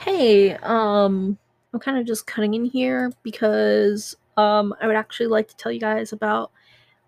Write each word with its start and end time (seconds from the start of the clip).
Hey, 0.00 0.54
um, 0.62 1.36
I'm 1.74 1.80
kind 1.80 1.98
of 1.98 2.06
just 2.06 2.26
cutting 2.26 2.54
in 2.54 2.64
here 2.64 3.12
because 3.22 4.16
um, 4.38 4.74
I 4.80 4.86
would 4.86 4.96
actually 4.96 5.26
like 5.26 5.46
to 5.48 5.56
tell 5.56 5.70
you 5.70 5.78
guys 5.78 6.14
about 6.14 6.52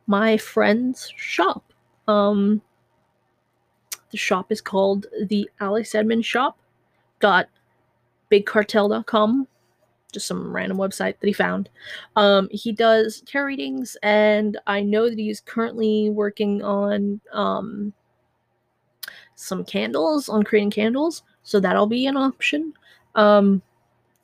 my 0.07 0.37
friend's 0.37 1.11
shop. 1.17 1.73
Um, 2.07 2.61
the 4.11 4.19
shop 4.19 4.53
is 4.53 4.61
called 4.61 5.07
the 5.27 5.49
Alex 5.59 5.95
Edmond 5.95 6.27
Shop. 6.27 6.59
Dot 7.19 7.49
bigcartel.com. 8.31 9.49
Just 10.13 10.27
some 10.27 10.55
random 10.55 10.77
website 10.77 11.19
that 11.19 11.27
he 11.27 11.33
found. 11.33 11.71
Um, 12.17 12.51
he 12.51 12.73
does 12.73 13.23
tarot 13.23 13.47
readings, 13.47 13.97
and 14.03 14.59
I 14.67 14.83
know 14.83 15.09
that 15.09 15.19
he's 15.19 15.41
currently 15.41 16.11
working 16.11 16.63
on 16.63 17.23
um, 17.33 17.95
some 19.35 19.65
candles, 19.65 20.29
on 20.29 20.43
creating 20.43 20.73
candles. 20.73 21.23
So 21.43 21.59
that'll 21.59 21.87
be 21.87 22.07
an 22.07 22.19
option. 22.19 22.75
Um, 23.15 23.63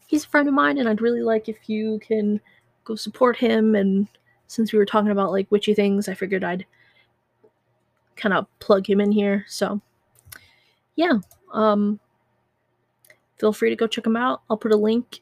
he's 0.07 0.25
a 0.25 0.29
friend 0.29 0.49
of 0.49 0.55
mine, 0.55 0.79
and 0.79 0.89
I'd 0.89 1.01
really 1.01 1.23
like 1.23 1.49
if 1.49 1.69
you 1.69 2.01
can 2.01 2.41
go 2.85 2.95
support 2.95 3.37
him. 3.37 3.75
And 3.75 4.09
since 4.47 4.73
we 4.73 4.79
were 4.79 4.87
talking 4.87 5.11
about 5.11 5.33
like 5.33 5.51
witchy 5.51 5.75
things, 5.75 6.09
I 6.09 6.15
figured 6.15 6.45
I'd 6.45 6.67
kind 8.17 8.35
of 8.35 8.47
plug 8.59 8.89
him 8.89 9.01
in 9.01 9.13
here. 9.13 9.45
So 9.49 9.81
yeah, 10.97 11.19
um, 11.53 12.01
feel 13.39 13.53
free 13.53 13.71
to 13.71 13.77
go 13.77 13.87
check 13.87 14.07
him 14.07 14.17
out. 14.17 14.43
I'll 14.51 14.57
put 14.57 14.73
a 14.73 14.77
link 14.77 15.21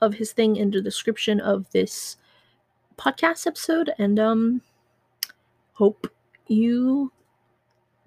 of 0.00 0.14
his 0.14 0.32
thing 0.32 0.56
in 0.56 0.70
the 0.70 0.82
description 0.82 1.40
of 1.40 1.70
this 1.70 2.16
podcast 2.96 3.46
episode, 3.46 3.92
and 3.98 4.18
um, 4.18 4.62
hope 5.72 6.12
you 6.48 7.12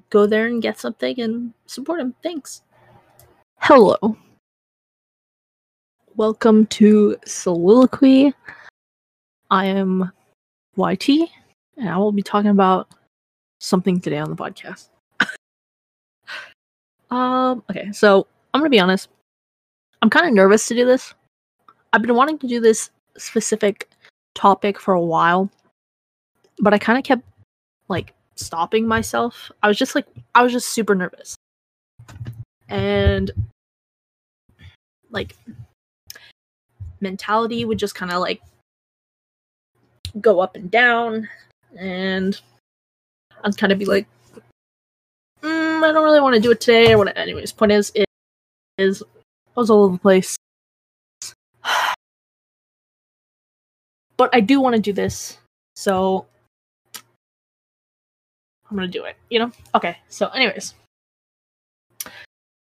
go 0.09 0.25
there 0.25 0.45
and 0.45 0.61
get 0.61 0.79
something 0.79 1.19
and 1.19 1.53
support 1.65 1.99
him. 1.99 2.13
Thanks. 2.21 2.61
Hello. 3.57 4.17
Welcome 6.17 6.65
to 6.67 7.15
Soliloquy. 7.25 8.33
I 9.49 9.65
am 9.65 10.11
YT, 10.75 11.07
and 11.77 11.89
I 11.89 11.97
will 11.97 12.11
be 12.11 12.21
talking 12.21 12.49
about 12.49 12.89
something 13.61 14.01
today 14.01 14.17
on 14.17 14.29
the 14.29 14.35
podcast. 14.35 14.89
um, 17.11 17.63
okay, 17.69 17.93
so 17.93 18.27
I'm 18.53 18.59
gonna 18.59 18.69
be 18.69 18.79
honest. 18.79 19.07
I'm 20.01 20.09
kind 20.09 20.27
of 20.27 20.33
nervous 20.33 20.67
to 20.67 20.75
do 20.75 20.85
this. 20.85 21.13
I've 21.93 22.01
been 22.01 22.15
wanting 22.15 22.39
to 22.39 22.47
do 22.47 22.59
this 22.59 22.89
specific 23.17 23.89
topic 24.35 24.81
for 24.81 24.93
a 24.93 25.01
while, 25.01 25.49
but 26.59 26.73
I 26.73 26.77
kind 26.77 26.99
of 26.99 27.05
kept 27.05 27.23
like 27.87 28.13
stopping 28.35 28.85
myself. 28.85 29.49
I 29.63 29.69
was 29.69 29.77
just 29.77 29.95
like, 29.95 30.07
I 30.35 30.43
was 30.43 30.51
just 30.51 30.73
super 30.73 30.93
nervous. 30.93 31.35
And 32.67 33.31
like 35.09 35.35
mentality 37.01 37.65
would 37.65 37.79
just 37.79 37.95
kind 37.95 38.11
of 38.11 38.19
like 38.19 38.41
go 40.19 40.39
up 40.39 40.55
and 40.55 40.69
down 40.69 41.27
and 41.77 42.41
I'd 43.43 43.57
kind 43.57 43.71
of 43.71 43.79
be 43.79 43.85
like 43.85 44.07
mm, 45.41 45.83
I 45.83 45.91
don't 45.91 46.03
really 46.03 46.21
want 46.21 46.35
to 46.35 46.41
do 46.41 46.51
it 46.51 46.59
today 46.59 46.93
or 46.93 46.97
what 46.97 47.17
anyways 47.17 47.51
point 47.51 47.71
is 47.71 47.91
it 47.95 48.05
is 48.77 49.01
I 49.55 49.59
was 49.59 49.69
all 49.69 49.83
over 49.83 49.93
the 49.93 49.99
place. 49.99 50.37
But 54.17 54.29
I 54.35 54.39
do 54.39 54.61
want 54.61 54.75
to 54.75 54.81
do 54.81 54.93
this 54.93 55.39
so 55.75 56.27
I'm 58.69 58.77
gonna 58.77 58.87
do 58.87 59.05
it 59.05 59.15
you 59.29 59.39
know? 59.39 59.51
Okay 59.73 59.97
so 60.09 60.27
anyways. 60.29 60.75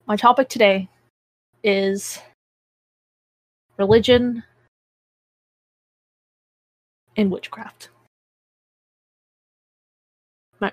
My 0.06 0.16
topic 0.16 0.48
today 0.48 0.88
is 1.62 2.19
religion 3.80 4.44
and 7.16 7.30
witchcraft. 7.30 7.88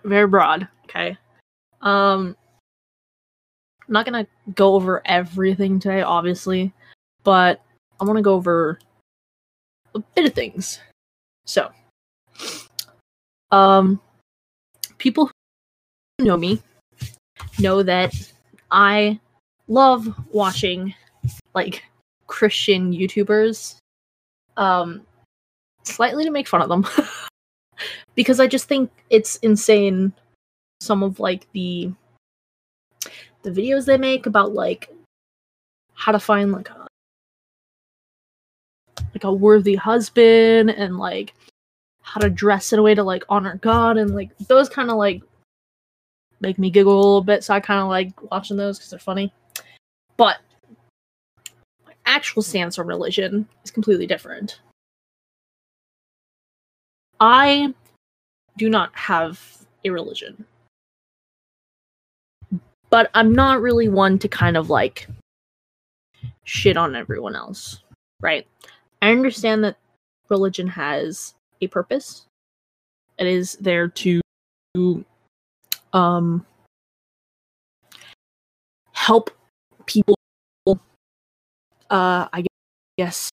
Very 0.03 0.28
broad, 0.28 0.68
okay. 0.84 1.17
Um 1.81 2.35
I'm 3.88 3.94
not 3.94 4.06
gonna 4.06 4.28
go 4.53 4.75
over 4.75 5.01
everything 5.06 5.79
today, 5.79 6.01
obviously, 6.01 6.73
but 7.23 7.62
I 8.00 8.03
want 8.03 8.17
to 8.17 8.22
go 8.22 8.34
over 8.34 8.79
a 9.96 10.00
bit 10.00 10.25
of 10.25 10.34
things. 10.34 10.79
So, 11.46 11.72
um, 13.51 14.01
people 14.97 15.31
who 16.17 16.25
know 16.25 16.35
me 16.35 16.62
know 17.59 17.81
that 17.81 18.13
I 18.69 19.19
love 19.69 20.13
watching 20.31 20.94
like 21.53 21.84
Christian 22.28 22.94
YouTubers, 22.94 23.78
um, 24.58 25.06
slightly 25.84 26.24
to 26.26 26.32
make 26.32 26.48
fun 26.48 26.62
of 26.62 26.70
them, 26.70 26.86
because 28.16 28.40
I 28.40 28.48
just 28.48 28.68
think 28.68 28.92
it's 29.10 29.38
insane. 29.38 30.14
Some 30.80 31.02
of 31.02 31.20
like 31.20 31.48
the 31.54 31.92
the 33.42 33.50
videos 33.52 33.86
they 33.86 33.98
make 33.98 34.26
about 34.26 34.54
like 34.54 34.90
how 35.94 36.12
to 36.12 36.20
find 36.20 36.52
like 36.52 36.70
a 36.70 36.88
like 39.14 39.24
a 39.24 39.34
worthy 39.34 39.76
husband 39.76 40.70
and 40.70 40.98
like 40.98 41.34
how 42.02 42.22
to 42.22 42.30
dress 42.30 42.72
in 42.72 42.80
a 42.80 42.84
way 42.84 42.94
to 42.94 43.04
like 43.04 43.24
honor 43.30 43.58
God 43.62 43.98
and 43.98 44.14
like 44.14 44.30
those 44.48 44.70
kind 44.70 44.90
of 44.90 44.98
like 44.98 45.22
make 46.40 46.58
me 46.58 46.70
giggle 46.70 46.94
a 46.94 46.98
little 46.98 47.24
bit. 47.24 47.44
So 47.44 47.54
I 47.54 47.59
kind 47.59 47.82
of 47.82 47.88
like 47.88 48.32
watching 48.32 48.58
those 48.58 48.78
because 48.78 48.92
they're 48.92 49.00
funny. 49.00 49.34
But 50.18 50.38
actual 52.07 52.41
stance 52.41 52.79
on 52.79 52.88
religion 52.88 53.47
is 53.63 53.72
completely 53.72 54.07
different. 54.07 54.59
I 57.19 57.73
do 58.57 58.69
not 58.69 58.95
have 58.95 59.66
a 59.85 59.90
religion. 59.90 60.46
But 62.90 63.12
I'm 63.13 63.34
not 63.34 63.62
really 63.62 63.90
one 63.90 64.17
to 64.19 64.28
kind 64.28 64.56
of 64.56 64.69
like 64.69 65.07
shit 66.44 66.78
on 66.78 66.96
everyone 66.96 67.35
else, 67.35 67.81
right? 68.22 68.47
I 69.01 69.12
understand 69.12 69.63
that 69.63 69.78
religion 70.29 70.67
has 70.67 71.34
a 71.62 71.67
purpose. 71.67 72.25
It 73.17 73.28
is 73.28 73.57
there 73.59 73.88
to 73.90 74.22
um 75.94 76.46
help 78.94 79.31
people 79.85 80.16
uh, 81.90 82.28
I 82.31 82.46
guess, 82.98 83.30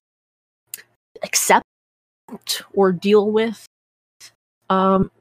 accept 1.23 1.65
or 2.73 2.91
deal 2.91 3.31
with 3.31 3.65
um, 4.69 5.11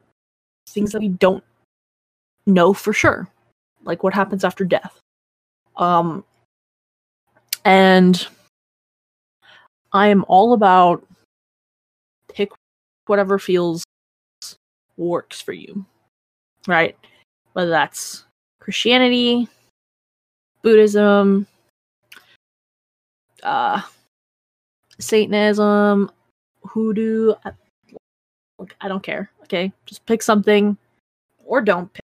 things 0.68 0.92
that 0.92 1.00
we 1.00 1.08
don't 1.08 1.44
know 2.46 2.72
for 2.72 2.92
sure, 2.92 3.28
like 3.84 4.02
what 4.02 4.14
happens 4.14 4.44
after 4.44 4.64
death. 4.64 4.98
Um, 5.76 6.24
and 7.64 8.26
I 9.92 10.08
am 10.08 10.24
all 10.28 10.52
about 10.52 11.06
pick 12.28 12.50
whatever 13.06 13.38
feels 13.38 13.84
works 14.96 15.40
for 15.40 15.52
you, 15.52 15.84
right? 16.66 16.96
Whether 17.52 17.70
that's 17.70 18.24
Christianity, 18.60 19.48
Buddhism, 20.62 21.46
uh, 23.44 23.82
Satanism, 24.98 26.10
hoodoo. 26.64 27.34
I, 27.44 27.52
I 28.80 28.88
don't 28.88 29.02
care. 29.02 29.30
Okay, 29.44 29.72
just 29.86 30.04
pick 30.06 30.22
something, 30.22 30.76
or 31.44 31.60
don't 31.60 31.92
pick, 31.92 32.04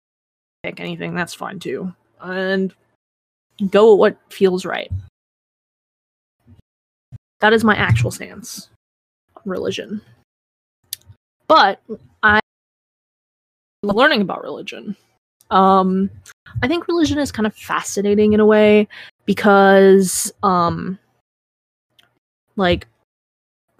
pick 0.63 0.81
anything. 0.81 1.15
That's 1.15 1.35
fine 1.35 1.59
too, 1.59 1.93
and 2.21 2.75
go 3.71 3.95
what 3.95 4.17
feels 4.31 4.65
right. 4.65 4.91
That 7.41 7.53
is 7.53 7.65
my 7.65 7.75
actual 7.75 8.11
stance 8.11 8.69
on 9.37 9.43
religion. 9.47 10.01
But 11.49 11.81
I 12.23 12.41
learning 13.83 14.23
about 14.23 14.43
religion. 14.43 14.97
Um, 15.51 16.09
I 16.63 16.69
think 16.69 16.89
religion 16.89 17.19
is 17.19 17.33
kind 17.33 17.47
of 17.47 17.55
fascinating 17.55 18.33
in 18.33 18.41
a 18.41 18.47
way 18.47 18.89
because 19.27 20.33
um, 20.43 20.99
like 22.57 22.87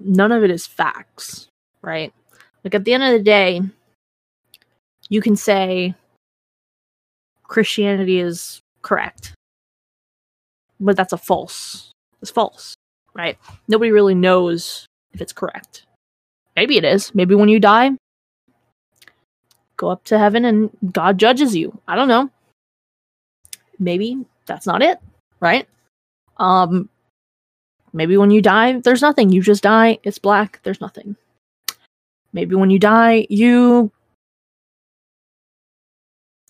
none 0.01 0.33
of 0.33 0.45
it 0.45 0.51
is 0.51 0.67
facts, 0.67 1.49
right? 1.83 2.13
Like 2.65 2.75
at 2.75 2.85
the 2.85 2.95
end 2.95 3.03
of 3.03 3.13
the 3.13 3.23
day, 3.23 3.61
you 5.09 5.21
can 5.21 5.37
say 5.37 5.95
Christianity 7.45 8.19
is 8.21 8.61
correct. 8.83 9.35
But 10.81 10.97
that's 10.97 11.13
a 11.13 11.19
false. 11.19 11.91
It's 12.21 12.31
false, 12.31 12.75
right? 13.15 13.37
Nobody 13.69 13.91
really 13.91 14.15
knows 14.15 14.87
if 15.13 15.21
it's 15.21 15.33
correct. 15.33 15.85
Maybe 16.57 16.77
it 16.77 16.85
is. 16.85 17.15
Maybe 17.15 17.35
when 17.35 17.49
you 17.49 17.61
die, 17.61 17.93
go 19.77 19.91
up 19.91 20.05
to 20.05 20.19
heaven 20.19 20.45
and 20.45 20.71
God 20.93 21.19
judges 21.19 21.55
you. 21.55 21.79
I 21.89 21.97
don't 21.97 22.09
know. 22.09 22.31
Maybe 23.79 24.25
that's 24.47 24.67
not 24.67 24.83
it, 24.83 24.99
right? 25.41 25.69
Um, 26.37 26.89
maybe 27.93 28.17
when 28.17 28.31
you 28.31 28.43
die, 28.43 28.81
there's 28.81 29.03
nothing. 29.03 29.31
You 29.31 29.43
just 29.43 29.63
die. 29.63 29.99
It's 30.03 30.19
black. 30.19 30.61
There's 30.63 30.81
nothing. 30.81 31.17
Maybe 32.33 32.55
when 32.55 32.71
you 32.71 32.79
die, 32.79 33.27
you 33.29 33.93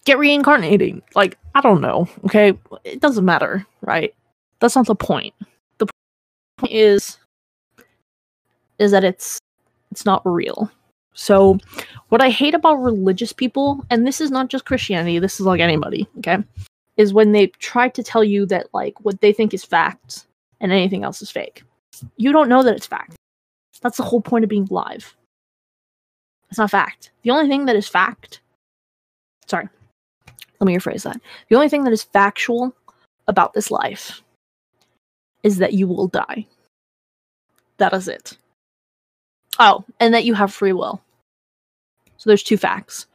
get 0.04 0.18
reincarnating. 0.18 1.02
Like, 1.14 1.38
I 1.54 1.60
don't 1.60 1.80
know. 1.80 2.08
Okay. 2.24 2.58
It 2.84 3.00
doesn't 3.00 3.24
matter, 3.24 3.66
right? 3.80 4.14
That's 4.60 4.76
not 4.76 4.86
the 4.86 4.94
point. 4.94 5.34
The 5.78 5.86
point 6.58 6.72
is 6.72 7.18
is 8.78 8.90
that 8.90 9.04
it's 9.04 9.38
it's 9.90 10.04
not 10.04 10.22
real. 10.24 10.70
So 11.14 11.58
what 12.08 12.22
I 12.22 12.30
hate 12.30 12.54
about 12.54 12.76
religious 12.76 13.32
people, 13.32 13.84
and 13.90 14.06
this 14.06 14.20
is 14.20 14.30
not 14.30 14.48
just 14.48 14.64
Christianity, 14.64 15.18
this 15.18 15.38
is 15.38 15.46
like 15.46 15.60
anybody, 15.60 16.08
okay? 16.18 16.38
Is 16.96 17.12
when 17.12 17.32
they 17.32 17.48
try 17.48 17.88
to 17.90 18.02
tell 18.02 18.24
you 18.24 18.46
that 18.46 18.68
like 18.72 18.94
what 19.00 19.20
they 19.20 19.32
think 19.32 19.52
is 19.52 19.64
fact 19.64 20.26
and 20.62 20.72
anything 20.72 21.04
else 21.04 21.20
is 21.20 21.30
fake. 21.30 21.62
You 22.16 22.32
don't 22.32 22.48
know 22.48 22.62
that 22.62 22.74
it's 22.74 22.86
fact. 22.86 23.16
That's 23.82 23.98
the 23.98 24.02
whole 24.02 24.22
point 24.22 24.44
of 24.44 24.48
being 24.48 24.66
live. 24.70 25.14
It's 26.48 26.58
not 26.58 26.70
fact. 26.70 27.10
The 27.22 27.30
only 27.30 27.48
thing 27.48 27.66
that 27.66 27.76
is 27.76 27.88
fact 27.88 28.40
sorry, 29.52 29.68
let 30.60 30.66
me 30.66 30.74
rephrase 30.74 31.02
that. 31.02 31.20
The 31.48 31.56
only 31.56 31.68
thing 31.68 31.84
that 31.84 31.92
is 31.92 32.02
factual 32.02 32.74
about 33.28 33.52
this 33.52 33.70
life 33.70 34.22
is 35.42 35.58
that 35.58 35.74
you 35.74 35.86
will 35.86 36.08
die. 36.08 36.46
That 37.76 37.92
is 37.92 38.08
it. 38.08 38.38
Oh, 39.58 39.84
and 40.00 40.14
that 40.14 40.24
you 40.24 40.34
have 40.34 40.52
free 40.52 40.72
will. 40.72 41.02
So 42.16 42.30
there's 42.30 42.42
two 42.42 42.56
facts. 42.56 43.06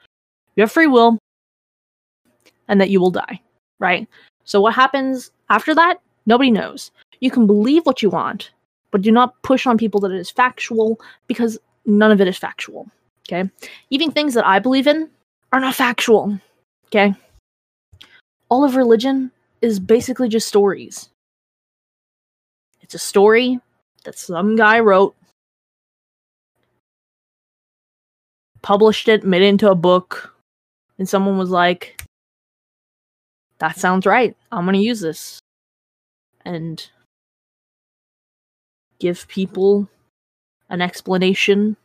You 0.55 0.61
have 0.61 0.71
free 0.71 0.87
will 0.87 1.17
and 2.67 2.79
that 2.79 2.89
you 2.89 2.99
will 2.99 3.11
die, 3.11 3.41
right? 3.79 4.07
So 4.43 4.61
what 4.61 4.75
happens 4.75 5.31
after 5.49 5.73
that? 5.73 6.01
Nobody 6.25 6.51
knows. 6.51 6.91
You 7.19 7.31
can 7.31 7.47
believe 7.47 7.85
what 7.85 8.01
you 8.01 8.09
want, 8.09 8.51
but 8.91 9.01
do 9.01 9.11
not 9.11 9.41
push 9.41 9.65
on 9.65 9.77
people 9.77 9.99
that 10.01 10.11
it 10.11 10.19
is 10.19 10.29
factual 10.29 10.99
because 11.27 11.57
none 11.85 12.11
of 12.11 12.21
it 12.21 12.27
is 12.27 12.37
factual. 12.37 12.89
Okay? 13.27 13.49
Even 13.89 14.11
things 14.11 14.33
that 14.33 14.45
I 14.45 14.59
believe 14.59 14.87
in 14.87 15.09
are 15.51 15.59
not 15.59 15.75
factual. 15.75 16.39
Okay? 16.87 17.13
all 18.49 18.63
of 18.63 18.75
religion 18.75 19.31
is 19.61 19.79
basically 19.79 20.29
just 20.29 20.47
stories. 20.47 21.09
It's 22.81 22.95
a 22.95 22.99
story 22.99 23.59
that 24.05 24.17
some 24.17 24.55
guy 24.55 24.79
wrote, 24.79 25.15
published 28.61 29.07
it, 29.07 29.25
made 29.25 29.41
it 29.41 29.47
into 29.47 29.69
a 29.69 29.75
book, 29.75 30.33
and 30.97 31.07
someone 31.07 31.37
was 31.37 31.49
like, 31.49 32.01
that 33.59 33.77
sounds 33.77 34.05
right. 34.05 34.35
I'm 34.51 34.65
going 34.65 34.75
to 34.75 34.79
use 34.79 35.01
this. 35.01 35.39
And 36.45 36.87
give 38.99 39.27
people 39.27 39.87
an 40.69 40.81
explanation 40.81 41.75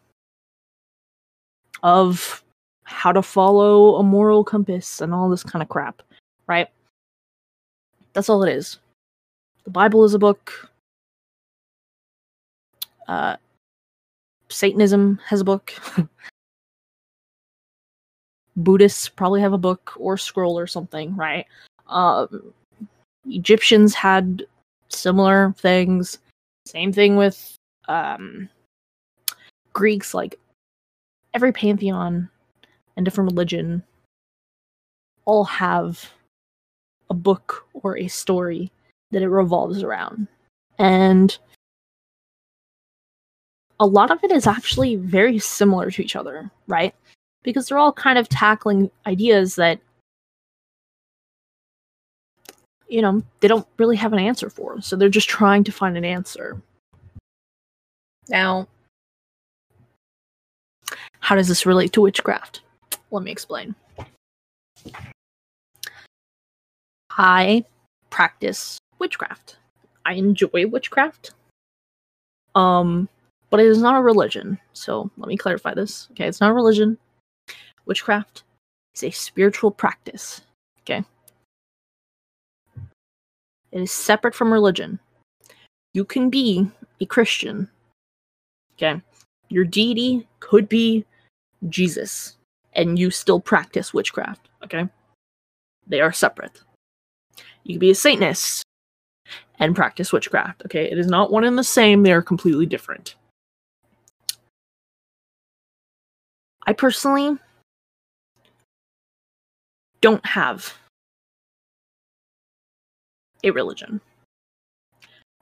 of 1.83 2.43
how 2.85 3.13
to 3.13 3.23
follow 3.23 3.97
a 3.97 4.03
moral 4.03 4.45
compass 4.45 5.01
and 5.01 5.15
all 5.15 5.29
this 5.29 5.43
kind 5.43 5.63
of 5.63 5.69
crap 5.69 6.03
right? 6.47 6.69
That's 8.13 8.29
all 8.29 8.43
it 8.43 8.53
is. 8.53 8.79
The 9.65 9.71
Bible 9.71 10.05
is 10.05 10.15
a 10.15 10.19
book. 10.19 10.71
Uh, 13.09 13.37
Satanism 14.49 15.19
has 15.27 15.41
a 15.41 15.45
book. 15.45 15.73
Buddhists 18.57 19.09
probably 19.09 19.41
have 19.41 19.55
a 19.55 19.59
book 19.59 19.95
or 19.97 20.19
scroll 20.19 20.59
or 20.59 20.67
something, 20.67 21.17
right? 21.17 21.47
Um, 21.87 22.53
Egyptians 23.27 23.95
had 23.95 24.45
similar 24.89 25.55
things. 25.57 26.19
Same 26.67 26.93
thing 26.93 27.17
with 27.17 27.59
um, 27.89 28.49
Greeks. 29.73 30.15
Like 30.15 30.39
every 31.35 31.53
pantheon 31.53 32.29
and 32.97 33.05
different 33.05 33.31
religion 33.31 33.83
all 35.25 35.45
have 35.45 36.11
a 37.11 37.15
book 37.15 37.67
or 37.75 37.97
a 37.97 38.09
story 38.09 38.71
that 39.11 39.23
it 39.23 39.29
revolves 39.29 39.83
around. 39.83 40.27
And 40.79 41.37
a 43.79 43.87
lot 43.87 44.11
of 44.11 44.23
it 44.25 44.33
is 44.33 44.47
actually 44.47 44.97
very 44.97 45.39
similar 45.39 45.91
to 45.91 46.03
each 46.03 46.17
other, 46.17 46.51
right? 46.67 46.95
Because 47.43 47.69
they're 47.69 47.79
all 47.79 47.93
kind 47.93 48.19
of 48.19 48.29
tackling 48.29 48.91
ideas 49.07 49.57
that, 49.57 49.81
you 52.93 53.01
know, 53.01 53.23
they 53.41 53.49
don't 53.49 53.67
really 53.79 53.97
have 53.97 54.13
an 54.13 54.19
answer 54.19 54.51
for. 54.51 54.83
So 54.83 54.97
they're 54.97 55.09
just 55.09 55.29
trying 55.29 55.65
to 55.65 55.73
find 55.73 55.97
an 55.97 56.05
answer. 56.05 56.61
Now, 58.29 58.69
how 61.21 61.35
does 61.35 61.49
this 61.49 61.65
relate 61.65 61.95
to 61.95 62.03
witchcraft? 62.03 62.61
Let 63.11 63.23
me 63.23 63.31
explain. 63.31 63.75
I 67.11 67.65
practice 68.11 68.79
witchcraft. 68.99 69.57
I 70.05 70.13
enjoy 70.13 70.67
witchcraft. 70.67 71.33
Um, 72.55 73.09
but 73.49 73.61
it 73.61 73.67
is 73.67 73.81
not 73.81 73.97
a 73.97 74.03
religion. 74.03 74.59
So 74.75 75.11
let 75.17 75.29
me 75.29 75.39
clarify 75.39 75.73
this. 75.73 76.09
Okay, 76.11 76.29
it's 76.29 76.43
not 76.43 76.51
a 76.51 76.55
religion. 76.55 76.99
Witchcraft 77.87 78.43
is 78.95 79.03
a 79.03 79.11
spiritual 79.11 79.71
practice. 79.71 80.43
Okay. 80.81 81.05
It 83.73 83.81
is 83.81 83.91
separate 83.91 84.35
from 84.35 84.53
religion. 84.53 84.99
You 85.95 86.05
can 86.05 86.31
be 86.31 86.71
a 87.01 87.07
Christian. 87.07 87.69
Okay. 88.75 89.01
Your 89.49 89.65
deity 89.65 90.27
could 90.41 90.69
be 90.69 91.05
Jesus, 91.69 92.37
and 92.75 92.99
you 92.99 93.11
still 93.11 93.41
practice 93.41 93.93
witchcraft. 93.93 94.49
Okay. 94.65 94.89
They 95.87 96.01
are 96.01 96.13
separate. 96.13 96.63
You 97.65 97.75
can 97.75 97.81
be 97.81 97.91
a 97.91 97.95
Satanist 97.95 98.65
and 99.59 99.77
practice 99.77 100.13
witchcraft. 100.13 100.63
Okay, 100.65 100.91
it 100.91 100.99
is 100.99 101.07
not 101.07 101.31
one 101.31 101.45
and 101.45 101.57
the 101.57 101.65
same, 101.65 102.03
they 102.03 102.13
are 102.13 102.23
completely 102.23 102.67
different. 102.67 103.15
I 106.67 106.73
personally 106.73 107.39
don't 110.01 110.25
have 110.27 110.75
a 113.45 113.51
religion. 113.51 114.01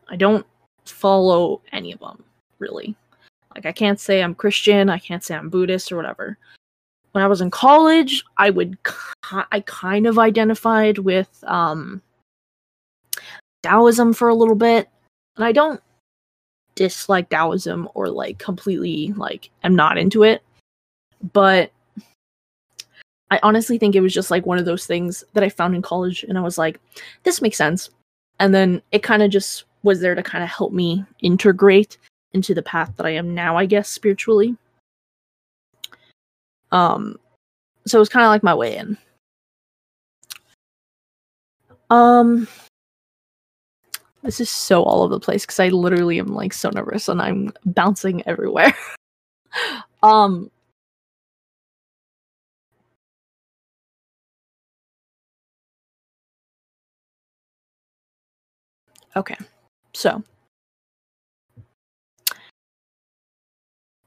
I 0.08 0.16
don't 0.16 0.46
follow 0.84 1.62
any 1.72 1.92
of 1.92 2.00
them, 2.00 2.24
really. 2.58 2.96
Like, 3.54 3.66
I 3.66 3.72
can't 3.72 4.00
say 4.00 4.22
I'm 4.22 4.34
Christian, 4.34 4.88
I 4.88 4.98
can't 4.98 5.22
say 5.22 5.34
I'm 5.34 5.50
Buddhist 5.50 5.90
or 5.92 5.96
whatever 5.96 6.38
when 7.12 7.24
I 7.24 7.26
was 7.26 7.40
in 7.40 7.50
college, 7.50 8.24
I 8.36 8.50
would 8.50 8.78
I 9.32 9.60
kind 9.66 10.06
of 10.06 10.18
identified 10.18 10.98
with 10.98 11.42
um 11.46 12.02
Taoism 13.62 14.14
for 14.14 14.28
a 14.28 14.34
little 14.34 14.54
bit. 14.54 14.88
And 15.36 15.44
I 15.44 15.52
don't 15.52 15.80
dislike 16.74 17.28
Taoism 17.28 17.88
or 17.94 18.08
like 18.08 18.38
completely 18.38 19.12
like 19.16 19.50
I'm 19.64 19.74
not 19.74 19.98
into 19.98 20.22
it. 20.22 20.42
But 21.32 21.72
I 23.30 23.38
honestly 23.42 23.78
think 23.78 23.94
it 23.94 24.00
was 24.00 24.12
just 24.12 24.30
like 24.30 24.46
one 24.46 24.58
of 24.58 24.64
those 24.64 24.86
things 24.86 25.22
that 25.34 25.44
I 25.44 25.48
found 25.48 25.74
in 25.74 25.82
college 25.82 26.24
and 26.24 26.36
I 26.36 26.40
was 26.40 26.58
like, 26.58 26.80
this 27.22 27.40
makes 27.40 27.56
sense. 27.56 27.90
And 28.40 28.54
then 28.54 28.82
it 28.90 29.02
kind 29.02 29.22
of 29.22 29.30
just 29.30 29.64
was 29.82 30.00
there 30.00 30.14
to 30.14 30.22
kind 30.22 30.42
of 30.42 30.50
help 30.50 30.72
me 30.72 31.04
integrate 31.20 31.96
into 32.32 32.54
the 32.54 32.62
path 32.62 32.92
that 32.96 33.06
I 33.06 33.10
am 33.10 33.34
now, 33.34 33.56
I 33.56 33.66
guess, 33.66 33.88
spiritually. 33.88 34.56
Um 36.72 37.18
so 37.86 37.98
it 37.98 38.00
was 38.00 38.08
kind 38.08 38.24
of 38.24 38.30
like 38.30 38.42
my 38.42 38.54
way 38.54 38.76
in. 38.76 38.98
Um 41.88 42.48
this 44.22 44.40
is 44.40 44.50
so 44.50 44.82
all 44.82 45.02
over 45.02 45.14
the 45.14 45.20
place 45.20 45.46
because 45.46 45.60
I 45.60 45.68
literally 45.68 46.18
am 46.18 46.34
like 46.34 46.52
so 46.52 46.68
nervous 46.70 47.08
and 47.08 47.22
I'm 47.22 47.52
bouncing 47.64 48.26
everywhere. 48.26 48.74
um 50.02 50.50
Okay. 59.16 59.36
So 59.94 60.22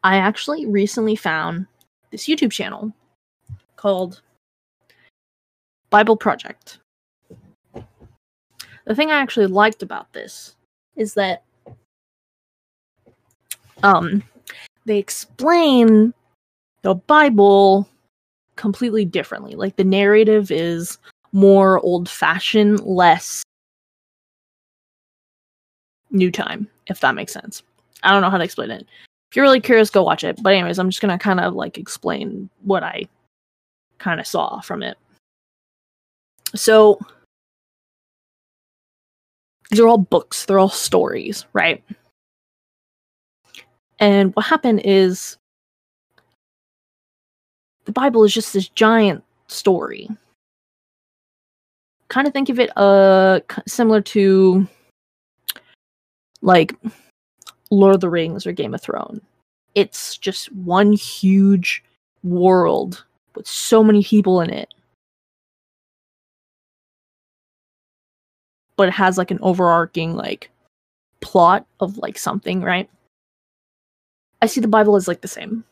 I 0.03 0.17
actually 0.17 0.65
recently 0.65 1.15
found 1.15 1.67
this 2.11 2.25
YouTube 2.25 2.51
channel 2.51 2.93
called 3.75 4.21
Bible 5.89 6.17
Project 6.17 6.79
the 8.85 8.95
thing 8.95 9.11
I 9.11 9.19
actually 9.19 9.47
liked 9.47 9.83
about 9.83 10.11
this 10.13 10.55
is 10.95 11.13
that 11.13 11.43
um 13.81 14.23
they 14.85 14.97
explain 14.97 16.13
the 16.81 16.95
Bible 16.95 17.87
completely 18.55 19.05
differently. 19.05 19.55
Like 19.55 19.77
the 19.77 19.83
narrative 19.85 20.51
is 20.51 20.97
more 21.31 21.79
old 21.79 22.09
fashioned, 22.09 22.81
less 22.81 23.43
new 26.13 26.31
time, 26.31 26.67
if 26.87 27.01
that 27.01 27.15
makes 27.15 27.33
sense. 27.33 27.63
I 28.03 28.11
don't 28.11 28.21
know 28.21 28.29
how 28.29 28.37
to 28.37 28.43
explain 28.43 28.71
it. 28.71 28.87
If 29.31 29.35
you're 29.35 29.43
really 29.43 29.59
curious, 29.59 29.89
go 29.89 30.03
watch 30.03 30.23
it. 30.23 30.41
But 30.41 30.53
anyways, 30.53 30.79
I'm 30.79 30.89
just 30.89 31.01
gonna 31.01 31.17
kind 31.17 31.39
of 31.39 31.55
like 31.55 31.77
explain 31.77 32.49
what 32.61 32.83
I 32.83 33.07
kind 33.97 34.19
of 34.19 34.27
saw 34.27 34.61
from 34.61 34.83
it. 34.83 34.97
So 36.55 36.99
these 39.69 39.79
are 39.79 39.87
all 39.87 39.97
books, 39.97 40.45
they're 40.45 40.59
all 40.59 40.69
stories, 40.69 41.45
right? 41.53 41.83
And 43.99 44.35
what 44.35 44.45
happened 44.45 44.81
is 44.85 45.37
the 47.85 47.91
Bible 47.91 48.23
is 48.23 48.33
just 48.33 48.53
this 48.53 48.67
giant 48.67 49.23
story. 49.47 50.09
Kind 52.09 52.27
of 52.27 52.33
think 52.33 52.49
of 52.49 52.59
it 52.59 52.77
uh 52.77 53.39
similar 53.65 54.01
to 54.01 54.67
like 56.43 56.75
Lord 57.71 57.95
of 57.95 58.01
the 58.01 58.09
Rings 58.09 58.45
or 58.45 58.51
Game 58.51 58.73
of 58.73 58.81
Thrones. 58.81 59.21
It's 59.73 60.17
just 60.17 60.53
one 60.53 60.91
huge 60.91 61.83
world 62.23 63.03
with 63.35 63.47
so 63.47 63.83
many 63.83 64.03
people 64.03 64.41
in 64.41 64.51
it. 64.51 64.71
But 68.75 68.89
it 68.89 68.93
has 68.93 69.17
like 69.17 69.31
an 69.31 69.39
overarching 69.41 70.15
like 70.15 70.51
plot 71.21 71.65
of 71.79 71.97
like 71.97 72.17
something, 72.17 72.61
right? 72.61 72.89
I 74.41 74.45
see 74.45 74.61
the 74.61 74.67
Bible 74.67 74.95
as 74.95 75.07
like 75.07 75.21
the 75.21 75.27
same. 75.27 75.63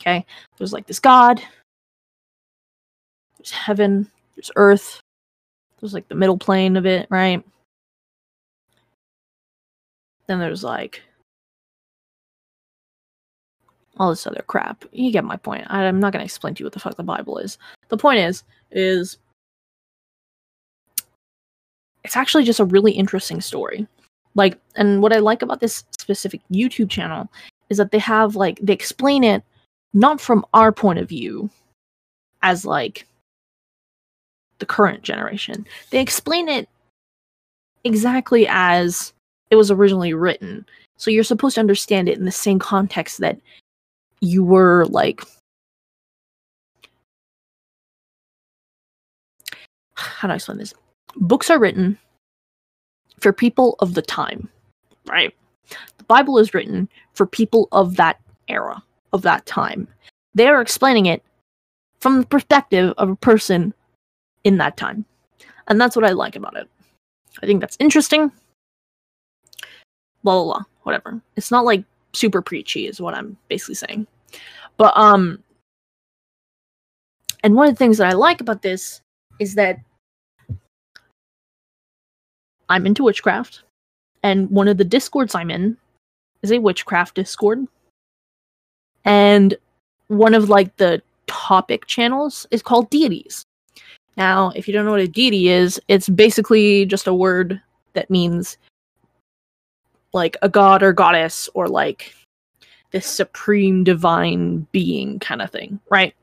Okay? 0.00 0.26
There's 0.58 0.72
like 0.72 0.86
this 0.86 0.98
God, 0.98 1.40
there's 3.38 3.50
heaven, 3.50 4.10
there's 4.34 4.50
earth, 4.56 5.00
there's 5.80 5.94
like 5.94 6.08
the 6.08 6.14
middle 6.14 6.38
plane 6.38 6.76
of 6.76 6.86
it, 6.86 7.06
right? 7.10 7.44
Then 10.30 10.38
there's 10.38 10.62
like 10.62 11.02
all 13.96 14.10
this 14.10 14.28
other 14.28 14.44
crap. 14.46 14.84
You 14.92 15.10
get 15.10 15.24
my 15.24 15.36
point. 15.36 15.66
I'm 15.68 15.98
not 15.98 16.12
going 16.12 16.20
to 16.20 16.24
explain 16.24 16.54
to 16.54 16.60
you 16.60 16.66
what 16.66 16.72
the 16.72 16.78
fuck 16.78 16.96
the 16.96 17.02
Bible 17.02 17.38
is. 17.38 17.58
The 17.88 17.96
point 17.96 18.20
is, 18.20 18.44
is 18.70 19.18
it's 22.04 22.16
actually 22.16 22.44
just 22.44 22.60
a 22.60 22.64
really 22.64 22.92
interesting 22.92 23.40
story. 23.40 23.88
Like, 24.36 24.56
and 24.76 25.02
what 25.02 25.12
I 25.12 25.18
like 25.18 25.42
about 25.42 25.58
this 25.58 25.82
specific 25.98 26.42
YouTube 26.48 26.90
channel 26.90 27.28
is 27.68 27.78
that 27.78 27.90
they 27.90 27.98
have 27.98 28.36
like 28.36 28.60
they 28.62 28.72
explain 28.72 29.24
it 29.24 29.42
not 29.94 30.20
from 30.20 30.46
our 30.54 30.70
point 30.70 31.00
of 31.00 31.08
view 31.08 31.50
as 32.42 32.64
like 32.64 33.04
the 34.60 34.66
current 34.66 35.02
generation. 35.02 35.66
They 35.90 36.00
explain 36.00 36.48
it 36.48 36.68
exactly 37.82 38.46
as 38.48 39.12
it 39.50 39.56
was 39.56 39.70
originally 39.70 40.14
written. 40.14 40.66
So 40.96 41.10
you're 41.10 41.24
supposed 41.24 41.54
to 41.56 41.60
understand 41.60 42.08
it 42.08 42.18
in 42.18 42.24
the 42.24 42.32
same 42.32 42.58
context 42.58 43.18
that 43.18 43.40
you 44.20 44.44
were 44.44 44.86
like 44.86 45.22
how 50.00 50.28
do 50.28 50.32
I 50.32 50.36
explain 50.36 50.58
this? 50.58 50.74
Books 51.16 51.50
are 51.50 51.58
written 51.58 51.98
for 53.18 53.32
people 53.32 53.76
of 53.80 53.94
the 53.94 54.02
time, 54.02 54.48
right? 55.06 55.34
The 55.98 56.04
Bible 56.04 56.38
is 56.38 56.54
written 56.54 56.88
for 57.12 57.26
people 57.26 57.68
of 57.72 57.96
that 57.96 58.18
era, 58.48 58.82
of 59.12 59.22
that 59.22 59.44
time. 59.46 59.86
They 60.34 60.48
are 60.48 60.60
explaining 60.60 61.06
it 61.06 61.22
from 61.98 62.20
the 62.20 62.26
perspective 62.26 62.94
of 62.96 63.10
a 63.10 63.16
person 63.16 63.74
in 64.44 64.56
that 64.56 64.76
time. 64.76 65.04
And 65.68 65.80
that's 65.80 65.96
what 65.96 66.04
I 66.04 66.12
like 66.12 66.36
about 66.36 66.56
it. 66.56 66.68
I 67.42 67.46
think 67.46 67.60
that's 67.60 67.76
interesting 67.78 68.32
blah 70.22 70.42
blah 70.42 70.44
blah, 70.44 70.64
whatever. 70.82 71.20
It's 71.36 71.50
not 71.50 71.64
like 71.64 71.84
super 72.12 72.42
preachy, 72.42 72.86
is 72.86 73.00
what 73.00 73.14
I'm 73.14 73.36
basically 73.48 73.74
saying. 73.74 74.06
But 74.76 74.96
um, 74.96 75.42
and 77.42 77.54
one 77.54 77.68
of 77.68 77.74
the 77.74 77.78
things 77.78 77.98
that 77.98 78.08
I 78.08 78.12
like 78.12 78.40
about 78.40 78.62
this 78.62 79.00
is 79.38 79.54
that 79.54 79.78
I'm 82.68 82.86
into 82.86 83.04
witchcraft, 83.04 83.62
and 84.22 84.50
one 84.50 84.68
of 84.68 84.76
the 84.76 84.84
discords 84.84 85.34
I'm 85.34 85.50
in 85.50 85.76
is 86.42 86.52
a 86.52 86.58
witchcraft 86.58 87.14
discord, 87.14 87.66
and 89.04 89.54
one 90.08 90.34
of 90.34 90.48
like 90.48 90.76
the 90.76 91.02
topic 91.26 91.86
channels 91.86 92.46
is 92.50 92.62
called 92.62 92.90
deities. 92.90 93.44
Now, 94.16 94.52
if 94.54 94.66
you 94.66 94.74
don't 94.74 94.84
know 94.84 94.90
what 94.90 95.00
a 95.00 95.08
deity 95.08 95.48
is, 95.48 95.80
it's 95.88 96.08
basically 96.08 96.84
just 96.84 97.06
a 97.06 97.14
word 97.14 97.60
that 97.94 98.10
means 98.10 98.58
like 100.12 100.36
a 100.42 100.48
god 100.48 100.82
or 100.82 100.92
goddess 100.92 101.48
or 101.54 101.68
like 101.68 102.14
this 102.90 103.06
supreme 103.06 103.84
divine 103.84 104.66
being 104.72 105.18
kind 105.18 105.42
of 105.42 105.50
thing, 105.50 105.78
right? 105.90 106.14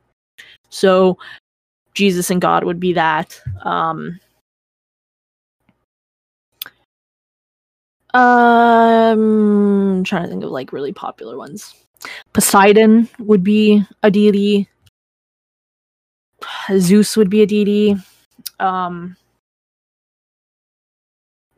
So 0.68 1.18
Jesus 1.94 2.30
and 2.30 2.40
God 2.40 2.64
would 2.64 2.78
be 2.78 2.92
that. 2.92 3.40
Um, 3.64 4.20
um, 8.14 9.98
I'm 9.98 10.04
trying 10.04 10.22
to 10.22 10.28
think 10.28 10.44
of 10.44 10.50
like 10.50 10.72
really 10.72 10.92
popular 10.92 11.36
ones. 11.36 11.74
Poseidon 12.32 13.08
would 13.18 13.42
be 13.42 13.84
a 14.02 14.10
deity. 14.10 14.68
Zeus 16.78 17.16
would 17.16 17.30
be 17.30 17.42
a 17.42 17.46
deity. 17.46 17.96
Um, 18.60 19.16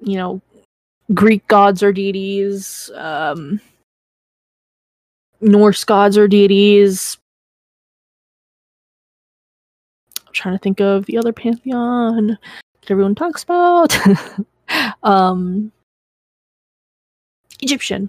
you 0.01 0.17
know, 0.17 0.41
Greek 1.14 1.47
gods 1.49 1.83
or 1.83 1.93
deities, 1.93 2.90
um, 2.95 3.61
Norse 5.40 5.85
gods 5.85 6.19
or 6.19 6.29
deities. 6.29 7.19
I'm 10.26 10.33
trying 10.33 10.55
to 10.55 10.59
think 10.59 10.81
of 10.81 11.07
the 11.07 11.19
other 11.19 11.33
pantheon 11.33 12.26
that 12.29 12.90
everyone 12.90 13.14
talks 13.14 13.43
about. 13.43 13.97
um, 15.02 15.73
Egyptian. 17.61 18.09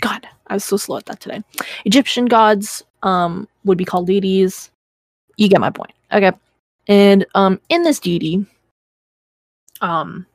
God, 0.00 0.28
I 0.48 0.54
was 0.54 0.64
so 0.64 0.76
slow 0.76 0.98
at 0.98 1.06
that 1.06 1.20
today. 1.20 1.42
Egyptian 1.84 2.26
gods 2.26 2.84
um, 3.02 3.48
would 3.64 3.78
be 3.78 3.84
called 3.84 4.06
deities. 4.06 4.70
You 5.36 5.48
get 5.48 5.60
my 5.60 5.70
point. 5.70 5.92
Okay. 6.12 6.32
And 6.88 7.26
um, 7.34 7.60
in 7.68 7.82
this 7.82 7.98
deity, 7.98 8.46
um, 9.80 10.26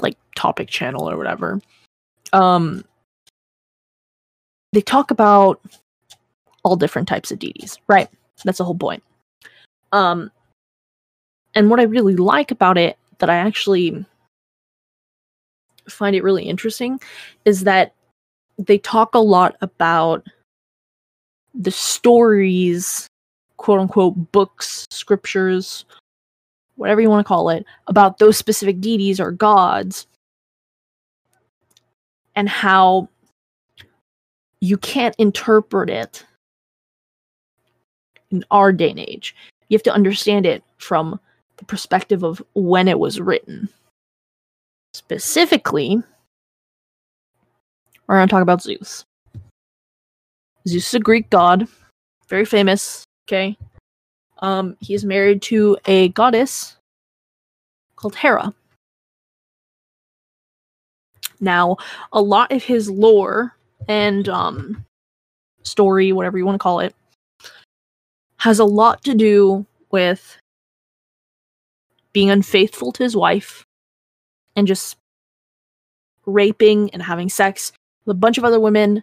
like 0.00 0.16
topic 0.36 0.68
channel 0.68 1.08
or 1.08 1.16
whatever. 1.16 1.60
Um 2.32 2.84
they 4.72 4.80
talk 4.80 5.10
about 5.10 5.60
all 6.62 6.76
different 6.76 7.08
types 7.08 7.30
of 7.30 7.38
deities 7.38 7.78
right? 7.88 8.08
That's 8.44 8.58
the 8.58 8.64
whole 8.64 8.74
point. 8.74 9.02
Um 9.92 10.30
and 11.54 11.70
what 11.70 11.80
i 11.80 11.84
really 11.84 12.16
like 12.16 12.50
about 12.50 12.78
it 12.78 12.96
that 13.18 13.28
i 13.28 13.36
actually 13.36 14.04
find 15.88 16.14
it 16.14 16.22
really 16.22 16.44
interesting 16.44 17.00
is 17.44 17.64
that 17.64 17.94
they 18.58 18.78
talk 18.78 19.14
a 19.14 19.18
lot 19.18 19.56
about 19.60 20.26
the 21.54 21.70
stories 21.70 23.06
quote 23.56 23.80
unquote 23.80 24.32
books 24.32 24.86
scriptures 24.90 25.84
whatever 26.78 27.00
you 27.00 27.10
want 27.10 27.24
to 27.24 27.28
call 27.28 27.50
it, 27.50 27.66
about 27.88 28.18
those 28.18 28.38
specific 28.38 28.80
deities 28.80 29.20
or 29.20 29.32
gods 29.32 30.06
and 32.36 32.48
how 32.48 33.08
you 34.60 34.78
can't 34.78 35.14
interpret 35.18 35.90
it 35.90 36.24
in 38.30 38.44
our 38.50 38.72
day 38.72 38.90
and 38.90 39.00
age. 39.00 39.34
You 39.68 39.76
have 39.76 39.82
to 39.82 39.92
understand 39.92 40.46
it 40.46 40.62
from 40.78 41.18
the 41.56 41.64
perspective 41.64 42.22
of 42.22 42.42
when 42.54 42.86
it 42.86 42.98
was 42.98 43.20
written. 43.20 43.68
Specifically, 44.94 46.00
we're 48.06 48.16
going 48.16 48.28
to 48.28 48.30
talk 48.30 48.42
about 48.42 48.62
Zeus. 48.62 49.04
Zeus 50.66 50.88
is 50.88 50.94
a 50.94 51.00
Greek 51.00 51.28
god, 51.30 51.66
very 52.28 52.44
famous, 52.44 53.04
okay? 53.26 53.56
Um, 54.40 54.76
he 54.80 54.94
is 54.94 55.04
married 55.04 55.42
to 55.42 55.76
a 55.86 56.08
goddess 56.10 56.76
called 57.96 58.14
Hera. 58.14 58.54
Now, 61.40 61.76
a 62.12 62.20
lot 62.20 62.52
of 62.52 62.62
his 62.62 62.90
lore 62.90 63.54
and 63.88 64.28
um, 64.28 64.84
story, 65.62 66.12
whatever 66.12 66.38
you 66.38 66.44
want 66.44 66.56
to 66.56 66.62
call 66.62 66.80
it, 66.80 66.94
has 68.38 68.58
a 68.58 68.64
lot 68.64 69.02
to 69.04 69.14
do 69.14 69.66
with 69.90 70.38
being 72.12 72.30
unfaithful 72.30 72.92
to 72.92 73.02
his 73.02 73.16
wife 73.16 73.64
and 74.56 74.66
just 74.66 74.96
raping 76.26 76.90
and 76.90 77.02
having 77.02 77.28
sex 77.28 77.72
with 78.04 78.16
a 78.16 78.18
bunch 78.18 78.38
of 78.38 78.44
other 78.44 78.60
women, 78.60 79.02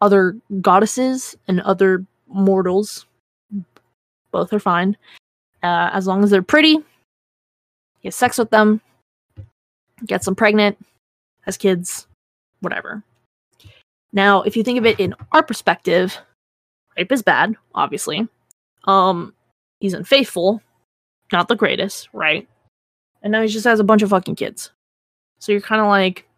other 0.00 0.36
goddesses, 0.60 1.36
and 1.48 1.60
other 1.60 2.04
mortals 2.28 3.06
both 4.32 4.52
are 4.52 4.58
fine. 4.58 4.96
Uh, 5.62 5.90
as 5.92 6.06
long 6.06 6.24
as 6.24 6.30
they're 6.30 6.42
pretty, 6.42 6.78
he 8.00 8.08
has 8.08 8.16
sex 8.16 8.36
with 8.38 8.50
them. 8.50 8.80
gets 10.06 10.24
them 10.24 10.34
pregnant, 10.34 10.76
has 11.42 11.56
kids, 11.56 12.08
whatever. 12.60 13.04
Now, 14.12 14.42
if 14.42 14.56
you 14.56 14.64
think 14.64 14.78
of 14.78 14.86
it 14.86 14.98
in 14.98 15.14
our 15.30 15.42
perspective, 15.42 16.18
rape 16.96 17.12
is 17.12 17.22
bad, 17.22 17.54
obviously. 17.74 18.26
Um, 18.84 19.32
he's 19.80 19.94
unfaithful, 19.94 20.60
not 21.32 21.48
the 21.48 21.54
greatest, 21.54 22.08
right? 22.12 22.48
And 23.22 23.30
now 23.30 23.42
he 23.42 23.48
just 23.48 23.64
has 23.64 23.80
a 23.80 23.84
bunch 23.84 24.02
of 24.02 24.10
fucking 24.10 24.34
kids. 24.34 24.72
So 25.38 25.52
you're 25.52 25.60
kind 25.60 25.80
of 25.80 25.86
like, 25.86 26.28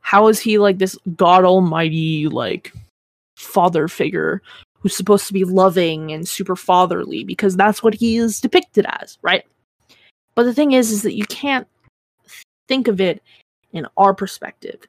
how 0.00 0.28
is 0.28 0.40
he 0.40 0.58
like 0.58 0.78
this 0.78 0.96
god 1.16 1.44
almighty, 1.44 2.28
like 2.28 2.72
father 3.36 3.88
figure 3.88 4.40
who's 4.80 4.96
supposed 4.96 5.26
to 5.26 5.32
be 5.32 5.44
loving 5.44 6.12
and 6.12 6.28
super 6.28 6.56
fatherly? 6.56 7.24
Because 7.24 7.56
that's 7.56 7.82
what 7.82 7.94
he 7.94 8.16
is 8.16 8.40
depicted 8.40 8.86
as, 9.00 9.18
right? 9.22 9.44
But 10.34 10.44
the 10.44 10.54
thing 10.54 10.72
is, 10.72 10.90
is 10.90 11.02
that 11.02 11.16
you 11.16 11.24
can't 11.24 11.66
think 12.68 12.88
of 12.88 13.00
it 13.00 13.22
in 13.72 13.86
our 13.96 14.14
perspective. 14.14 14.80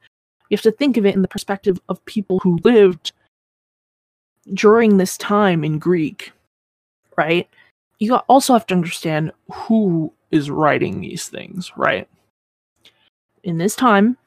You 0.49 0.57
have 0.57 0.63
to 0.63 0.71
think 0.71 0.97
of 0.97 1.05
it 1.05 1.15
in 1.15 1.21
the 1.21 1.27
perspective 1.27 1.79
of 1.89 2.03
people 2.05 2.39
who 2.39 2.59
lived 2.63 3.11
during 4.53 4.97
this 4.97 5.17
time 5.17 5.63
in 5.63 5.79
Greek, 5.79 6.31
right? 7.17 7.47
You 7.99 8.15
also 8.15 8.53
have 8.53 8.65
to 8.67 8.73
understand 8.73 9.31
who 9.51 10.13
is 10.31 10.49
writing 10.49 11.01
these 11.01 11.27
things, 11.27 11.71
right? 11.75 12.07
In 13.43 13.57
this 13.57 13.75
time, 13.75 14.17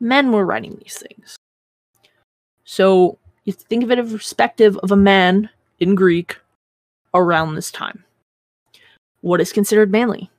men 0.00 0.32
were 0.32 0.46
writing 0.46 0.78
these 0.80 0.98
things. 0.98 1.36
So 2.64 3.18
you 3.48 3.54
think 3.54 3.82
of 3.82 3.90
it 3.90 3.98
in 3.98 4.10
perspective 4.10 4.76
of 4.82 4.92
a 4.92 4.96
man 4.96 5.48
in 5.80 5.94
Greek 5.94 6.36
around 7.14 7.54
this 7.54 7.70
time. 7.70 8.04
What 9.22 9.40
is 9.40 9.54
considered 9.54 9.90
manly? 9.90 10.30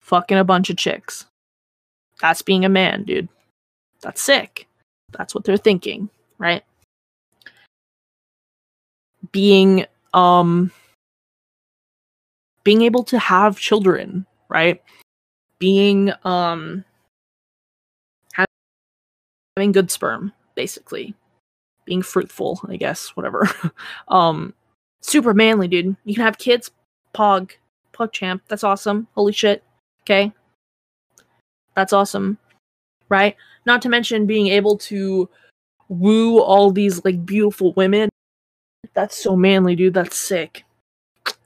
Fucking 0.00 0.38
a 0.38 0.42
bunch 0.42 0.70
of 0.70 0.78
chicks. 0.78 1.26
That's 2.22 2.40
being 2.40 2.64
a 2.64 2.70
man, 2.70 3.04
dude. 3.04 3.28
That's 4.00 4.22
sick. 4.22 4.66
That's 5.12 5.34
what 5.34 5.44
they're 5.44 5.58
thinking, 5.58 6.08
right? 6.38 6.64
Being 9.30 9.84
um 10.14 10.72
being 12.62 12.80
able 12.80 13.04
to 13.04 13.18
have 13.18 13.58
children, 13.58 14.24
right? 14.48 14.82
Being 15.58 16.10
um 16.24 16.86
having 18.32 19.72
good 19.72 19.90
sperm, 19.90 20.32
basically. 20.54 21.14
Being 21.84 22.02
fruitful, 22.02 22.60
I 22.68 22.76
guess, 22.76 23.08
whatever. 23.16 23.48
um 24.08 24.54
super 25.00 25.34
manly, 25.34 25.68
dude. 25.68 25.96
You 26.04 26.14
can 26.14 26.24
have 26.24 26.38
kids, 26.38 26.70
pog, 27.14 27.52
pog 27.92 28.12
champ. 28.12 28.42
That's 28.48 28.64
awesome. 28.64 29.06
Holy 29.14 29.32
shit. 29.32 29.62
Okay. 30.02 30.32
That's 31.74 31.92
awesome. 31.92 32.38
Right? 33.08 33.36
Not 33.66 33.82
to 33.82 33.88
mention 33.88 34.26
being 34.26 34.48
able 34.48 34.78
to 34.78 35.28
woo 35.88 36.40
all 36.40 36.70
these 36.70 37.04
like 37.04 37.24
beautiful 37.24 37.72
women. 37.74 38.08
That's 38.94 39.16
so 39.16 39.36
manly, 39.36 39.76
dude. 39.76 39.94
That's 39.94 40.16
sick. 40.16 40.64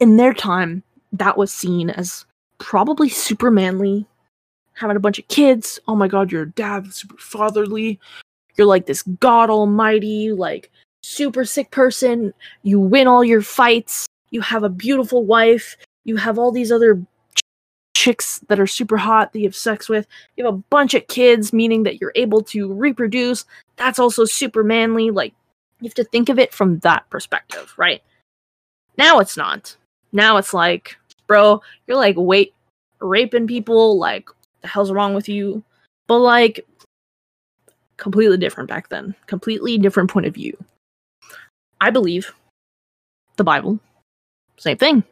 In 0.00 0.16
their 0.16 0.34
time, 0.34 0.82
that 1.12 1.36
was 1.36 1.52
seen 1.52 1.90
as 1.90 2.26
probably 2.58 3.08
super 3.08 3.50
manly, 3.50 4.06
having 4.74 4.96
a 4.96 5.00
bunch 5.00 5.18
of 5.18 5.28
kids. 5.28 5.78
Oh 5.88 5.96
my 5.96 6.08
god, 6.08 6.30
you're 6.30 6.42
a 6.42 6.50
dad, 6.50 6.92
super 6.92 7.16
fatherly. 7.18 7.98
You're 8.58 8.66
like 8.66 8.86
this 8.86 9.02
god 9.02 9.48
almighty, 9.48 10.32
like 10.32 10.70
super 11.02 11.44
sick 11.44 11.70
person. 11.70 12.34
You 12.62 12.80
win 12.80 13.06
all 13.06 13.24
your 13.24 13.40
fights. 13.40 14.06
You 14.30 14.40
have 14.42 14.64
a 14.64 14.68
beautiful 14.68 15.24
wife. 15.24 15.76
You 16.04 16.16
have 16.16 16.38
all 16.38 16.50
these 16.50 16.72
other 16.72 16.96
ch- 17.34 17.40
chicks 17.96 18.40
that 18.48 18.60
are 18.60 18.66
super 18.66 18.96
hot 18.96 19.32
that 19.32 19.38
you 19.38 19.46
have 19.46 19.54
sex 19.54 19.88
with. 19.88 20.06
You 20.36 20.44
have 20.44 20.54
a 20.54 20.64
bunch 20.70 20.94
of 20.94 21.06
kids, 21.06 21.52
meaning 21.52 21.84
that 21.84 22.00
you're 22.00 22.12
able 22.16 22.42
to 22.44 22.72
reproduce. 22.72 23.44
That's 23.76 23.98
also 23.98 24.24
super 24.24 24.64
manly. 24.64 25.10
Like, 25.10 25.32
you 25.80 25.86
have 25.86 25.94
to 25.94 26.04
think 26.04 26.28
of 26.28 26.38
it 26.38 26.52
from 26.52 26.80
that 26.80 27.08
perspective, 27.10 27.72
right? 27.76 28.02
Now 28.96 29.20
it's 29.20 29.36
not. 29.36 29.76
Now 30.12 30.36
it's 30.36 30.52
like, 30.52 30.96
bro, 31.28 31.62
you're 31.86 31.96
like 31.96 32.16
wait 32.18 32.54
raping 33.00 33.46
people, 33.46 33.98
like 33.98 34.28
the 34.62 34.68
hell's 34.68 34.90
wrong 34.90 35.14
with 35.14 35.28
you? 35.28 35.62
But 36.08 36.18
like 36.18 36.66
completely 37.98 38.38
different 38.38 38.68
back 38.68 38.88
then. 38.88 39.14
Completely 39.26 39.76
different 39.76 40.10
point 40.10 40.26
of 40.26 40.34
view. 40.34 40.56
I 41.80 41.90
believe 41.90 42.32
the 43.36 43.44
Bible. 43.44 43.78
Same 44.56 44.78
thing. 44.78 45.04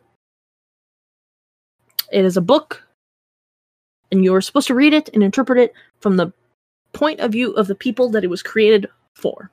It 2.10 2.24
is 2.24 2.36
a 2.36 2.40
book, 2.40 2.82
and 4.10 4.24
you're 4.24 4.40
supposed 4.40 4.68
to 4.68 4.74
read 4.74 4.94
it 4.94 5.10
and 5.12 5.22
interpret 5.22 5.58
it 5.58 5.74
from 6.00 6.16
the 6.16 6.32
point 6.92 7.20
of 7.20 7.32
view 7.32 7.52
of 7.52 7.66
the 7.66 7.74
people 7.74 8.08
that 8.10 8.24
it 8.24 8.30
was 8.30 8.42
created 8.42 8.88
for. 9.14 9.50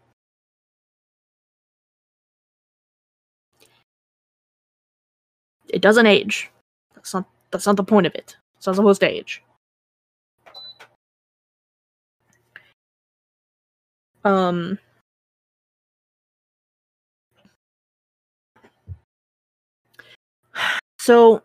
It 5.69 5.82
doesn't 5.82 6.06
age. 6.06 6.52
That's 6.93 7.13
not 7.13 7.26
that's 7.50 7.65
not 7.65 7.76
the 7.76 7.84
point 7.84 8.06
of 8.06 8.13
it. 8.15 8.38
It's 8.58 8.67
not 8.67 8.76
supposed 8.76 9.02
to 9.02 9.10
age. 9.10 9.41
Um 14.23 14.77
So 20.99 21.43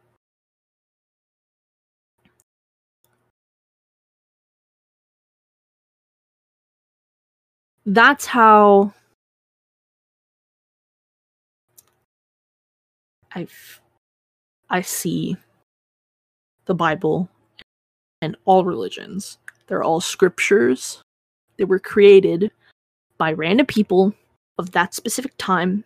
that's 7.87 8.27
how 8.27 8.93
I've 13.35 13.81
I 14.71 14.83
see 14.83 15.37
the 16.67 16.75
Bible 16.75 17.29
and 18.23 18.37
all 18.45 18.65
religions. 18.65 19.39
They're 19.67 19.83
all 19.83 20.01
scriptures. 20.01 21.03
They 21.57 21.65
were 21.65 21.79
created 21.79 22.53
by 23.19 23.33
random 23.33 23.67
people 23.67 24.15
of 24.59 24.73
that 24.73 24.95
specific 24.95 25.33
time, 25.39 25.85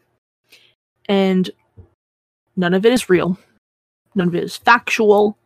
and 1.07 1.51
none 2.57 2.75
of 2.75 2.87
it 2.87 2.93
is 2.93 3.09
real. 3.11 3.39
None 4.15 4.29
of 4.29 4.35
it 4.35 4.45
is 4.45 4.57
factual. 4.57 5.37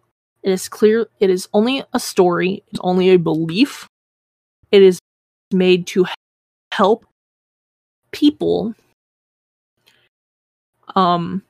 It 0.42 0.51
is 0.51 0.68
clear. 0.68 1.09
It 1.20 1.31
is 1.31 1.49
only 1.53 1.85
a 1.92 2.01
story. 2.01 2.62
It's 2.68 2.81
only 2.83 3.11
a 3.11 3.18
belief. 3.18 3.87
It 4.70 4.83
is 4.83 4.99
made 5.53 5.87
to 5.87 6.07
help 6.72 7.07
people 8.12 8.75
um 10.94 11.42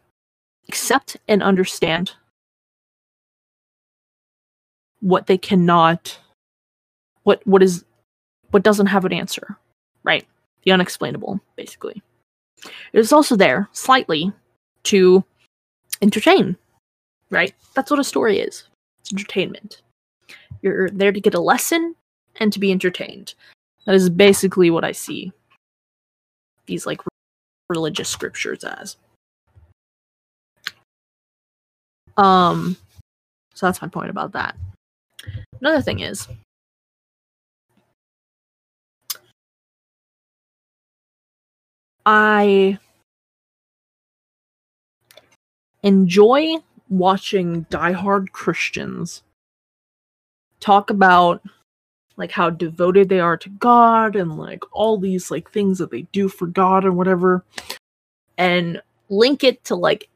accept 0.69 1.17
and 1.29 1.43
understand 1.43 2.13
what 5.01 5.27
they 5.27 5.39
cannot 5.39 6.19
what 7.23 7.41
what 7.47 7.63
is 7.63 7.85
what 8.51 8.63
doesn't 8.63 8.87
have 8.87 9.05
an 9.05 9.13
answer 9.13 9.57
right. 10.07 10.27
The 10.63 10.73
unexplainable 10.73 11.41
basically. 11.57 12.03
It 12.65 12.99
is 12.99 13.13
also 13.13 13.37
there 13.37 13.69
slightly 13.73 14.33
to 14.85 15.23
entertain. 16.01 16.57
Right? 17.31 17.53
That's 17.75 17.91
what 17.91 18.01
a 18.01 18.05
story 18.05 18.39
is. 18.39 18.65
It's 19.01 19.13
entertainment. 19.13 19.83
You're 20.63 20.89
there 20.91 21.13
to 21.13 21.21
get 21.21 21.35
a 21.35 21.41
lesson 21.41 21.95
and 22.37 22.53
to 22.53 22.59
be 22.59 22.73
entertained. 22.73 23.35
That 23.85 23.95
is 23.95 24.09
basically 24.11 24.71
what 24.71 24.85
i 24.85 24.93
see 24.93 25.33
these 26.67 26.87
like 26.87 27.01
religious 27.69 28.09
scriptures 28.09 28.65
as. 28.65 28.97
Um 32.17 32.77
so 33.55 33.67
that's 33.67 33.81
my 33.81 33.89
point 33.89 34.11
about 34.11 34.33
that. 34.33 34.57
Another 35.61 35.81
thing 35.81 36.01
is, 36.01 36.29
I 42.07 42.79
enjoy 45.83 46.57
watching 46.91 47.67
diehard 47.67 48.33
Christians 48.33 49.25
talk 50.61 50.91
about 50.91 51.43
like 52.17 52.33
how 52.33 52.51
devoted 52.51 53.09
they 53.09 53.21
are 53.21 53.37
to 53.37 53.51
God 53.51 54.17
and 54.17 54.39
like 54.39 54.65
all 54.73 54.99
these 54.99 55.31
like 55.31 55.51
things 55.51 55.79
that 55.79 55.91
they 55.91 56.03
do 56.13 56.29
for 56.29 56.47
God 56.47 56.85
or 56.85 56.93
whatever 56.93 57.45
and 58.39 58.83
link 59.11 59.45
it 59.45 59.65
to 59.65 59.77
like 59.77 60.09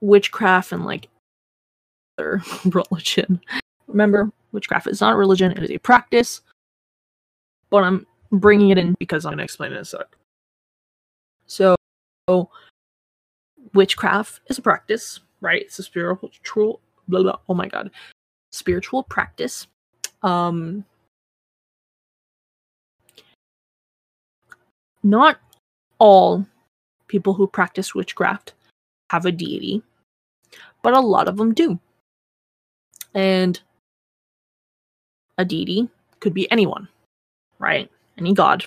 witchcraft 0.00 0.72
and 0.72 0.84
like 0.84 1.08
other 2.18 2.42
religion 2.66 3.40
Remember, 3.88 4.30
witchcraft 4.52 4.86
is 4.88 5.00
not 5.00 5.16
religion, 5.16 5.52
it 5.52 5.62
is 5.62 5.70
a 5.70 5.78
practice. 5.78 6.40
But 7.70 7.84
I'm 7.84 8.06
bringing 8.30 8.70
it 8.70 8.78
in 8.78 8.94
because 8.98 9.24
I'm 9.24 9.30
going 9.32 9.38
to 9.38 9.44
explain 9.44 9.72
it 9.72 9.76
in 9.76 9.82
a 9.82 9.84
sec. 9.84 10.06
So, 11.46 11.76
witchcraft 13.74 14.40
is 14.48 14.58
a 14.58 14.62
practice, 14.62 15.20
right? 15.40 15.62
It's 15.62 15.78
a 15.78 15.82
spiritual, 15.82 16.80
blah, 17.08 17.22
blah, 17.22 17.38
oh 17.48 17.54
my 17.54 17.68
god. 17.68 17.90
spiritual 18.52 19.02
practice. 19.04 19.66
Um, 20.22 20.84
not 25.02 25.40
all 25.98 26.46
people 27.08 27.34
who 27.34 27.46
practice 27.46 27.94
witchcraft 27.94 28.54
have 29.10 29.26
a 29.26 29.32
deity, 29.32 29.82
but 30.82 30.94
a 30.94 31.00
lot 31.00 31.28
of 31.28 31.36
them 31.36 31.54
do. 31.54 31.78
And 33.14 33.60
a 35.38 35.44
deity 35.44 35.88
could 36.20 36.34
be 36.34 36.50
anyone, 36.52 36.88
right? 37.58 37.90
Any 38.18 38.34
god 38.34 38.66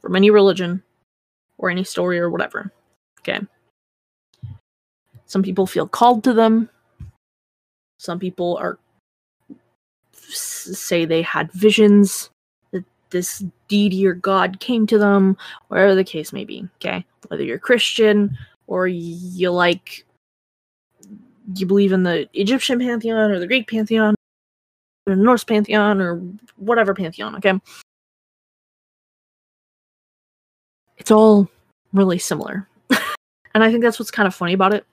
from 0.00 0.16
any 0.16 0.30
religion 0.30 0.82
or 1.58 1.70
any 1.70 1.84
story 1.84 2.18
or 2.18 2.30
whatever. 2.30 2.72
Okay. 3.20 3.40
Some 5.26 5.42
people 5.42 5.66
feel 5.66 5.88
called 5.88 6.24
to 6.24 6.32
them. 6.32 6.68
Some 7.98 8.18
people 8.18 8.56
are 8.58 8.78
say 10.12 11.04
they 11.04 11.22
had 11.22 11.50
visions 11.52 12.30
that 12.72 12.84
this 13.10 13.44
deity 13.68 14.06
or 14.06 14.14
god 14.14 14.60
came 14.60 14.86
to 14.86 14.98
them, 14.98 15.36
whatever 15.68 15.94
the 15.94 16.04
case 16.04 16.32
may 16.32 16.44
be. 16.44 16.68
Okay, 16.76 17.04
whether 17.28 17.42
you're 17.42 17.58
Christian 17.58 18.36
or 18.66 18.86
you 18.86 19.50
like 19.50 20.04
you 21.54 21.66
believe 21.66 21.92
in 21.92 22.02
the 22.02 22.28
Egyptian 22.34 22.78
pantheon 22.78 23.30
or 23.30 23.38
the 23.38 23.46
Greek 23.46 23.68
pantheon 23.68 24.14
or 25.06 25.14
the 25.14 25.22
Norse 25.22 25.44
pantheon 25.44 26.00
or 26.00 26.16
whatever 26.56 26.94
pantheon. 26.94 27.36
Okay, 27.36 27.52
it's 31.04 31.10
all 31.10 31.50
really 31.92 32.18
similar, 32.18 32.66
and 33.54 33.62
I 33.62 33.70
think 33.70 33.82
that's 33.82 33.98
what's 33.98 34.10
kind 34.10 34.26
of 34.26 34.34
funny 34.34 34.54
about 34.54 34.72
it 34.72 34.86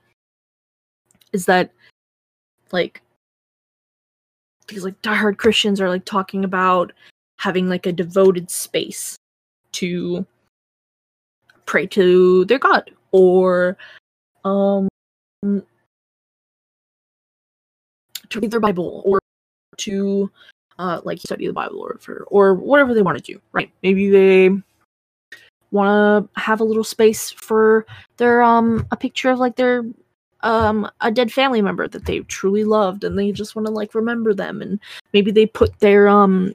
is 1.32 1.46
that 1.46 1.70
like 2.70 3.00
these 4.68 4.84
like 4.84 5.00
diehard 5.00 5.38
Christians 5.38 5.80
are 5.80 5.88
like 5.88 6.04
talking 6.04 6.44
about 6.44 6.92
having 7.38 7.66
like 7.66 7.86
a 7.86 7.92
devoted 7.92 8.50
space 8.50 9.16
to 9.72 10.26
pray 11.64 11.86
to 11.86 12.44
their 12.44 12.58
God 12.58 12.90
or 13.12 13.78
um 14.44 14.86
to 15.42 15.64
read 18.38 18.50
their 18.50 18.60
Bible 18.60 19.00
or 19.06 19.18
to 19.78 20.30
uh 20.78 21.00
like 21.04 21.20
study 21.20 21.46
the 21.46 21.54
Bible 21.54 21.80
or 21.80 21.96
for 22.02 22.24
or 22.24 22.52
whatever 22.52 22.92
they 22.92 23.00
want 23.00 23.16
to 23.16 23.32
do, 23.32 23.40
right? 23.52 23.72
Maybe 23.82 24.10
they 24.10 24.50
want 25.72 25.88
to 26.34 26.40
have 26.40 26.60
a 26.60 26.64
little 26.64 26.84
space 26.84 27.30
for 27.30 27.86
their 28.18 28.42
um 28.42 28.86
a 28.90 28.96
picture 28.96 29.30
of 29.30 29.38
like 29.38 29.56
their 29.56 29.84
um 30.42 30.88
a 31.00 31.10
dead 31.10 31.32
family 31.32 31.62
member 31.62 31.88
that 31.88 32.04
they 32.04 32.20
truly 32.20 32.64
loved 32.64 33.04
and 33.04 33.18
they 33.18 33.32
just 33.32 33.56
want 33.56 33.66
to 33.66 33.72
like 33.72 33.94
remember 33.94 34.34
them 34.34 34.60
and 34.60 34.78
maybe 35.12 35.30
they 35.30 35.46
put 35.46 35.78
their 35.80 36.08
um 36.08 36.54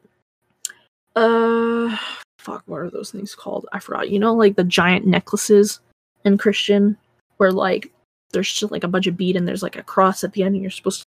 uh 1.15 1.97
fuck 2.37 2.63
what 2.67 2.77
are 2.77 2.89
those 2.89 3.11
things 3.11 3.35
called? 3.35 3.65
I 3.73 3.79
forgot. 3.79 4.09
You 4.09 4.19
know 4.19 4.33
like 4.33 4.55
the 4.55 4.63
giant 4.63 5.05
necklaces 5.05 5.79
in 6.25 6.37
christian 6.37 6.97
where 7.37 7.51
like 7.51 7.91
there's 8.31 8.51
just 8.51 8.71
like 8.71 8.83
a 8.83 8.87
bunch 8.87 9.07
of 9.07 9.17
bead 9.17 9.35
and 9.35 9.47
there's 9.47 9.63
like 9.63 9.75
a 9.75 9.83
cross 9.83 10.23
at 10.23 10.33
the 10.33 10.43
end 10.43 10.55
and 10.55 10.61
you're 10.61 10.71
supposed 10.71 11.01
to 11.01 11.05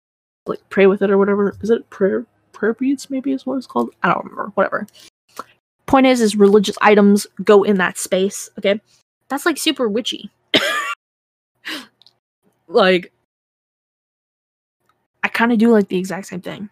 like 0.51 0.61
pray 0.69 0.85
with 0.85 1.01
it 1.01 1.09
or 1.09 1.17
whatever. 1.17 1.55
Is 1.61 1.69
it 1.69 1.89
prayer 1.89 2.25
prayer 2.51 2.73
beads 2.73 3.09
maybe 3.09 3.31
is 3.31 3.45
what 3.45 3.57
it's 3.57 3.67
called? 3.67 3.89
I 4.03 4.09
don't 4.09 4.23
remember. 4.23 4.51
Whatever 4.55 4.87
point 5.85 6.05
is 6.05 6.21
is 6.21 6.35
religious 6.35 6.77
items 6.81 7.27
go 7.43 7.63
in 7.63 7.77
that 7.77 7.97
space 7.97 8.49
okay 8.57 8.79
that's 9.29 9.45
like 9.45 9.57
super 9.57 9.87
witchy 9.87 10.29
like 12.67 13.11
I 15.25 15.27
kind 15.27 15.51
of 15.51 15.57
do 15.57 15.71
like 15.71 15.87
the 15.87 15.97
exact 15.97 16.27
same 16.27 16.41
thing. 16.41 16.69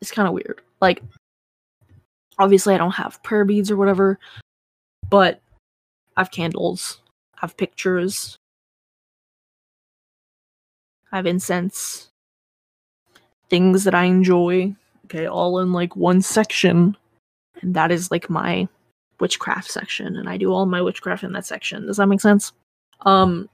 It's 0.00 0.12
kind 0.12 0.28
of 0.28 0.34
weird. 0.34 0.60
Like 0.80 1.02
obviously 2.38 2.74
I 2.74 2.78
don't 2.78 2.92
have 2.92 3.20
prayer 3.24 3.44
beads 3.44 3.72
or 3.72 3.76
whatever, 3.76 4.20
but 5.10 5.40
I 6.16 6.20
have 6.20 6.30
candles, 6.30 7.00
I 7.34 7.38
have 7.40 7.56
pictures, 7.56 8.36
I 11.10 11.16
have 11.16 11.26
incense, 11.26 12.08
things 13.50 13.82
that 13.82 13.96
I 13.96 14.04
enjoy, 14.04 14.76
okay, 15.06 15.26
all 15.26 15.58
in 15.58 15.72
like 15.72 15.96
one 15.96 16.22
section. 16.22 16.96
And 17.62 17.74
that 17.74 17.90
is 17.90 18.10
like 18.10 18.28
my 18.28 18.68
witchcraft 19.20 19.70
section 19.70 20.16
and 20.16 20.28
I 20.28 20.36
do 20.36 20.52
all 20.52 20.66
my 20.66 20.82
witchcraft 20.82 21.22
in 21.22 21.32
that 21.32 21.46
section. 21.46 21.86
Does 21.86 21.96
that 21.98 22.08
make 22.08 22.20
sense? 22.20 22.52
Um 23.02 23.48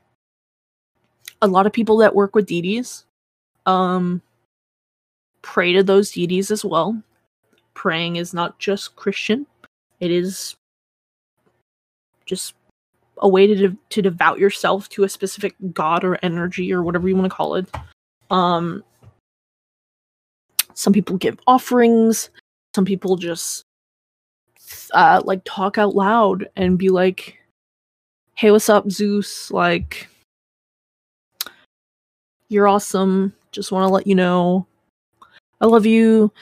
a 1.43 1.47
lot 1.47 1.67
of 1.67 1.73
people 1.73 1.99
that 1.99 2.15
work 2.15 2.35
with 2.35 2.47
deities 2.47 3.05
um 3.67 4.23
pray 5.43 5.73
to 5.75 5.83
those 5.83 6.11
deities 6.11 6.51
as 6.51 6.65
well. 6.65 7.01
Praying 7.75 8.17
is 8.17 8.33
not 8.33 8.59
just 8.59 8.97
Christian. 8.97 9.47
It 10.01 10.11
is 10.11 10.57
just 12.25 12.55
a 13.19 13.29
way 13.29 13.47
to 13.47 13.55
de- 13.55 13.77
to 13.91 14.03
devout 14.03 14.39
yourself 14.39 14.89
to 14.91 15.05
a 15.05 15.09
specific 15.09 15.55
god 15.75 16.03
or 16.03 16.19
energy 16.23 16.73
or 16.73 16.83
whatever 16.83 17.09
you 17.09 17.15
want 17.17 17.31
to 17.31 17.37
call 17.37 17.57
it. 17.57 17.71
Um 18.31 18.83
some 20.73 20.95
people 20.95 21.17
give 21.19 21.39
offerings, 21.47 22.31
some 22.75 22.87
people 22.87 23.17
just 23.17 23.65
uh 24.95 25.21
like 25.25 25.41
talk 25.45 25.79
out 25.79 25.95
loud 25.95 26.49
and 26.57 26.79
be 26.79 26.89
like 26.89 27.39
hey 28.35 28.51
what's 28.51 28.69
up 28.69 28.91
zeus 28.91 29.51
like 29.51 30.09
you're 32.49 32.69
awesome. 32.69 33.35
Just 33.53 33.73
want 33.73 33.89
to 33.89 33.93
let 33.93 34.07
you 34.07 34.15
know. 34.15 34.67
I 35.61 35.67
love 35.67 35.87
you. 35.87 36.33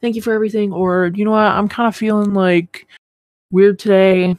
Thank 0.00 0.16
you 0.16 0.22
for 0.22 0.32
everything. 0.32 0.72
Or, 0.72 1.10
you 1.14 1.24
know 1.24 1.32
what? 1.32 1.40
I'm 1.40 1.68
kind 1.68 1.86
of 1.86 1.96
feeling 1.96 2.34
like 2.34 2.86
weird 3.50 3.78
today. 3.78 4.36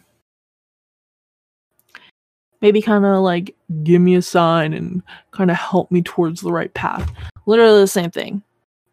Maybe 2.62 2.82
kind 2.82 3.06
of 3.06 3.22
like 3.22 3.56
give 3.84 4.02
me 4.02 4.16
a 4.16 4.22
sign 4.22 4.74
and 4.74 5.04
kind 5.32 5.52
of 5.52 5.58
help 5.58 5.92
me 5.92 6.02
towards 6.02 6.42
the 6.42 6.52
right 6.52 6.74
path. 6.74 7.12
Literally 7.46 7.82
the 7.82 7.88
same 7.88 8.12
thing. 8.12 8.42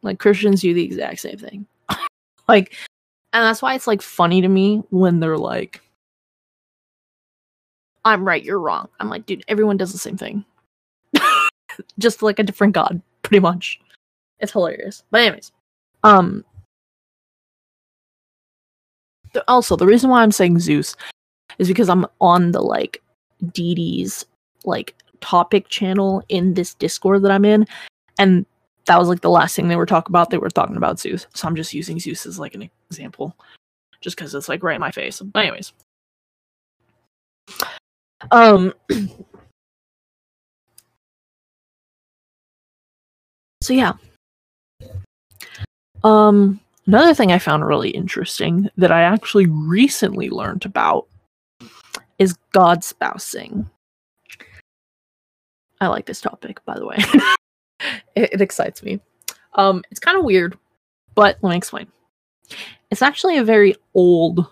Like 0.02 0.18
Christians 0.18 0.60
do 0.60 0.74
the 0.74 0.84
exact 0.84 1.20
same 1.20 1.38
thing. 1.38 1.66
like, 2.48 2.74
and 3.32 3.44
that's 3.44 3.62
why 3.62 3.74
it's 3.74 3.86
like 3.86 4.02
funny 4.02 4.40
to 4.40 4.48
me 4.48 4.82
when 4.90 5.20
they're 5.20 5.38
like, 5.38 5.80
I'm 8.04 8.24
right, 8.24 8.42
you're 8.42 8.58
wrong. 8.58 8.88
I'm 9.00 9.08
like, 9.08 9.26
dude, 9.26 9.44
everyone 9.48 9.76
does 9.76 9.92
the 9.92 9.98
same 9.98 10.16
thing 10.16 10.44
just 11.98 12.22
like 12.22 12.38
a 12.38 12.42
different 12.42 12.74
god, 12.74 13.00
pretty 13.22 13.40
much. 13.40 13.80
It's 14.40 14.52
hilarious. 14.52 15.04
But 15.10 15.22
anyways, 15.22 15.52
um 16.02 16.44
th- 19.32 19.44
also 19.48 19.76
the 19.76 19.86
reason 19.86 20.10
why 20.10 20.22
I'm 20.22 20.32
saying 20.32 20.58
Zeus 20.58 20.96
is 21.58 21.68
because 21.68 21.88
I'm 21.88 22.06
on 22.20 22.52
the 22.52 22.60
like 22.60 23.02
deities 23.52 24.24
like 24.64 24.94
topic 25.20 25.68
channel 25.68 26.22
in 26.28 26.54
this 26.54 26.74
Discord 26.74 27.22
that 27.22 27.30
I'm 27.30 27.44
in, 27.44 27.66
and 28.18 28.46
that 28.86 28.98
was 28.98 29.08
like 29.08 29.20
the 29.20 29.30
last 29.30 29.54
thing 29.54 29.68
they 29.68 29.76
were 29.76 29.86
talking 29.86 30.10
about. 30.10 30.30
They 30.30 30.38
were 30.38 30.50
talking 30.50 30.76
about 30.76 30.98
Zeus, 30.98 31.26
so 31.34 31.46
I'm 31.46 31.56
just 31.56 31.72
using 31.74 32.00
Zeus 32.00 32.26
as 32.26 32.38
like 32.38 32.54
an 32.54 32.68
example, 32.92 33.36
just 34.00 34.16
because 34.16 34.34
it's 34.34 34.48
like 34.48 34.62
right 34.62 34.74
in 34.76 34.80
my 34.80 34.90
face. 34.90 35.22
Anyways, 35.34 35.72
um, 38.30 38.72
so 43.62 43.72
yeah. 43.72 43.92
Um 46.04 46.60
another 46.88 47.14
thing 47.14 47.30
i 47.30 47.38
found 47.38 47.64
really 47.64 47.90
interesting 47.90 48.68
that 48.76 48.90
i 48.90 49.02
actually 49.02 49.46
recently 49.46 50.28
learned 50.28 50.64
about 50.66 51.06
is 52.18 52.36
god 52.52 52.82
spousing. 52.82 53.70
I 55.80 55.86
like 55.86 56.06
this 56.06 56.20
topic 56.20 56.64
by 56.64 56.74
the 56.74 56.86
way. 56.86 56.96
It, 58.14 58.34
it 58.34 58.40
excites 58.40 58.80
me. 58.82 59.00
Um 59.54 59.82
it's 59.90 59.98
kind 59.98 60.16
of 60.18 60.24
weird 60.24 60.56
but 61.16 61.38
let 61.42 61.50
me 61.50 61.56
explain 61.56 61.86
it's 62.92 63.02
actually 63.02 63.38
a 63.38 63.44
very 63.44 63.74
old 63.94 64.46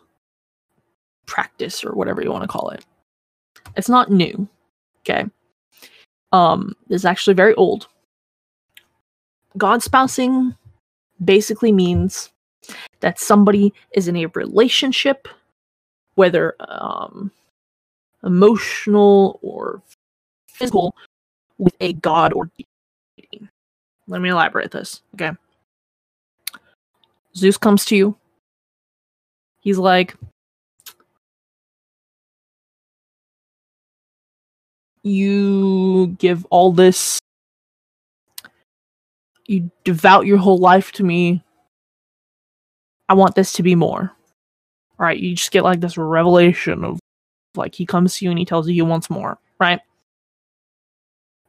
practice 1.26 1.84
or 1.84 1.92
whatever 1.92 2.20
you 2.20 2.32
want 2.32 2.42
to 2.42 2.48
call 2.48 2.70
it 2.70 2.84
it's 3.76 3.88
not 3.88 4.10
new 4.10 4.48
okay 5.02 5.24
um 6.32 6.74
it's 6.88 7.04
actually 7.04 7.34
very 7.34 7.54
old 7.54 7.86
God 9.58 9.82
spousing 9.82 10.54
basically 11.24 11.72
means 11.72 12.30
that 13.00 13.18
somebody 13.18 13.72
is 13.92 14.08
in 14.08 14.16
a 14.16 14.26
relationship, 14.26 15.28
whether 16.14 16.54
um, 16.60 17.30
emotional 18.22 19.38
or 19.42 19.82
physical, 20.46 20.94
with 21.58 21.74
a 21.80 21.94
god 21.94 22.32
or 22.32 22.50
deity. 22.56 23.48
Let 24.06 24.20
me 24.20 24.28
elaborate 24.28 24.70
this. 24.70 25.02
Okay. 25.14 25.32
Zeus 27.36 27.56
comes 27.56 27.84
to 27.86 27.96
you. 27.96 28.16
He's 29.60 29.78
like, 29.78 30.16
you 35.02 36.08
give 36.18 36.44
all 36.50 36.72
this 36.72 37.20
you 39.46 39.68
devout 39.82 40.26
your 40.26 40.38
whole 40.38 40.58
life 40.58 40.92
to 40.92 41.02
me. 41.02 41.42
I 43.08 43.14
want 43.14 43.34
this 43.34 43.52
to 43.54 43.64
be 43.64 43.74
more. 43.74 44.12
Right? 44.96 45.18
You 45.18 45.34
just 45.34 45.50
get 45.50 45.64
like 45.64 45.80
this 45.80 45.98
revelation 45.98 46.84
of 46.84 47.00
like 47.56 47.74
he 47.74 47.84
comes 47.84 48.16
to 48.16 48.24
you 48.24 48.30
and 48.30 48.38
he 48.38 48.44
tells 48.44 48.68
you 48.68 48.74
he 48.74 48.82
wants 48.82 49.10
more, 49.10 49.38
right? 49.58 49.80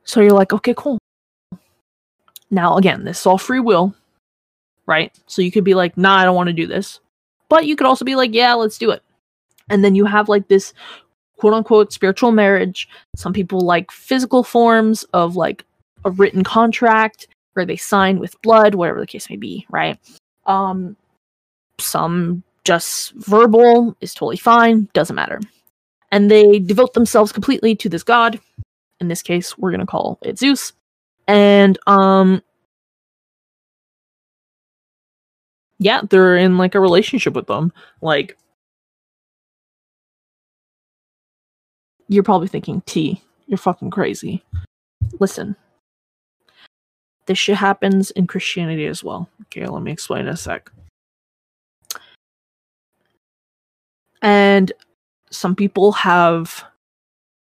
So 0.04 0.21
you're 0.21 0.32
like, 0.32 0.52
okay, 0.52 0.74
cool. 0.76 0.97
Now 2.50 2.78
again, 2.78 3.04
this 3.04 3.19
is 3.19 3.26
all 3.26 3.38
free 3.38 3.60
will, 3.60 3.93
right? 4.88 5.13
So 5.28 5.41
you 5.41 5.52
could 5.52 5.63
be 5.63 5.76
like, 5.76 5.95
nah, 5.95 6.17
I 6.17 6.26
don't 6.26 6.36
want 6.36 6.47
to 6.47 6.54
do 6.54 6.65
this. 6.65 7.00
But 7.52 7.66
you 7.66 7.76
could 7.76 7.86
also 7.86 8.06
be 8.06 8.16
like, 8.16 8.34
yeah, 8.34 8.54
let's 8.54 8.78
do 8.78 8.92
it. 8.92 9.04
And 9.70 9.84
then 9.84 9.94
you 9.94 10.06
have 10.06 10.30
like 10.30 10.48
this 10.48 10.74
quote 11.38 11.54
unquote 11.54 11.92
spiritual 11.92 12.32
marriage. 12.32 12.88
Some 13.18 13.34
people 13.34 13.60
like 13.60 13.92
physical 13.92 14.42
forms 14.42 15.04
of 15.12 15.36
like 15.36 15.66
a 16.06 16.12
written 16.12 16.46
contract 16.46 17.28
where 17.52 17.66
they 17.66 17.76
sign 17.76 18.20
with 18.20 18.42
blood, 18.42 18.76
whatever 18.76 19.02
the 19.02 19.06
case 19.06 19.30
may 19.30 19.36
be, 19.36 19.66
right? 19.70 20.00
Um 20.46 20.96
some 21.78 22.42
just 22.64 23.12
verbal 23.16 23.98
is 24.00 24.14
totally 24.14 24.38
fine, 24.38 24.88
doesn't 24.94 25.18
matter. 25.18 25.42
And 26.10 26.32
they 26.32 26.58
devote 26.58 26.94
themselves 26.94 27.34
completely 27.34 27.76
to 27.76 27.90
this 27.90 28.04
god. 28.04 28.40
In 29.02 29.10
this 29.10 29.22
case, 29.22 29.58
we're 29.58 29.72
gonna 29.72 29.86
call 29.86 30.20
it 30.22 30.40
Zeus. 30.40 30.72
And 31.28 31.78
um 31.86 32.42
yeah, 35.82 36.02
they're 36.08 36.38
in 36.38 36.60
like 36.60 36.76
a 36.76 36.80
relationship 36.80 37.34
with 37.34 37.48
them. 37.48 37.74
Like 38.02 38.38
you're 42.08 42.24
probably 42.24 42.48
thinking, 42.48 42.84
T, 42.86 43.20
you're 43.48 43.58
fucking 43.58 43.89
crazy. 43.89 44.44
Listen. 45.20 45.56
This 47.26 47.39
shit 47.39 47.56
happens 47.56 48.12
in 48.12 48.28
Christianity 48.28 48.86
as 48.86 49.04
well. 49.04 49.28
Okay, 49.44 49.65
let 49.65 49.82
me 49.82 49.91
explain 49.91 50.22
in 50.22 50.34
a 50.34 50.38
sec. 50.38 50.72
And 54.22 54.72
some 55.32 55.56
people 55.56 55.94
have 55.94 56.63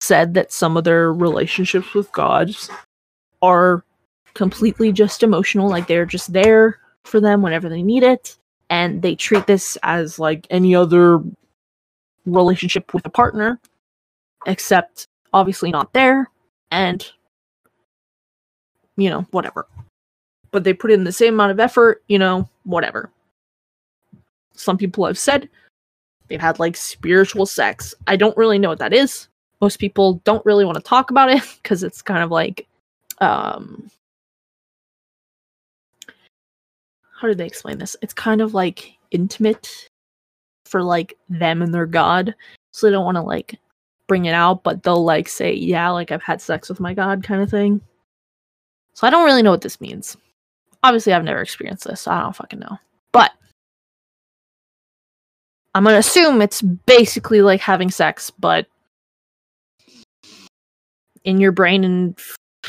said 0.02 0.34
that 0.34 0.52
some 0.52 0.78
of 0.78 0.84
their 0.84 1.14
relationships 1.14 1.94
with 1.94 2.12
gods 2.12 2.72
are 3.44 3.84
completely 4.34 4.92
just 4.92 5.22
emotional, 5.22 5.70
like 5.70 5.86
they're 5.86 6.08
just 6.08 6.34
there 6.34 6.80
for 7.06 7.20
them 7.20 7.42
whenever 7.42 7.70
they 7.70 7.82
need 7.82 8.04
it, 8.04 8.38
and 8.70 9.02
they 9.02 9.16
treat 9.16 9.48
this 9.48 9.78
as 9.84 10.20
like 10.20 10.48
any 10.50 10.76
other 10.76 11.22
relationship 12.26 12.94
with 12.94 13.06
a 13.06 13.10
partner, 13.10 13.60
except 14.46 15.08
obviously 15.34 15.72
not 15.72 15.94
there, 15.94 16.30
and 16.72 17.12
you 18.98 19.10
know, 19.10 19.26
whatever. 19.32 19.68
But 20.52 20.64
they 20.64 20.74
put 20.74 20.92
in 20.92 21.04
the 21.04 21.12
same 21.12 21.34
amount 21.34 21.52
of 21.52 21.60
effort, 21.60 22.04
you 22.08 22.18
know, 22.18 22.50
whatever. 22.64 23.12
Some 24.54 24.78
people 24.78 25.06
have 25.06 25.18
said 25.18 25.50
they've 26.28 26.40
had 26.40 26.60
like 26.60 26.78
spiritual 26.78 27.46
sex. 27.46 27.94
I 28.08 28.16
don't 28.16 28.38
really 28.38 28.58
know 28.58 28.70
what 28.70 28.80
that 28.80 28.94
is. 28.94 29.28
Most 29.62 29.78
people 29.78 30.22
don't 30.24 30.46
really 30.46 30.66
want 30.66 30.76
to 30.76 30.84
talk 30.84 31.12
about 31.12 31.30
it 31.30 31.44
because 31.62 31.84
it's 31.84 32.02
kind 32.02 32.24
of 32.24 32.32
like 32.32 32.68
um 33.22 33.90
how 37.16 37.28
did 37.28 37.38
they 37.38 37.46
explain 37.46 37.78
this? 37.78 37.96
It's 38.02 38.14
kind 38.14 38.42
of 38.42 38.54
like 38.54 38.94
intimate 39.12 39.90
for 40.66 40.84
like 40.84 41.18
them 41.30 41.62
and 41.62 41.74
their 41.74 41.86
god. 41.86 42.36
So 42.72 42.86
they 42.86 42.92
don't 42.92 43.06
want 43.06 43.16
to 43.16 43.22
like 43.22 43.58
bring 44.08 44.26
it 44.26 44.34
out, 44.34 44.64
but 44.64 44.84
they'll 44.84 45.04
like 45.04 45.28
say, 45.28 45.54
yeah, 45.54 45.90
like 45.90 46.12
I've 46.12 46.24
had 46.24 46.42
sex 46.42 46.70
with 46.70 46.80
my 46.80 46.94
god 46.94 47.24
kind 47.24 47.42
of 47.42 47.50
thing. 47.50 47.82
So 48.94 49.08
I 49.08 49.10
don't 49.10 49.26
really 49.26 49.42
know 49.42 49.52
what 49.52 49.62
this 49.62 49.82
means. 49.82 50.18
Obviously, 50.84 51.14
I've 51.14 51.24
never 51.24 51.42
experienced 51.42 51.86
this, 51.86 52.02
so 52.02 52.12
I 52.12 52.22
don't 52.22 52.36
fucking 52.36 52.60
know. 52.60 52.78
But 53.12 53.32
I'm 55.74 55.84
gonna 55.84 55.98
assume 55.98 56.42
it's 56.42 56.62
basically 56.62 57.42
like 57.42 57.62
having 57.62 57.90
sex, 57.90 58.30
but 58.30 58.68
in 61.24 61.40
your 61.40 61.52
brain, 61.52 61.84
and 61.84 62.20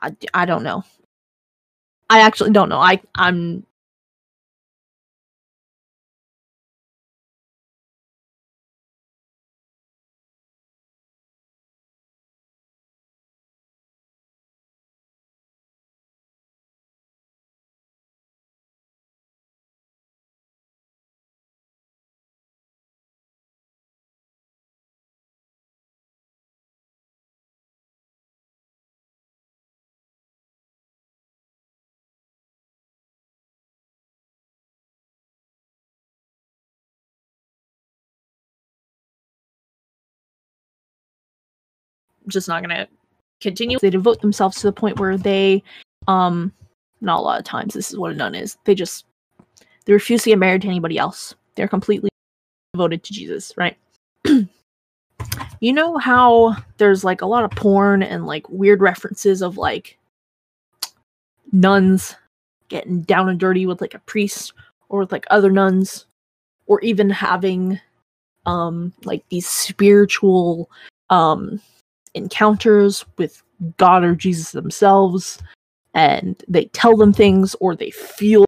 I, 0.00 0.16
I 0.32 0.46
don't 0.46 0.62
know. 0.62 0.84
I 2.10 2.20
actually 2.20 2.50
don't 2.50 2.68
know. 2.68 2.78
I 2.80 3.00
I'm 3.14 3.64
just 42.28 42.48
not 42.48 42.62
gonna 42.62 42.88
continue. 43.40 43.78
They 43.78 43.90
devote 43.90 44.20
themselves 44.20 44.60
to 44.60 44.66
the 44.66 44.72
point 44.72 44.98
where 44.98 45.16
they, 45.16 45.62
um, 46.08 46.52
not 47.00 47.18
a 47.18 47.22
lot 47.22 47.38
of 47.38 47.44
times. 47.44 47.74
This 47.74 47.90
is 47.90 47.98
what 47.98 48.12
a 48.12 48.14
nun 48.14 48.34
is. 48.34 48.56
They 48.64 48.74
just 48.74 49.04
they 49.84 49.92
refuse 49.92 50.22
to 50.22 50.30
get 50.30 50.38
married 50.38 50.62
to 50.62 50.68
anybody 50.68 50.98
else. 50.98 51.34
They're 51.54 51.68
completely 51.68 52.08
devoted 52.72 53.04
to 53.04 53.12
Jesus, 53.12 53.52
right? 53.56 53.76
you 55.60 55.72
know 55.72 55.98
how 55.98 56.56
there's 56.78 57.04
like 57.04 57.22
a 57.22 57.26
lot 57.26 57.44
of 57.44 57.50
porn 57.52 58.02
and 58.02 58.26
like 58.26 58.48
weird 58.48 58.80
references 58.80 59.42
of 59.42 59.56
like 59.56 59.98
nuns 61.52 62.16
getting 62.68 63.02
down 63.02 63.28
and 63.28 63.38
dirty 63.38 63.66
with 63.66 63.80
like 63.80 63.94
a 63.94 64.00
priest 64.00 64.52
or 64.88 65.00
with 65.00 65.12
like 65.12 65.26
other 65.30 65.50
nuns 65.50 66.06
or 66.66 66.80
even 66.80 67.10
having 67.10 67.78
um 68.46 68.92
like 69.04 69.22
these 69.28 69.48
spiritual 69.48 70.70
um 71.10 71.60
encounters 72.14 73.04
with 73.18 73.42
God 73.76 74.04
or 74.04 74.14
Jesus 74.14 74.52
themselves, 74.52 75.38
and 75.94 76.42
they 76.48 76.66
tell 76.66 76.96
them 76.96 77.12
things 77.12 77.54
or 77.60 77.74
they 77.74 77.90
feel 77.90 78.44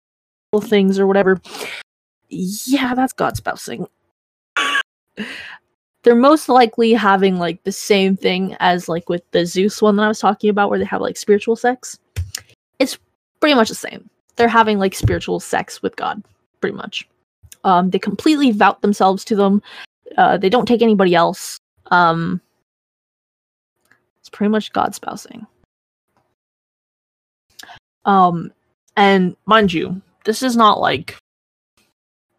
things 0.61 0.99
or 0.99 1.07
whatever. 1.07 1.41
Yeah, 2.29 2.95
that's 2.95 3.13
God 3.13 3.37
spousing. 3.37 3.87
They're 6.03 6.15
most 6.15 6.49
likely 6.49 6.93
having 6.93 7.39
like 7.39 7.63
the 7.65 7.73
same 7.73 8.17
thing 8.17 8.57
as 8.61 8.89
like 8.89 9.09
with 9.09 9.29
the 9.33 9.45
Zeus 9.45 9.83
one 9.83 9.97
that 9.97 10.05
I 10.05 10.09
was 10.09 10.21
talking 10.21 10.51
about, 10.51 10.71
where 10.71 10.79
they 10.79 10.85
have 10.85 11.01
like 11.01 11.17
spiritual 11.17 11.57
sex. 11.57 11.99
It's 12.79 12.99
pretty 13.41 13.55
much 13.55 13.69
the 13.69 13.75
same. 13.75 14.09
They're 14.37 14.49
having 14.49 14.79
like 14.79 14.95
spiritual 14.95 15.41
sex 15.41 15.83
with 15.83 15.97
God, 15.97 16.23
pretty 16.61 16.77
much. 16.77 17.09
Um, 17.65 17.91
they 17.91 17.99
completely 17.99 18.53
vout 18.53 18.81
themselves 18.81 19.25
to 19.25 19.37
them. 19.37 19.63
Uh, 20.17 20.37
they 20.37 20.49
don't 20.49 20.67
take 20.67 20.83
anybody 20.83 21.15
else. 21.15 21.59
Um, 21.91 22.41
it's 24.27 24.37
pretty 24.37 24.51
much 24.51 24.73
God 24.73 24.93
spousing. 24.93 25.47
Um, 28.05 28.53
and 28.97 29.37
mind 29.47 29.73
you, 29.73 30.03
this 30.25 30.43
is 30.43 30.57
not 30.57 30.81
like 30.81 31.17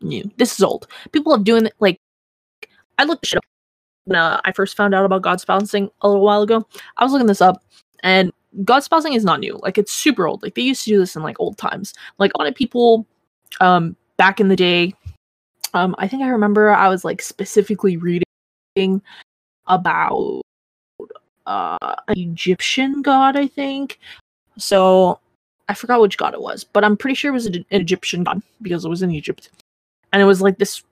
new. 0.01 0.29
This 0.35 0.55
is 0.55 0.63
old. 0.63 0.87
People 1.13 1.31
have 1.31 1.45
doing 1.45 1.69
like 1.79 1.97
I 2.97 3.05
looked 3.05 3.25
shit 3.25 3.37
up 3.37 3.43
when 4.03 4.17
uh, 4.17 4.41
I 4.43 4.51
first 4.51 4.75
found 4.75 4.93
out 4.93 5.05
about 5.05 5.21
God 5.21 5.39
spousing 5.39 5.89
a 6.01 6.09
little 6.09 6.25
while 6.25 6.41
ago. 6.41 6.67
I 6.97 7.05
was 7.05 7.13
looking 7.13 7.27
this 7.27 7.41
up, 7.41 7.63
and 8.03 8.33
God 8.65 8.81
spousing 8.81 9.13
is 9.13 9.23
not 9.23 9.39
new. 9.39 9.57
Like 9.63 9.77
it's 9.77 9.93
super 9.93 10.27
old. 10.27 10.43
Like 10.43 10.55
they 10.55 10.63
used 10.63 10.83
to 10.83 10.89
do 10.89 10.99
this 10.99 11.15
in 11.15 11.23
like 11.23 11.39
old 11.39 11.57
times. 11.57 11.93
Like 12.17 12.33
a 12.35 12.37
lot 12.37 12.49
of 12.49 12.55
people, 12.55 13.07
um, 13.61 13.95
back 14.17 14.41
in 14.41 14.49
the 14.49 14.57
day, 14.57 14.93
um, 15.73 15.95
I 15.99 16.09
think 16.09 16.21
I 16.21 16.27
remember 16.27 16.69
I 16.69 16.89
was 16.89 17.05
like 17.05 17.21
specifically 17.21 17.95
reading 17.95 19.01
about 19.67 20.41
uh, 21.47 21.95
an 22.07 22.19
Egyptian 22.19 23.01
god, 23.01 23.35
I 23.35 23.47
think. 23.47 23.99
So 24.57 25.19
I 25.69 25.73
forgot 25.73 26.01
which 26.01 26.17
god 26.17 26.33
it 26.33 26.41
was, 26.41 26.63
but 26.63 26.83
I'm 26.83 26.97
pretty 26.97 27.15
sure 27.15 27.31
it 27.31 27.33
was 27.33 27.47
an 27.47 27.65
Egyptian 27.71 28.23
god 28.23 28.41
because 28.61 28.85
it 28.85 28.89
was 28.89 29.01
in 29.01 29.11
Egypt, 29.11 29.49
and 30.13 30.21
it 30.21 30.25
was 30.25 30.41
like 30.41 30.59
this 30.59 30.83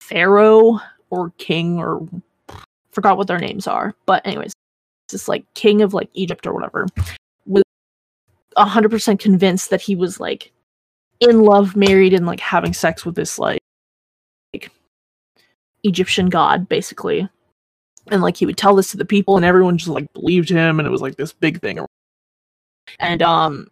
pharaoh 0.00 0.80
or 1.10 1.30
king 1.38 1.78
or 1.78 2.06
forgot 2.92 3.16
what 3.18 3.26
their 3.26 3.38
names 3.38 3.66
are. 3.66 3.94
But 4.06 4.26
anyways, 4.26 4.52
this 5.10 5.28
like 5.28 5.44
king 5.54 5.82
of 5.82 5.94
like 5.94 6.08
Egypt 6.14 6.46
or 6.46 6.54
whatever 6.54 6.86
was 7.46 7.62
hundred 8.56 8.90
percent 8.90 9.20
convinced 9.20 9.70
that 9.70 9.80
he 9.80 9.96
was 9.96 10.20
like 10.20 10.52
in 11.20 11.42
love, 11.42 11.76
married, 11.76 12.12
and 12.12 12.26
like 12.26 12.40
having 12.40 12.72
sex 12.72 13.04
with 13.04 13.14
this 13.14 13.38
like, 13.38 13.60
like 14.52 14.70
Egyptian 15.82 16.28
god, 16.28 16.68
basically 16.68 17.28
and 18.10 18.22
like 18.22 18.36
he 18.36 18.46
would 18.46 18.56
tell 18.56 18.74
this 18.74 18.90
to 18.90 18.96
the 18.96 19.04
people 19.04 19.36
and 19.36 19.44
everyone 19.44 19.78
just 19.78 19.88
like 19.90 20.12
believed 20.12 20.48
him 20.48 20.78
and 20.78 20.86
it 20.86 20.90
was 20.90 21.02
like 21.02 21.16
this 21.16 21.32
big 21.32 21.60
thing 21.60 21.78
and 22.98 23.22
um 23.22 23.66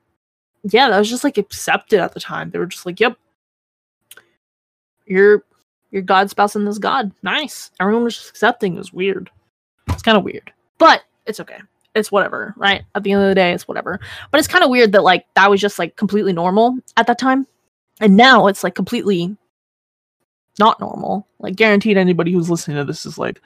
yeah, 0.64 0.88
that 0.88 0.99
was 0.99 1.11
just 1.11 1.25
like 1.25 1.38
accepted 1.38 2.01
at 2.01 2.14
the 2.14 2.21
time. 2.21 2.51
They 2.51 2.59
were 2.59 2.66
just 2.66 2.87
like, 2.87 3.01
"Yep, 3.01 3.16
you're 5.07 5.45
you're 5.90 6.03
God 6.03 6.31
spousing 6.31 6.64
this 6.64 6.79
God. 6.79 7.12
Nice." 7.23 7.71
Everyone 7.81 8.05
was 8.05 8.16
just 8.16 8.31
accepting. 8.31 8.75
It 8.75 8.79
was 8.79 8.92
weird. 8.92 9.31
It's 9.88 10.03
kind 10.03 10.16
of 10.16 10.25
weird, 10.25 10.53
but 10.79 11.03
it's 11.27 11.40
okay. 11.40 11.59
It's 11.95 12.12
whatever, 12.12 12.55
right? 12.57 12.85
At 12.95 13.03
the 13.03 13.12
end 13.12 13.23
of 13.23 13.29
the 13.29 13.35
day, 13.35 13.53
it's 13.53 13.68
whatever. 13.68 14.01
But 14.31 14.38
it's 14.38 14.49
kind 14.49 14.64
of 14.64 14.71
weird 14.71 14.92
that 14.92 15.03
like 15.03 15.27
that 15.35 15.51
was 15.51 15.61
just 15.61 15.79
like 15.79 15.97
completely 15.97 16.33
normal 16.33 16.79
at 16.97 17.07
that 17.09 17.18
time, 17.18 17.47
and 18.01 18.16
now 18.16 18.47
it's 18.47 18.62
like 18.62 18.75
completely 18.75 19.37
not 20.59 20.81
normal. 20.81 21.27
Like 21.40 21.57
guaranteed, 21.57 21.97
anybody 21.97 22.33
who's 22.33 22.51
listening 22.51 22.77
to 22.77 22.85
this 22.85 23.05
is 23.05 23.18
like, 23.18 23.40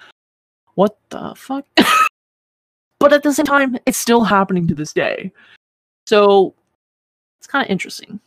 "What 0.77 0.97
the 1.11 1.35
fuck." 1.37 1.67
but 3.01 3.12
at 3.12 3.23
the 3.23 3.35
same 3.35 3.47
time, 3.47 3.77
it's 3.85 3.99
still 3.99 4.25
happening 4.25 4.67
to 4.69 4.75
this 4.75 4.93
day. 4.93 5.33
So 6.07 6.55
it's 7.41 7.49
kind 7.49 7.65
of 7.65 7.71
interesting. 7.71 8.21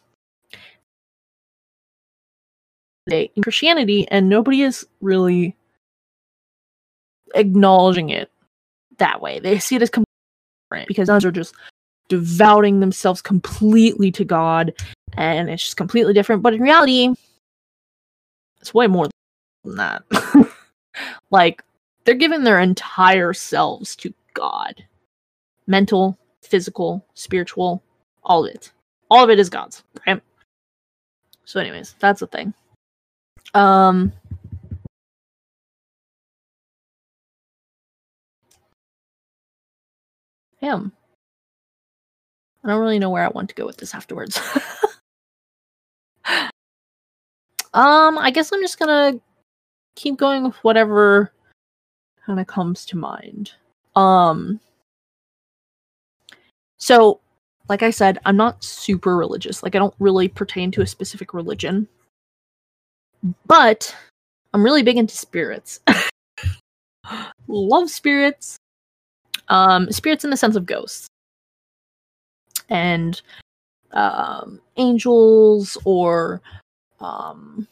In 3.10 3.42
Christianity, 3.42 4.08
and 4.12 4.30
nobody 4.30 4.62
is 4.62 4.86
really 5.02 5.56
acknowledging 7.34 8.10
it 8.10 8.30
that 8.98 9.22
way. 9.22 9.40
They 9.40 9.58
see 9.58 9.78
it 9.78 9.82
as 9.82 9.90
different 9.90 10.88
because 10.88 11.08
nuns 11.08 11.26
are 11.26 11.32
just 11.32 11.56
devoting 12.08 12.80
themselves 12.80 13.22
completely 13.22 14.12
to 14.12 14.24
God, 14.24 14.74
and 15.18 15.50
it's 15.50 15.64
just 15.64 15.78
completely 15.78 16.14
different. 16.14 16.44
But 16.44 16.54
in 16.54 16.62
reality, 16.62 17.14
it's 18.62 18.74
way 18.74 18.88
more 18.88 19.08
than 19.64 19.76
that. 19.78 20.04
like 21.32 21.64
they're 22.10 22.18
giving 22.18 22.44
their 22.44 22.60
entire 22.60 23.34
selves 23.34 23.96
to 23.98 24.12
God. 24.34 24.84
Mental, 25.68 26.18
physical, 26.42 27.06
spiritual, 27.14 27.84
all 28.24 28.48
of 28.48 28.52
it. 28.52 28.72
All 29.12 29.24
of 29.24 29.30
it 29.30 29.38
is 29.38 29.48
God's, 29.48 29.84
right? 30.08 30.20
So 31.46 31.60
anyways, 31.60 31.94
that's 32.00 32.22
the 32.22 32.26
thing. 32.26 32.56
Um 33.54 34.12
Him. 40.58 40.92
I 42.64 42.70
don't 42.70 42.82
really 42.82 42.98
know 42.98 43.12
where 43.12 43.24
I 43.24 43.30
want 43.30 43.50
to 43.50 43.56
go 43.56 43.68
with 43.68 43.78
this 43.78 43.94
afterwards. 43.94 44.42
um, 47.72 48.18
I 48.18 48.32
guess 48.34 48.52
I'm 48.52 48.62
just 48.62 48.80
gonna 48.80 49.20
keep 49.96 50.18
going 50.18 50.46
with 50.46 50.56
whatever 50.64 51.32
kind 52.30 52.40
of 52.40 52.46
comes 52.46 52.86
to 52.86 52.96
mind. 52.96 53.54
Um 53.96 54.60
so 56.78 57.20
like 57.68 57.82
I 57.82 57.90
said, 57.90 58.20
I'm 58.24 58.38
not 58.38 58.64
super 58.64 59.18
religious. 59.18 59.64
Like 59.64 59.76
I 59.76 59.80
don't 59.80 59.96
really 59.98 60.28
pertain 60.28 60.70
to 60.72 60.84
a 60.84 60.88
specific 60.88 61.34
religion. 61.34 61.88
But 63.48 63.96
I'm 64.54 64.64
really 64.64 64.84
big 64.84 64.98
into 64.98 65.16
spirits. 65.16 65.80
Love 67.48 67.90
spirits. 67.90 68.58
Um 69.48 69.92
spirits 69.92 70.24
in 70.24 70.30
the 70.30 70.38
sense 70.38 70.56
of 70.56 70.68
ghosts. 70.68 71.08
And 72.70 73.20
um 73.92 74.62
angels 74.78 75.80
or 75.84 76.42
um 77.00 77.68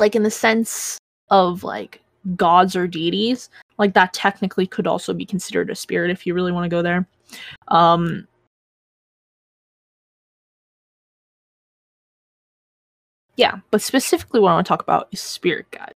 like 0.00 0.14
in 0.14 0.22
the 0.22 0.30
sense 0.30 0.98
of 1.30 1.64
like 1.64 2.00
gods 2.36 2.76
or 2.76 2.86
deities 2.86 3.48
like 3.78 3.94
that 3.94 4.12
technically 4.12 4.66
could 4.66 4.86
also 4.86 5.14
be 5.14 5.24
considered 5.24 5.70
a 5.70 5.74
spirit 5.74 6.10
if 6.10 6.26
you 6.26 6.34
really 6.34 6.52
want 6.52 6.64
to 6.64 6.68
go 6.68 6.82
there. 6.82 7.06
Um 7.68 8.26
yeah 13.36 13.58
but 13.70 13.80
specifically 13.80 14.40
what 14.40 14.50
i 14.50 14.54
want 14.54 14.66
to 14.66 14.68
talk 14.68 14.82
about 14.82 15.08
is 15.12 15.20
spirit 15.20 15.70
guides. 15.70 15.92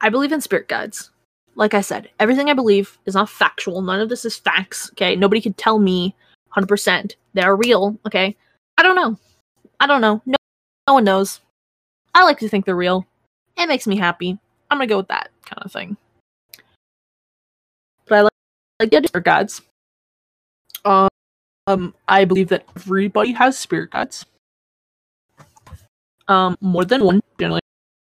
I 0.00 0.08
believe 0.08 0.32
in 0.32 0.40
spirit 0.40 0.68
guides. 0.68 1.10
Like 1.54 1.74
i 1.74 1.80
said 1.80 2.08
everything 2.18 2.48
i 2.48 2.54
believe 2.54 2.98
is 3.06 3.14
not 3.14 3.28
factual. 3.28 3.82
None 3.82 4.00
of 4.00 4.08
this 4.08 4.24
is 4.24 4.36
facts 4.36 4.90
okay? 4.92 5.16
Nobody 5.16 5.40
could 5.40 5.56
tell 5.58 5.78
me 5.78 6.14
100% 6.56 7.14
they're 7.34 7.56
real 7.56 7.98
okay? 8.06 8.36
I 8.78 8.82
don't 8.82 8.96
know. 8.96 9.18
I 9.80 9.86
don't 9.86 10.00
know. 10.00 10.22
No, 10.26 10.36
no 10.90 10.94
one 10.94 11.04
knows 11.04 11.40
i 12.14 12.24
like 12.24 12.40
to 12.40 12.48
think 12.48 12.64
they're 12.64 12.74
real 12.74 13.06
it 13.60 13.68
makes 13.68 13.86
me 13.86 13.96
happy. 13.96 14.38
I'm 14.70 14.78
gonna 14.78 14.86
go 14.86 14.96
with 14.96 15.08
that 15.08 15.30
kind 15.44 15.62
of 15.62 15.70
thing. 15.70 15.96
But 18.06 18.18
I 18.18 18.22
like, 18.22 18.32
like 18.80 18.90
the 18.90 19.08
spirit 19.08 19.24
guides. 19.24 19.60
Um, 20.84 21.08
um, 21.66 21.94
I 22.08 22.24
believe 22.24 22.48
that 22.48 22.64
everybody 22.76 23.32
has 23.32 23.58
spirit 23.58 23.90
guides. 23.90 24.24
Um, 26.28 26.56
more 26.62 26.84
than 26.84 27.04
one. 27.04 27.20
Generally, 27.38 27.60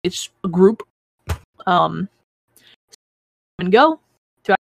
it's 0.04 0.30
a 0.44 0.48
group. 0.48 0.84
Um, 1.65 2.08
and 3.58 3.72
go 3.72 4.00
throughout 4.44 4.60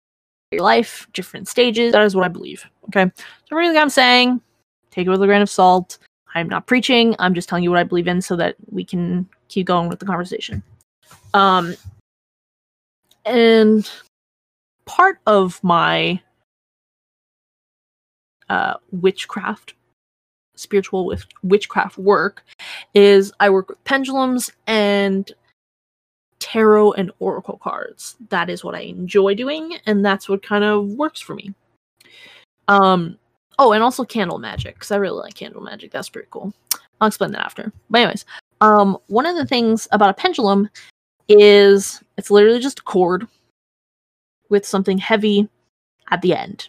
your 0.50 0.62
life, 0.62 1.06
different 1.12 1.46
stages. 1.46 1.92
That 1.92 2.02
is 2.02 2.16
what 2.16 2.24
I 2.24 2.28
believe. 2.28 2.66
Okay, 2.88 3.10
so 3.16 3.24
everything 3.52 3.76
I'm 3.76 3.88
saying, 3.88 4.40
take 4.90 5.06
it 5.06 5.10
with 5.10 5.22
a 5.22 5.26
grain 5.26 5.42
of 5.42 5.50
salt. 5.50 5.98
I'm 6.34 6.48
not 6.48 6.66
preaching. 6.66 7.14
I'm 7.18 7.34
just 7.34 7.48
telling 7.48 7.64
you 7.64 7.70
what 7.70 7.78
I 7.78 7.84
believe 7.84 8.08
in, 8.08 8.22
so 8.22 8.36
that 8.36 8.56
we 8.70 8.84
can 8.84 9.28
keep 9.48 9.66
going 9.66 9.88
with 9.88 9.98
the 9.98 10.06
conversation. 10.06 10.62
Um, 11.34 11.74
and 13.24 13.90
part 14.86 15.18
of 15.26 15.62
my 15.62 16.20
uh, 18.48 18.74
witchcraft, 18.90 19.74
spiritual 20.56 21.06
with 21.06 21.24
witchcraft 21.42 21.98
work, 21.98 22.44
is 22.94 23.32
I 23.40 23.50
work 23.50 23.68
with 23.68 23.82
pendulums 23.84 24.50
and 24.66 25.30
tarot 26.40 26.92
and 26.92 27.12
oracle 27.20 27.58
cards. 27.62 28.16
That 28.30 28.50
is 28.50 28.64
what 28.64 28.74
I 28.74 28.80
enjoy 28.80 29.34
doing, 29.34 29.78
and 29.86 30.04
that's 30.04 30.28
what 30.28 30.42
kind 30.42 30.64
of 30.64 30.86
works 30.88 31.20
for 31.20 31.34
me. 31.34 31.54
Um, 32.68 33.18
oh, 33.58 33.72
and 33.72 33.82
also 33.82 34.04
candle 34.04 34.38
magic 34.38 34.74
because 34.74 34.90
I 34.90 34.96
really 34.96 35.20
like 35.20 35.34
candle 35.34 35.62
magic. 35.62 35.90
That's 35.90 36.08
pretty 36.08 36.28
cool. 36.30 36.52
I'll 37.00 37.08
explain 37.08 37.32
that 37.32 37.44
after. 37.44 37.72
But 37.90 38.02
anyways, 38.02 38.24
um, 38.60 38.96
one 39.08 39.26
of 39.26 39.36
the 39.36 39.46
things 39.46 39.88
about 39.92 40.10
a 40.10 40.14
pendulum 40.14 40.68
is 41.28 42.02
it's 42.16 42.30
literally 42.30 42.60
just 42.60 42.80
a 42.80 42.82
cord 42.82 43.26
with 44.48 44.66
something 44.66 44.98
heavy 44.98 45.48
at 46.10 46.22
the 46.22 46.34
end. 46.34 46.68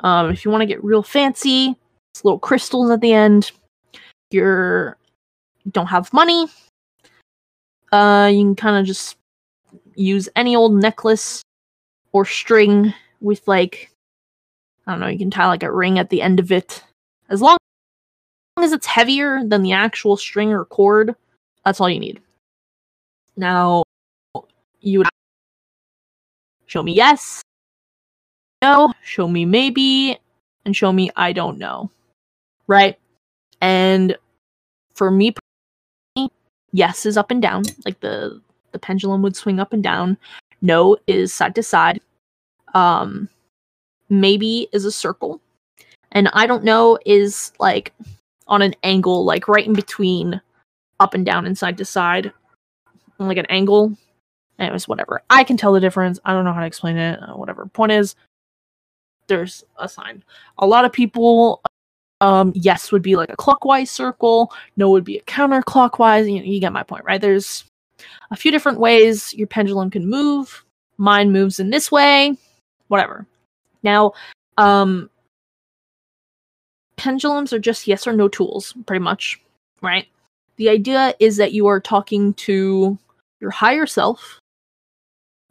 Um, 0.00 0.30
if 0.30 0.44
you 0.44 0.50
want 0.50 0.62
to 0.62 0.66
get 0.66 0.82
real 0.84 1.02
fancy, 1.02 1.74
it's 2.12 2.24
little 2.24 2.38
crystals 2.38 2.90
at 2.90 3.00
the 3.00 3.12
end. 3.12 3.52
You're 4.30 4.96
don't 5.70 5.86
have 5.86 6.12
money. 6.12 6.46
Uh, 7.92 8.30
you 8.32 8.40
can 8.40 8.54
kind 8.54 8.76
of 8.76 8.86
just 8.86 9.16
use 9.94 10.28
any 10.36 10.54
old 10.54 10.74
necklace 10.74 11.42
or 12.12 12.24
string 12.24 12.92
with 13.20 13.46
like 13.48 13.90
I 14.88 14.92
don't 14.92 15.00
know. 15.00 15.06
You 15.08 15.18
can 15.18 15.30
tie 15.30 15.46
like 15.46 15.62
a 15.62 15.70
ring 15.70 15.98
at 15.98 16.08
the 16.08 16.22
end 16.22 16.40
of 16.40 16.50
it, 16.50 16.82
as 17.28 17.42
long 17.42 17.58
as 18.56 18.72
it's 18.72 18.86
heavier 18.86 19.44
than 19.44 19.62
the 19.62 19.72
actual 19.72 20.16
string 20.16 20.50
or 20.50 20.64
cord. 20.64 21.14
That's 21.66 21.78
all 21.78 21.90
you 21.90 22.00
need. 22.00 22.22
Now, 23.36 23.84
you 24.80 25.00
would 25.00 25.08
show 26.64 26.82
me 26.82 26.94
yes, 26.94 27.42
no, 28.62 28.94
show 29.04 29.28
me 29.28 29.44
maybe, 29.44 30.18
and 30.64 30.74
show 30.74 30.90
me 30.90 31.10
I 31.16 31.32
don't 31.32 31.58
know. 31.58 31.90
Right? 32.66 32.98
And 33.60 34.16
for 34.94 35.10
me, 35.10 35.34
yes 36.72 37.04
is 37.04 37.18
up 37.18 37.30
and 37.30 37.42
down, 37.42 37.64
like 37.84 38.00
the 38.00 38.40
the 38.72 38.78
pendulum 38.78 39.20
would 39.20 39.36
swing 39.36 39.60
up 39.60 39.74
and 39.74 39.82
down. 39.82 40.16
No 40.62 40.96
is 41.06 41.34
side 41.34 41.54
to 41.56 41.62
side. 41.62 42.00
Um, 42.72 43.28
maybe 44.10 44.68
is 44.72 44.84
a 44.84 44.92
circle, 44.92 45.40
and 46.12 46.28
I 46.32 46.46
don't 46.46 46.64
know 46.64 46.98
is 47.06 47.52
like 47.58 47.92
on 48.46 48.62
an 48.62 48.74
angle, 48.82 49.24
like 49.24 49.48
right 49.48 49.66
in 49.66 49.74
between 49.74 50.40
up 51.00 51.14
and 51.14 51.24
down 51.24 51.46
and 51.46 51.56
side 51.56 51.78
to 51.78 51.84
side 51.84 52.32
like 53.26 53.38
an 53.38 53.46
angle. 53.46 53.96
Anyways, 54.58 54.88
whatever. 54.88 55.22
I 55.30 55.44
can 55.44 55.56
tell 55.56 55.72
the 55.72 55.80
difference. 55.80 56.18
I 56.24 56.32
don't 56.32 56.44
know 56.44 56.52
how 56.52 56.60
to 56.60 56.66
explain 56.66 56.96
it. 56.96 57.20
Uh, 57.22 57.34
whatever. 57.34 57.66
Point 57.66 57.92
is, 57.92 58.16
there's 59.28 59.64
a 59.78 59.88
sign. 59.88 60.24
A 60.58 60.66
lot 60.66 60.84
of 60.84 60.92
people, 60.92 61.62
um, 62.20 62.52
yes 62.54 62.90
would 62.90 63.02
be 63.02 63.14
like 63.14 63.30
a 63.30 63.36
clockwise 63.36 63.90
circle. 63.90 64.52
No 64.76 64.90
would 64.90 65.04
be 65.04 65.18
a 65.18 65.22
counterclockwise. 65.22 66.30
You, 66.30 66.42
you 66.42 66.60
get 66.60 66.72
my 66.72 66.82
point, 66.82 67.04
right? 67.04 67.20
There's 67.20 67.64
a 68.30 68.36
few 68.36 68.50
different 68.50 68.80
ways 68.80 69.32
your 69.34 69.46
pendulum 69.46 69.90
can 69.90 70.08
move. 70.08 70.64
Mine 70.96 71.30
moves 71.30 71.60
in 71.60 71.70
this 71.70 71.92
way. 71.92 72.36
Whatever. 72.88 73.26
Now, 73.82 74.12
um, 74.56 75.08
pendulums 76.96 77.52
are 77.52 77.58
just 77.58 77.86
yes 77.86 78.06
or 78.06 78.12
no 78.12 78.28
tools, 78.28 78.74
pretty 78.86 79.02
much, 79.02 79.40
right? 79.82 80.06
The 80.56 80.68
idea 80.68 81.14
is 81.20 81.36
that 81.36 81.52
you 81.52 81.66
are 81.68 81.80
talking 81.80 82.34
to 82.34 82.98
your 83.40 83.50
higher 83.50 83.86
self 83.86 84.40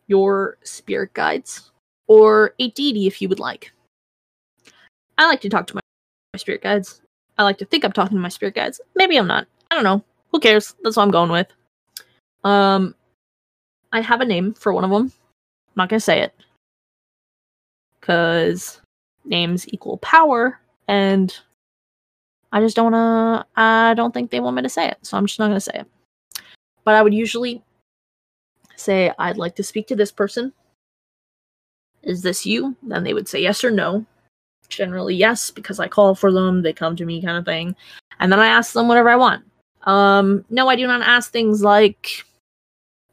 your 0.08 0.58
spirit 0.64 1.14
guides 1.14 1.72
or 2.08 2.54
a 2.60 2.72
deity 2.72 3.08
if 3.08 3.22
you 3.22 3.30
would 3.30 3.40
like. 3.40 3.74
I 5.18 5.28
like 5.28 5.42
to 5.42 5.50
talk 5.50 5.68
to 5.68 5.76
my, 5.76 5.82
my 6.34 6.38
spirit 6.38 6.62
guides. 6.62 7.02
I 7.38 7.44
like 7.44 7.58
to 7.60 7.66
think 7.66 7.84
I'm 7.84 7.92
talking 7.92 8.18
to 8.18 8.22
my 8.22 8.30
spirit 8.30 8.56
guides. 8.56 8.82
Maybe 8.96 9.18
I'm 9.18 9.28
not. 9.28 9.48
I 9.70 9.76
don't 9.76 9.84
know. 9.84 10.04
Who 10.32 10.40
cares? 10.40 10.76
That's 10.84 10.96
what 10.96 11.04
I'm 11.04 11.12
going 11.12 11.32
with. 11.32 11.48
Um, 12.44 12.96
I 13.92 14.02
have 14.02 14.22
a 14.22 14.26
name 14.26 14.54
for 14.54 14.74
one 14.74 14.84
of 14.84 14.90
them. 14.90 15.04
I'm 15.04 15.74
not 15.76 15.90
gonna 15.90 16.00
say 16.00 16.22
it 16.22 16.34
because 18.08 18.80
names 19.26 19.68
equal 19.74 19.98
power, 19.98 20.60
and 20.88 21.38
I 22.54 22.62
just 22.62 22.76
don't 22.76 22.92
wanna. 22.92 23.46
I 23.58 23.94
don't 23.96 24.14
think 24.14 24.32
they 24.32 24.40
want 24.40 24.56
me 24.56 24.62
to 24.62 24.70
say 24.70 24.88
it, 24.88 24.98
so 25.02 25.18
I'm 25.18 25.26
just 25.26 25.40
not 25.40 25.50
gonna 25.50 25.60
say 25.60 25.74
it. 25.76 25.88
But 26.86 26.96
I 26.96 27.02
would 27.02 27.14
usually 27.14 27.62
say, 28.78 29.12
"I'd 29.20 29.38
like 29.38 29.56
to 29.56 29.64
speak 29.64 29.88
to 29.88 29.96
this 29.96 30.12
person." 30.12 30.54
Is 32.04 32.22
this 32.22 32.46
you? 32.46 32.78
Then 32.84 33.04
they 33.04 33.14
would 33.14 33.28
say 33.28 33.42
yes 33.42 33.64
or 33.64 33.72
no. 33.72 34.06
Generally, 34.70 35.16
yes, 35.16 35.52
because 35.52 35.80
I 35.80 35.90
call 35.90 36.16
for 36.16 36.32
them, 36.32 36.62
they 36.62 36.72
come 36.72 36.96
to 36.96 37.06
me, 37.06 37.22
kind 37.22 37.38
of 37.38 37.46
thing. 37.46 37.76
And 38.20 38.32
then 38.32 38.40
I 38.40 38.48
ask 38.48 38.74
them 38.74 38.88
whatever 38.88 39.10
I 39.10 39.18
want. 39.18 39.44
Um, 39.84 40.46
no, 40.50 40.70
I 40.70 40.76
do 40.78 40.88
not 40.88 41.02
ask 41.02 41.32
things 41.32 41.62
like, 41.62 42.24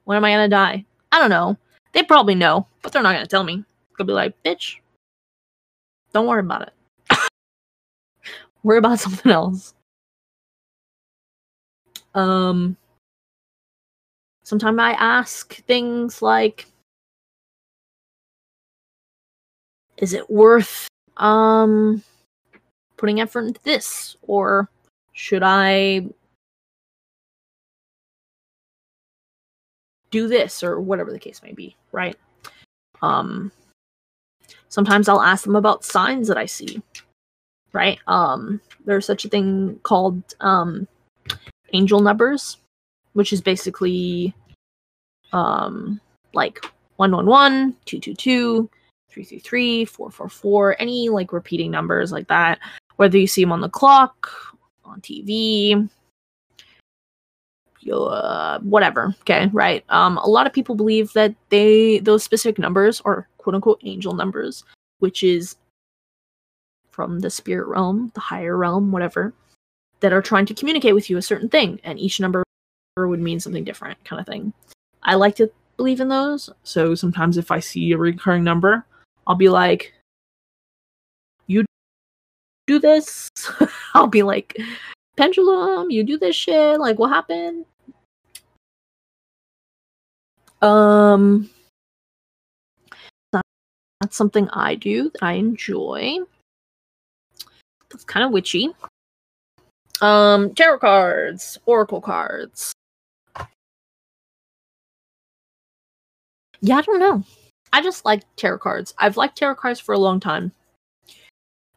when 0.04 0.16
am 0.16 0.24
I 0.24 0.30
gonna 0.30 0.48
die? 0.48 0.84
I 1.10 1.18
don't 1.18 1.30
know. 1.30 1.56
They 1.92 2.02
probably 2.04 2.34
know, 2.36 2.66
but 2.82 2.92
they're 2.92 3.02
not 3.02 3.14
gonna 3.14 3.26
tell 3.26 3.44
me. 3.44 3.64
They'll 3.96 4.06
be 4.06 4.12
like, 4.12 4.40
bitch, 4.44 4.78
don't 6.14 6.26
worry 6.26 6.40
about 6.40 6.62
it. 6.62 7.18
worry 8.62 8.78
about 8.78 8.98
something 9.00 9.30
else. 9.30 9.74
Um, 12.14 12.76
sometimes 14.44 14.78
I 14.78 14.92
ask 14.92 15.54
things 15.66 16.22
like, 16.22 16.66
is 19.98 20.12
it 20.12 20.28
worth 20.30 20.88
um 21.16 22.02
putting 22.96 23.20
effort 23.20 23.44
into 23.44 23.62
this 23.62 24.16
or 24.22 24.68
should 25.12 25.42
i 25.44 26.04
do 30.10 30.26
this 30.26 30.64
or 30.64 30.80
whatever 30.80 31.12
the 31.12 31.18
case 31.18 31.40
may 31.44 31.52
be 31.52 31.76
right 31.92 32.16
um 33.02 33.52
sometimes 34.74 35.08
i'll 35.08 35.22
ask 35.22 35.44
them 35.44 35.54
about 35.54 35.84
signs 35.84 36.26
that 36.26 36.36
i 36.36 36.46
see 36.46 36.82
right? 37.72 37.98
Um 38.06 38.60
there's 38.84 39.06
such 39.06 39.24
a 39.24 39.28
thing 39.28 39.80
called 39.82 40.22
um 40.40 40.88
angel 41.72 42.00
numbers 42.00 42.58
which 43.12 43.32
is 43.32 43.40
basically 43.40 44.34
um 45.32 46.00
like 46.34 46.64
111 46.96 47.76
222 47.84 48.68
333, 49.14 49.84
444, 49.84 50.76
any 50.80 51.08
like 51.08 51.32
repeating 51.32 51.70
numbers 51.70 52.10
like 52.10 52.26
that, 52.26 52.58
whether 52.96 53.16
you 53.16 53.28
see 53.28 53.42
them 53.44 53.52
on 53.52 53.60
the 53.60 53.68
clock, 53.68 54.28
on 54.84 55.00
TV, 55.00 55.88
uh, 57.92 58.58
whatever. 58.60 59.14
Okay, 59.20 59.48
right. 59.52 59.84
Um, 59.88 60.18
a 60.18 60.28
lot 60.28 60.46
of 60.46 60.52
people 60.52 60.74
believe 60.74 61.12
that 61.12 61.34
they 61.50 61.98
those 62.00 62.22
specific 62.22 62.58
numbers 62.58 63.00
are 63.04 63.28
quote 63.38 63.54
unquote 63.54 63.80
angel 63.84 64.14
numbers, 64.14 64.64
which 64.98 65.22
is 65.22 65.56
from 66.90 67.20
the 67.20 67.30
spirit 67.30 67.66
realm, 67.66 68.12
the 68.14 68.20
higher 68.20 68.56
realm, 68.56 68.92
whatever, 68.92 69.34
that 70.00 70.12
are 70.12 70.22
trying 70.22 70.46
to 70.46 70.54
communicate 70.54 70.94
with 70.94 71.10
you 71.10 71.16
a 71.16 71.22
certain 71.22 71.48
thing, 71.48 71.80
and 71.84 71.98
each 71.98 72.20
number 72.20 72.44
would 72.96 73.20
mean 73.20 73.40
something 73.40 73.64
different, 73.64 74.02
kind 74.04 74.20
of 74.20 74.26
thing. 74.26 74.52
I 75.02 75.16
like 75.16 75.34
to 75.36 75.50
believe 75.76 76.00
in 76.00 76.08
those, 76.08 76.48
so 76.62 76.94
sometimes 76.94 77.36
if 77.36 77.50
I 77.50 77.58
see 77.58 77.92
a 77.92 77.98
recurring 77.98 78.44
number, 78.44 78.86
I'll 79.26 79.34
be 79.34 79.48
like, 79.48 79.92
you 81.46 81.64
do 82.66 82.78
this? 82.78 83.28
I'll 83.94 84.06
be 84.06 84.22
like, 84.22 84.56
pendulum, 85.16 85.90
you 85.90 86.04
do 86.04 86.18
this 86.18 86.36
shit? 86.36 86.78
Like, 86.78 86.98
what 86.98 87.10
happened? 87.10 87.64
Um, 90.64 91.50
that's 93.32 94.16
something 94.16 94.48
I 94.48 94.76
do 94.76 95.10
that 95.10 95.22
I 95.22 95.32
enjoy. 95.34 96.20
That's 97.90 98.04
kind 98.04 98.24
of 98.24 98.32
witchy. 98.32 98.74
Um, 100.00 100.54
tarot 100.54 100.78
cards, 100.78 101.58
oracle 101.66 102.00
cards. 102.00 102.72
Yeah, 106.62 106.78
I 106.78 106.80
don't 106.80 106.98
know. 106.98 107.22
I 107.74 107.82
just 107.82 108.06
like 108.06 108.22
tarot 108.36 108.60
cards. 108.60 108.94
I've 108.96 109.18
liked 109.18 109.36
tarot 109.36 109.56
cards 109.56 109.80
for 109.80 109.94
a 109.94 109.98
long 109.98 110.18
time. 110.18 110.50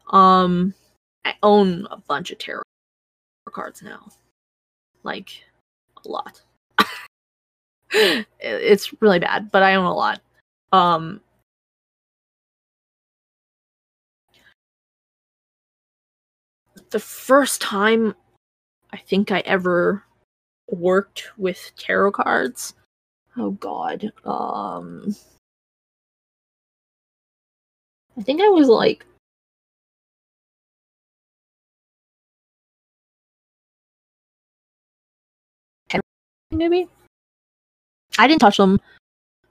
Um, 0.08 0.72
I 1.26 1.34
own 1.42 1.86
a 1.90 1.98
bunch 1.98 2.30
of 2.30 2.38
tarot 2.38 2.62
cards 3.50 3.82
now, 3.82 4.08
like 5.02 5.28
a 6.06 6.08
lot. 6.08 6.40
it's 8.40 9.00
really 9.00 9.18
bad, 9.18 9.50
but 9.50 9.62
I 9.62 9.74
own 9.74 9.86
a 9.86 9.94
lot. 9.94 10.20
Um, 10.72 11.20
the 16.90 16.98
first 16.98 17.60
time 17.60 18.14
I 18.92 18.96
think 18.98 19.30
I 19.30 19.40
ever 19.40 20.04
worked 20.70 21.30
with 21.36 21.72
tarot 21.76 22.12
cards. 22.12 22.74
Oh 23.36 23.52
God. 23.52 24.12
Um 24.24 25.14
I 28.16 28.22
think 28.22 28.40
I 28.40 28.48
was 28.48 28.68
like 28.68 29.06
maybe. 36.50 36.88
I 38.18 38.26
didn't 38.26 38.40
touch 38.40 38.56
them. 38.56 38.80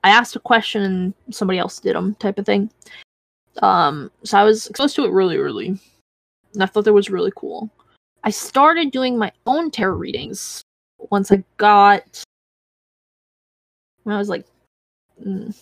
I 0.03 0.09
asked 0.09 0.35
a 0.35 0.39
question 0.39 0.83
and 0.83 1.13
somebody 1.31 1.59
else 1.59 1.79
did 1.79 1.95
them, 1.95 2.15
type 2.15 2.37
of 2.37 2.45
thing. 2.45 2.69
Um, 3.61 4.11
so 4.23 4.37
I 4.37 4.43
was 4.43 4.67
exposed 4.67 4.95
to 4.97 5.05
it 5.05 5.11
really 5.11 5.37
early, 5.37 5.79
and 6.53 6.63
I 6.63 6.65
thought 6.67 6.85
that 6.85 6.93
was 6.93 7.09
really 7.09 7.31
cool. 7.35 7.69
I 8.23 8.29
started 8.29 8.91
doing 8.91 9.17
my 9.17 9.31
own 9.45 9.71
tarot 9.71 9.95
readings 9.95 10.61
once 11.09 11.31
I 11.31 11.43
got 11.57 12.23
when 14.03 14.15
I 14.15 14.19
was 14.19 14.29
like, 14.29 14.45
mm, 15.25 15.55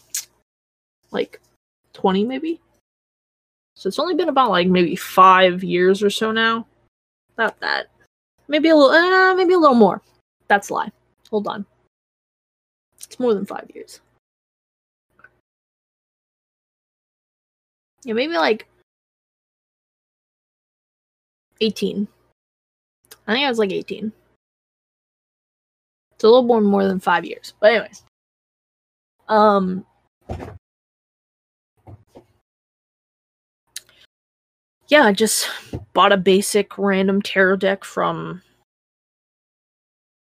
like 1.11 1.39
twenty, 1.93 2.25
maybe. 2.25 2.59
So 3.75 3.87
it's 3.87 3.99
only 3.99 4.15
been 4.15 4.29
about 4.29 4.51
like 4.51 4.67
maybe 4.67 4.95
five 4.95 5.63
years 5.63 6.03
or 6.03 6.09
so 6.09 6.31
now. 6.31 6.65
About 7.37 7.59
that. 7.59 7.87
Maybe 8.47 8.69
a 8.69 8.75
little, 8.75 8.91
uh, 8.91 9.35
maybe 9.35 9.53
a 9.53 9.57
little 9.57 9.75
more. 9.75 10.01
That's 10.47 10.69
a 10.69 10.73
lie. 10.73 10.91
Hold 11.29 11.47
on. 11.47 11.65
It's 13.03 13.19
more 13.19 13.33
than 13.33 13.45
five 13.45 13.69
years. 13.73 13.99
Yeah, 18.03 18.13
maybe 18.13 18.33
like 18.33 18.67
18. 21.61 22.07
I 23.27 23.33
think 23.33 23.45
I 23.45 23.49
was 23.49 23.59
like 23.59 23.71
18. 23.71 24.11
It's 26.13 26.23
a 26.23 26.27
little 26.27 26.43
more 26.43 26.61
more 26.61 26.85
than 26.85 26.99
five 26.99 27.25
years. 27.25 27.53
But 27.59 27.71
anyways. 27.71 28.03
Um 29.27 29.85
yeah, 34.87 35.03
I 35.03 35.13
just 35.13 35.49
bought 35.93 36.11
a 36.11 36.17
basic 36.17 36.77
random 36.77 37.21
tarot 37.21 37.57
deck 37.57 37.83
from 37.83 38.41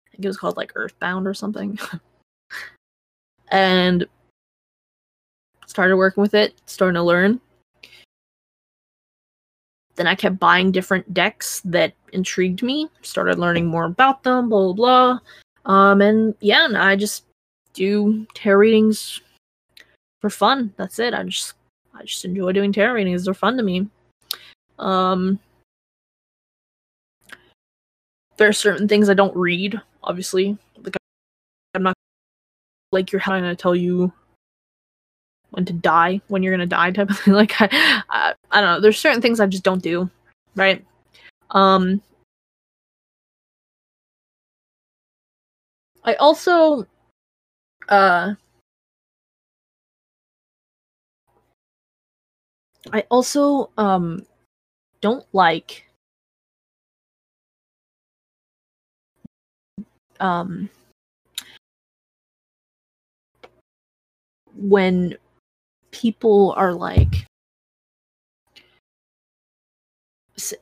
I 0.06 0.10
think 0.10 0.24
it 0.24 0.28
was 0.28 0.36
called 0.38 0.56
like 0.56 0.72
Earthbound 0.74 1.26
or 1.26 1.34
something. 1.34 1.78
and 3.50 4.06
started 5.66 5.96
working 5.96 6.20
with 6.22 6.34
it, 6.34 6.54
starting 6.66 6.94
to 6.94 7.02
learn. 7.02 7.40
Then 9.96 10.06
I 10.06 10.14
kept 10.14 10.38
buying 10.38 10.72
different 10.72 11.12
decks 11.12 11.60
that 11.64 11.92
intrigued 12.12 12.62
me, 12.62 12.88
started 13.02 13.38
learning 13.38 13.66
more 13.66 13.84
about 13.84 14.22
them, 14.22 14.48
blah 14.48 14.72
blah 14.72 15.18
blah. 15.64 15.72
Um 15.72 16.00
and 16.00 16.34
yeah, 16.40 16.64
and 16.64 16.76
I 16.76 16.96
just 16.96 17.24
do 17.74 18.26
tarot 18.34 18.58
readings 18.58 19.20
for 20.20 20.30
fun. 20.30 20.72
That's 20.76 20.98
it. 20.98 21.14
I 21.14 21.24
just 21.24 21.54
I 21.94 22.04
just 22.04 22.24
enjoy 22.24 22.52
doing 22.52 22.72
tarot 22.72 22.94
readings. 22.94 23.24
They're 23.24 23.34
fun 23.34 23.56
to 23.56 23.62
me. 23.62 23.88
Um, 24.78 25.38
there 28.38 28.48
are 28.48 28.54
certain 28.54 28.88
things 28.88 29.10
I 29.10 29.14
don't 29.14 29.36
read, 29.36 29.80
obviously. 30.02 30.56
Like 30.82 30.96
I'm 31.74 31.82
not 31.82 31.94
like 32.92 33.12
you're 33.12 33.20
trying 33.20 33.42
to 33.44 33.54
tell 33.54 33.74
you 33.74 34.12
when 35.50 35.64
to 35.64 35.72
die, 35.72 36.20
when 36.28 36.42
you're 36.42 36.52
gonna 36.52 36.66
die 36.66 36.90
type 36.90 37.10
of 37.10 37.18
thing. 37.18 37.34
Like 37.40 37.60
I, 37.60 37.68
I, 38.08 38.34
I 38.50 38.60
don't 38.60 38.74
know. 38.74 38.80
There's 38.80 38.98
certain 38.98 39.22
things 39.22 39.40
I 39.40 39.46
just 39.46 39.64
don't 39.64 39.82
do, 39.82 40.10
right? 40.54 40.84
Um, 41.50 42.02
I 46.04 46.14
also, 46.14 46.86
uh, 47.88 48.34
I 52.92 53.04
also 53.10 53.70
um 53.76 54.24
don't 55.00 55.26
like 55.32 55.84
um 60.18 60.70
when 64.56 65.16
people 65.90 66.54
are 66.56 66.72
like 66.72 67.26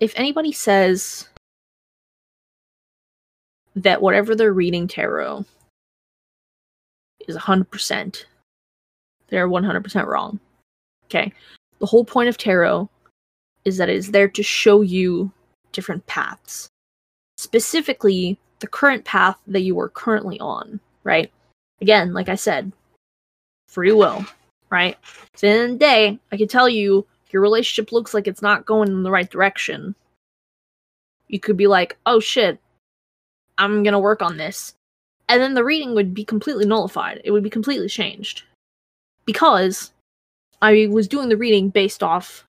if 0.00 0.12
anybody 0.16 0.52
says 0.52 1.28
that 3.76 4.02
whatever 4.02 4.34
they're 4.34 4.52
reading 4.52 4.88
tarot 4.88 5.44
is 7.28 7.36
100% 7.36 8.24
they're 9.28 9.48
100% 9.48 10.06
wrong. 10.06 10.40
Okay? 11.04 11.32
The 11.78 11.86
whole 11.86 12.04
point 12.04 12.28
of 12.28 12.38
tarot 12.38 12.88
is 13.64 13.76
that 13.76 13.88
it 13.88 13.96
is 13.96 14.10
there 14.10 14.28
to 14.28 14.42
show 14.42 14.80
you 14.80 15.30
different 15.72 16.06
paths. 16.06 16.68
Specifically 17.36 18.38
the 18.60 18.66
current 18.66 19.04
path 19.04 19.36
that 19.46 19.60
you 19.60 19.78
are 19.78 19.90
currently 19.90 20.40
on 20.40 20.80
right? 21.04 21.30
Again 21.80 22.12
like 22.12 22.28
i 22.28 22.34
said 22.34 22.72
free 23.68 23.92
will 23.92 24.26
right? 24.70 24.96
In 25.42 25.48
the, 25.48 25.48
end 25.48 25.64
of 25.64 25.70
the 25.70 25.78
day 25.78 26.18
i 26.32 26.36
can 26.36 26.48
tell 26.48 26.68
you 26.68 27.06
your 27.30 27.42
relationship 27.42 27.92
looks 27.92 28.14
like 28.14 28.26
it's 28.26 28.42
not 28.42 28.66
going 28.66 28.88
in 28.88 29.02
the 29.02 29.10
right 29.10 29.28
direction. 29.28 29.94
You 31.28 31.40
could 31.40 31.56
be 31.56 31.66
like 31.66 31.96
oh 32.06 32.20
shit 32.20 32.58
i'm 33.58 33.82
gonna 33.82 34.00
work 34.00 34.22
on 34.22 34.36
this. 34.36 34.74
And 35.28 35.42
then 35.42 35.54
the 35.54 35.64
reading 35.64 35.94
would 35.94 36.14
be 36.14 36.24
completely 36.24 36.64
nullified. 36.64 37.20
It 37.22 37.32
would 37.32 37.42
be 37.42 37.50
completely 37.50 37.88
changed. 37.88 38.44
Because 39.24 39.92
i 40.62 40.86
was 40.90 41.08
doing 41.08 41.28
the 41.28 41.36
reading 41.36 41.68
based 41.68 42.02
off 42.02 42.44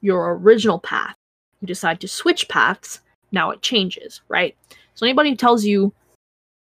your 0.00 0.34
original 0.36 0.78
path. 0.78 1.14
You 1.60 1.66
decide 1.66 2.00
to 2.00 2.08
switch 2.08 2.48
paths 2.48 3.00
now 3.30 3.50
it 3.50 3.62
changes 3.62 4.20
right? 4.28 4.56
So 4.94 5.06
anybody 5.06 5.30
who 5.30 5.36
tells 5.36 5.64
you 5.64 5.92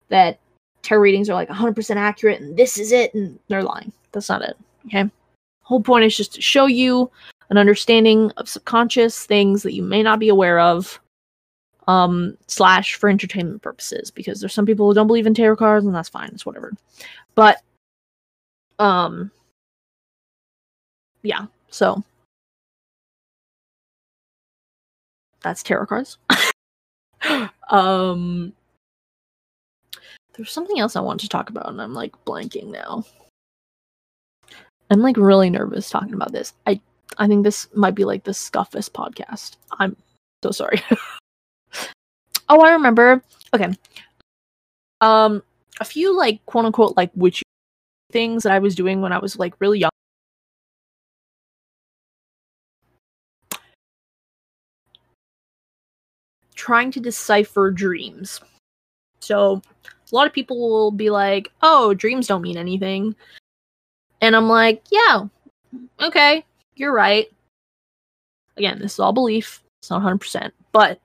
that 0.09 0.39
tarot 0.83 1.01
readings 1.01 1.29
are 1.29 1.35
like 1.35 1.49
100% 1.49 1.97
accurate 1.97 2.41
and 2.41 2.57
this 2.57 2.79
is 2.79 2.93
it 2.93 3.13
and 3.15 3.39
they're 3.49 3.63
lying 3.63 3.93
that's 4.13 4.29
not 4.29 4.43
it 4.43 4.57
okay? 4.87 5.11
Whole 5.63 5.83
point 5.83 6.05
is 6.05 6.17
just 6.17 6.35
to 6.35 6.41
show 6.41 6.67
you 6.67 7.11
an 7.51 7.59
understanding 7.59 8.31
of 8.37 8.49
subconscious 8.49 9.25
things 9.25 9.63
that 9.63 9.75
you 9.75 9.83
may 9.83 10.03
not 10.03 10.19
be 10.19 10.29
aware 10.29 10.59
of 10.61 11.01
um 11.89 12.37
slash 12.47 12.95
for 12.95 13.09
entertainment 13.09 13.63
purposes 13.63 14.11
because 14.11 14.41
there's 14.41 14.55
some 14.55 14.67
people 14.67 14.87
who 14.87 14.95
don't 14.95 15.07
believe 15.07 15.27
in 15.27 15.35
tarot 15.35 15.57
cards 15.57 15.87
and 15.87 15.95
that's 15.95 16.09
fine 16.09 16.31
it's 16.33 16.47
whatever. 16.47 16.73
But 17.35 17.59
um 18.79 19.31
yeah 21.23 21.47
so. 21.71 22.03
That's 25.43 25.63
tarot 25.63 25.87
cards. 25.87 26.19
Um 27.71 28.55
there's 30.41 30.51
something 30.53 30.81
else 30.81 30.97
i 30.97 31.01
wanted 31.01 31.21
to 31.21 31.29
talk 31.29 31.51
about 31.51 31.69
and 31.69 31.83
i'm 31.83 31.93
like 31.93 32.13
blanking 32.25 32.69
now 32.69 33.05
i'm 34.91 35.01
like 35.01 35.17
really 35.17 35.51
nervous 35.51 35.89
talking 35.89 36.15
about 36.15 36.33
this. 36.33 36.53
I 36.67 36.81
i 37.19 37.27
think 37.27 37.45
this 37.45 37.69
might 37.75 37.95
be 37.95 38.05
like 38.05 38.25
the 38.25 38.33
scuffest 38.33 38.91
podcast. 38.93 39.57
I'm 39.79 39.97
so 40.43 40.51
sorry. 40.51 40.83
Oh 42.53 42.61
i 42.63 42.73
remember. 42.73 43.23
Okay. 43.55 43.69
Um 45.01 45.43
a 45.81 45.85
few 45.85 46.17
like 46.17 46.45
quote 46.47 46.65
unquote 46.65 46.97
like 46.97 47.11
witchy 47.15 47.45
things 48.11 48.43
that 48.43 48.53
i 48.53 48.59
was 48.59 48.75
doing 48.75 49.01
when 49.01 49.13
i 49.13 49.19
was 49.19 49.39
like 49.39 49.55
really 49.61 49.79
young. 49.79 49.91
Trying 56.57 56.91
to 56.93 57.01
decipher 57.01 57.71
dreams. 57.71 58.41
So 59.21 59.63
a 60.11 60.15
lot 60.15 60.27
of 60.27 60.33
people 60.33 60.59
will 60.59 60.91
be 60.91 61.09
like 61.11 61.53
oh 61.63 61.95
dreams 61.95 62.27
don't 62.27 62.43
mean 62.43 62.57
anything 62.57 63.15
and 64.21 64.37
i'm 64.37 64.49
like 64.49 64.83
yeah 64.91 65.25
okay 66.01 66.45
you're 66.81 66.93
right. 66.95 67.31
Again 68.57 68.79
this 68.81 68.95
is 68.95 69.01
all 69.01 69.13
belief. 69.13 69.63
It's 69.83 69.91
not 69.91 70.03
100% 70.03 70.51
but 70.73 70.99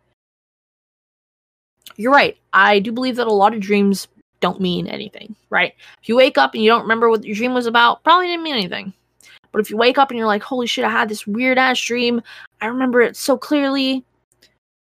you're 1.98 2.12
right. 2.12 2.38
I 2.54 2.80
do 2.80 2.92
believe 2.92 3.18
that 3.18 3.28
a 3.28 3.34
lot 3.34 3.54
of 3.54 3.60
dreams 3.60 4.08
don't 4.40 4.62
mean 4.62 4.88
anything 4.88 5.36
right? 5.50 5.74
If 6.02 6.10
you 6.10 6.16
wake 6.16 6.38
up 6.38 6.54
and 6.54 6.64
you 6.64 6.70
don't 6.70 6.84
remember 6.84 7.10
what 7.10 7.26
your 7.26 7.36
dream 7.36 7.54
was 7.54 7.66
about 7.68 8.04
probably 8.04 8.28
didn't 8.28 8.44
mean 8.44 8.56
anything. 8.56 8.94
But 9.52 9.60
if 9.60 9.70
you 9.70 9.78
wake 9.78 9.98
up 9.98 10.12
and 10.12 10.18
you're 10.18 10.28
like 10.28 10.44
holy 10.44 10.68
shit 10.68 10.86
i 10.86 10.90
had 10.90 11.10
this 11.10 11.28
weird 11.28 11.58
ass 11.58 11.80
dream. 11.80 12.22
I 12.62 12.68
remember 12.68 13.02
it 13.02 13.18
so 13.18 13.38
clearly. 13.38 14.06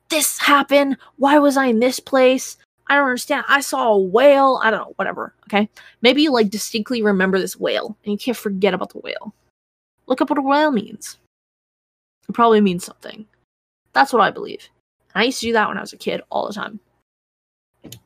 This 0.09 0.39
happened. 0.39 0.97
Why 1.17 1.37
was 1.37 1.55
i 1.55 1.67
in 1.67 1.79
this 1.79 1.99
place 1.99 2.57
i 2.89 2.95
don't 2.95 3.05
understand. 3.05 3.45
I 3.47 3.61
saw 3.61 3.93
a 3.93 3.99
whale. 3.99 4.59
I 4.63 4.71
don't 4.71 4.79
know 4.79 4.93
whatever. 4.95 5.33
Okay. 5.45 5.69
Maybe 6.01 6.23
you 6.23 6.31
like 6.31 6.49
distinctly 6.49 7.01
remember 7.01 7.39
this 7.39 7.55
whale 7.55 7.95
and 8.03 8.11
you 8.11 8.17
can't 8.17 8.35
forget 8.35 8.73
about 8.73 8.91
the 8.91 8.99
whale. 8.99 9.33
Look 10.07 10.21
up 10.21 10.29
what 10.29 10.39
a 10.39 10.41
whale 10.41 10.71
means. 10.71 11.17
It 12.27 12.33
probably 12.33 12.61
means 12.61 12.83
something. 12.83 13.25
That's 13.93 14.11
what 14.11 14.21
i 14.21 14.31
believe. 14.31 14.67
I 15.15 15.25
used 15.25 15.39
to 15.39 15.47
do 15.47 15.53
that 15.53 15.67
when 15.67 15.77
i 15.77 15.81
was 15.81 15.93
a 15.93 15.97
kid 15.97 16.21
all 16.29 16.47
the 16.47 16.53
time. 16.53 16.79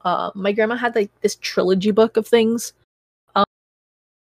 Uh, 0.03 0.31
my 0.35 0.51
grandma 0.51 0.75
had 0.75 0.95
like 0.95 1.09
this 1.21 1.35
trilogy 1.37 1.91
book 1.91 2.17
of 2.17 2.27
things. 2.27 2.73
Um, 3.35 3.45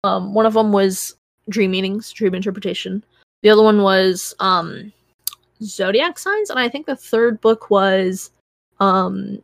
um 0.04 0.34
one 0.34 0.46
of 0.46 0.54
them 0.54 0.72
was 0.72 1.16
dream 1.48 1.72
meanings 1.72 2.12
dream 2.12 2.36
interpretation. 2.36 3.04
The 3.44 3.50
other 3.50 3.64
one 3.64 3.82
was 3.82 4.36
um 4.40 4.92
zodiac 5.64 6.20
signs. 6.20 6.50
And 6.50 6.60
i 6.60 6.68
think 6.68 6.86
the 6.86 6.96
third 6.98 7.40
book 7.40 7.70
was 7.70 8.32
um 8.80 9.42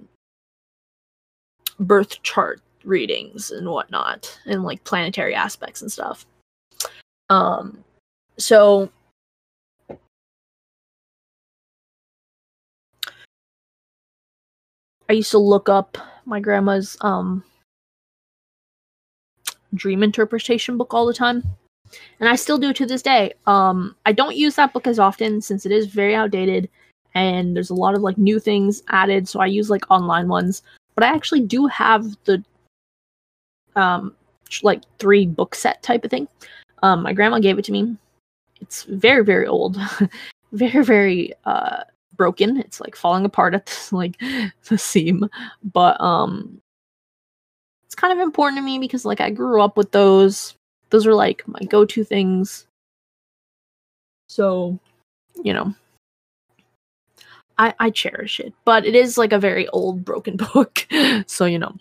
birth 1.80 2.22
chart 2.24 2.62
readings 2.84 3.52
and 3.52 3.70
whatnot 3.70 4.40
and 4.46 4.64
like 4.64 4.84
planetary 4.84 5.34
aspects 5.34 5.82
and 5.82 5.92
stuff 5.92 6.26
um 7.30 7.84
so 8.38 8.90
i 15.10 15.14
used 15.14 15.32
to 15.32 15.38
look 15.38 15.68
up 15.70 15.98
my 16.26 16.40
grandma's 16.40 16.98
um 17.02 17.44
dream 19.74 20.04
interpretation 20.04 20.78
book 20.78 20.94
all 20.94 21.06
the 21.06 21.14
time 21.14 21.44
and 22.20 22.30
I 22.30 22.36
still 22.36 22.58
do 22.58 22.74
to 22.74 22.86
this 22.86 23.02
day. 23.02 23.34
Um, 23.48 23.96
I 24.06 24.12
don't 24.12 24.36
use 24.36 24.56
that 24.56 24.74
book 24.74 24.88
as 24.88 25.00
often 25.00 25.42
since 25.42 25.66
it 25.66 25.72
is 25.72 25.88
very 25.88 26.16
outdated, 26.16 26.70
and 27.14 27.56
there's 27.56 27.70
a 27.70 27.76
lot 27.76 27.96
of 27.96 28.02
like 28.02 28.18
new 28.18 28.40
things 28.40 28.84
added. 28.90 29.28
So 29.28 29.40
I 29.40 29.46
use 29.46 29.70
like 29.70 29.90
online 29.90 30.28
ones, 30.28 30.64
but 30.96 31.04
I 31.04 31.08
actually 31.08 31.42
do 31.42 31.68
have 31.68 32.06
the 32.26 32.44
um 33.76 34.16
like 34.64 34.84
three 35.00 35.26
book 35.26 35.56
set 35.56 35.84
type 35.84 36.06
of 36.06 36.12
thing. 36.12 36.28
Um, 36.84 37.04
my 37.04 37.14
grandma 37.14 37.40
gave 37.40 37.60
it 37.60 37.66
to 37.66 37.72
me. 37.72 37.98
It's 38.62 38.84
very 38.84 39.24
very 39.24 39.48
old, 39.48 39.78
very 40.52 40.84
very 40.84 41.34
uh 41.46 41.84
broken. 42.16 42.58
It's 42.58 42.80
like 42.80 42.96
falling 42.96 43.26
apart 43.26 43.54
at 43.54 43.88
like 43.92 44.20
the 44.70 44.78
seam, 44.78 45.30
but 45.64 46.00
um, 46.00 46.62
it's 47.86 47.96
kind 47.96 48.14
of 48.14 48.24
important 48.24 48.58
to 48.58 48.64
me 48.64 48.80
because 48.80 49.06
like 49.06 49.22
I 49.22 49.30
grew 49.30 49.62
up 49.62 49.78
with 49.78 49.92
those 49.92 50.56
those 50.90 51.08
are 51.08 51.14
like 51.14 51.48
my 51.48 51.60
go-to 51.68 52.04
things 52.04 52.68
so 54.28 54.80
you 55.44 55.54
know 55.54 55.74
i 57.58 57.74
i 57.80 57.90
cherish 57.90 58.40
it 58.40 58.54
but 58.66 58.86
it 58.86 58.96
is 58.96 59.18
like 59.18 59.34
a 59.34 59.40
very 59.40 59.68
old 59.70 60.04
broken 60.06 60.38
book 60.54 60.88
so 61.28 61.46
you 61.46 61.60
know. 61.60 61.76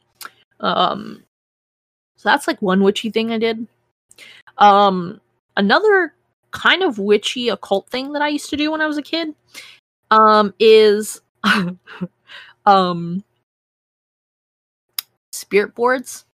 Um 0.60 1.22
so 2.16 2.28
that's 2.28 2.46
like 2.46 2.62
one 2.62 2.82
witchy 2.82 3.10
thing 3.10 3.32
i 3.32 3.38
did. 3.38 3.66
Um 4.58 5.20
another 5.56 6.14
kind 6.50 6.82
of 6.82 6.98
witchy 6.98 7.48
occult 7.48 7.88
thing 7.88 8.12
that 8.12 8.22
i 8.22 8.28
used 8.28 8.50
to 8.50 8.56
do 8.56 8.70
when 8.70 8.80
i 8.80 8.86
was 8.86 8.96
a 8.96 9.02
kid 9.02 9.34
um 10.10 10.54
is 10.60 11.20
um 12.66 13.24
spirit 15.34 15.74
boards. 15.74 16.24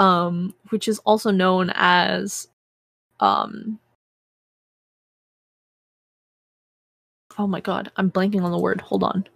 Um, 0.00 0.54
which 0.68 0.86
is 0.86 1.00
also 1.00 1.32
known 1.32 1.72
as 1.74 2.46
um 3.18 3.80
oh 7.38 7.46
my 7.46 7.60
god 7.60 7.90
i'm 7.96 8.10
blanking 8.10 8.42
on 8.42 8.52
the 8.52 8.58
word. 8.58 8.80
Hold 8.80 9.02
on. 9.02 9.26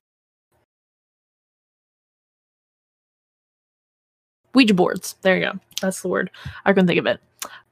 Ouija 4.54 4.74
boards. 4.74 5.16
There 5.22 5.36
you 5.36 5.46
go. 5.46 5.58
That's 5.80 6.02
the 6.02 6.08
word. 6.08 6.30
I 6.66 6.72
couldn't 6.72 6.86
think 6.86 6.98
of 6.98 7.06
it. 7.06 7.20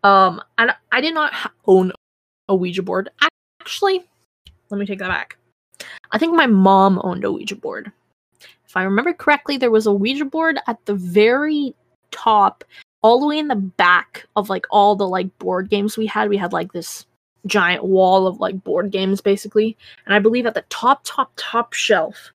Um 0.03 0.41
and 0.59 0.73
i 0.93 1.01
did 1.01 1.15
not 1.15 1.33
own 1.67 1.93
a 2.49 2.57
ouija 2.57 2.83
board. 2.83 3.11
Actually 3.61 4.07
let 4.71 4.79
me 4.79 4.87
take 4.87 5.01
that 5.01 5.09
back. 5.09 5.37
I 6.13 6.19
think 6.19 6.35
my 6.35 6.47
mom 6.47 7.01
owned 7.05 7.25
a 7.25 7.33
ouija 7.33 7.57
board. 7.57 7.93
If 8.65 8.77
i 8.77 8.83
remember 8.83 9.13
correctly 9.13 9.57
there 9.57 9.71
was 9.71 9.87
a 9.87 9.93
ouija 9.93 10.25
board 10.25 10.59
at 10.67 10.85
the 10.87 10.95
very 10.95 11.75
top 12.11 12.65
all 13.03 13.21
the 13.21 13.27
way 13.27 13.39
in 13.39 13.49
the 13.49 13.57
back 13.57 14.27
of 14.37 14.51
like 14.51 14.67
all 14.71 14.97
the 14.97 15.09
like 15.09 15.37
board 15.39 15.71
games 15.71 15.97
we 15.97 16.07
had. 16.07 16.29
We 16.29 16.37
had 16.37 16.53
like 16.53 16.73
this 16.73 17.07
giant 17.47 17.85
wall 17.85 18.27
of 18.27 18.41
like 18.41 18.63
board 18.65 18.91
games 18.91 19.21
basically. 19.21 19.77
And 20.05 20.15
I 20.15 20.19
believe 20.19 20.47
at 20.47 20.55
the 20.55 20.65
top, 20.69 21.01
top, 21.05 21.33
top 21.37 21.73
shelf 21.73 22.33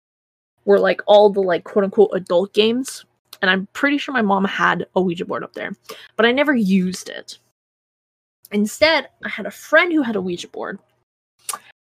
were 0.65 0.79
like 0.79 1.01
all 1.05 1.29
the 1.29 1.41
like 1.41 1.63
quote 1.63 1.85
unquote 1.85 2.11
adult 2.13 2.53
games. 2.53 3.05
And 3.41 3.51
I'm 3.51 3.67
pretty 3.73 3.97
sure 3.97 4.13
my 4.13 4.21
mom 4.21 4.45
had 4.45 4.87
a 4.95 5.01
Ouija 5.01 5.25
board 5.25 5.43
up 5.43 5.53
there, 5.53 5.71
but 6.15 6.25
I 6.25 6.31
never 6.31 6.55
used 6.55 7.09
it. 7.09 7.37
Instead, 8.51 9.09
I 9.23 9.29
had 9.29 9.45
a 9.45 9.51
friend 9.51 9.91
who 9.91 10.01
had 10.01 10.15
a 10.15 10.21
Ouija 10.21 10.47
board. 10.47 10.79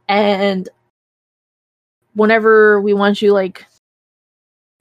And 0.09 0.69
whenever 2.15 2.81
we 2.81 2.95
wanted 2.95 3.19
to 3.19 3.33
like 3.33 3.67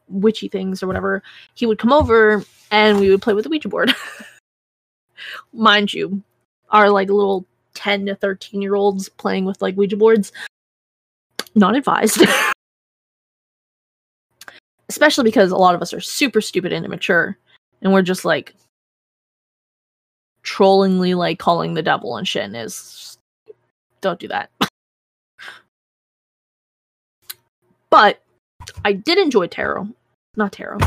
witchy 0.07 0.47
things 0.47 0.81
or 0.81 0.87
whatever, 0.87 1.23
he 1.53 1.65
would 1.65 1.79
come 1.79 1.93
over 1.93 2.43
and 2.71 2.99
we 2.99 3.09
would 3.09 3.21
play 3.21 3.33
with 3.33 3.43
the 3.43 3.49
Ouija 3.49 3.69
board. 3.69 3.93
Mind 5.53 5.93
you, 5.93 6.23
our 6.69 6.89
like 6.89 7.09
little 7.09 7.45
10 7.73 8.05
to 8.07 8.15
13 8.15 8.61
year 8.61 8.75
olds 8.75 9.09
playing 9.09 9.45
with 9.45 9.61
like 9.61 9.75
Ouija 9.75 9.97
boards, 9.97 10.31
not 11.55 11.75
advised. 11.75 12.23
Especially 14.89 15.23
because 15.23 15.51
a 15.51 15.57
lot 15.57 15.75
of 15.75 15.81
us 15.81 15.93
are 15.93 16.01
super 16.01 16.41
stupid 16.41 16.73
and 16.73 16.85
immature, 16.85 17.37
and 17.81 17.93
we're 17.93 18.01
just 18.01 18.25
like 18.25 18.53
trollingly 20.43 21.15
like 21.15 21.39
calling 21.39 21.73
the 21.75 21.83
devil 21.83 22.17
and 22.17 22.27
shit 22.27 22.43
and 22.43 22.57
is 22.57 23.17
don't 24.01 24.19
do 24.19 24.27
that. 24.27 24.49
but 27.89 28.21
I 28.83 28.93
did 28.93 29.17
enjoy 29.17 29.47
tarot. 29.47 29.87
Not 30.35 30.51
tarot. 30.53 30.79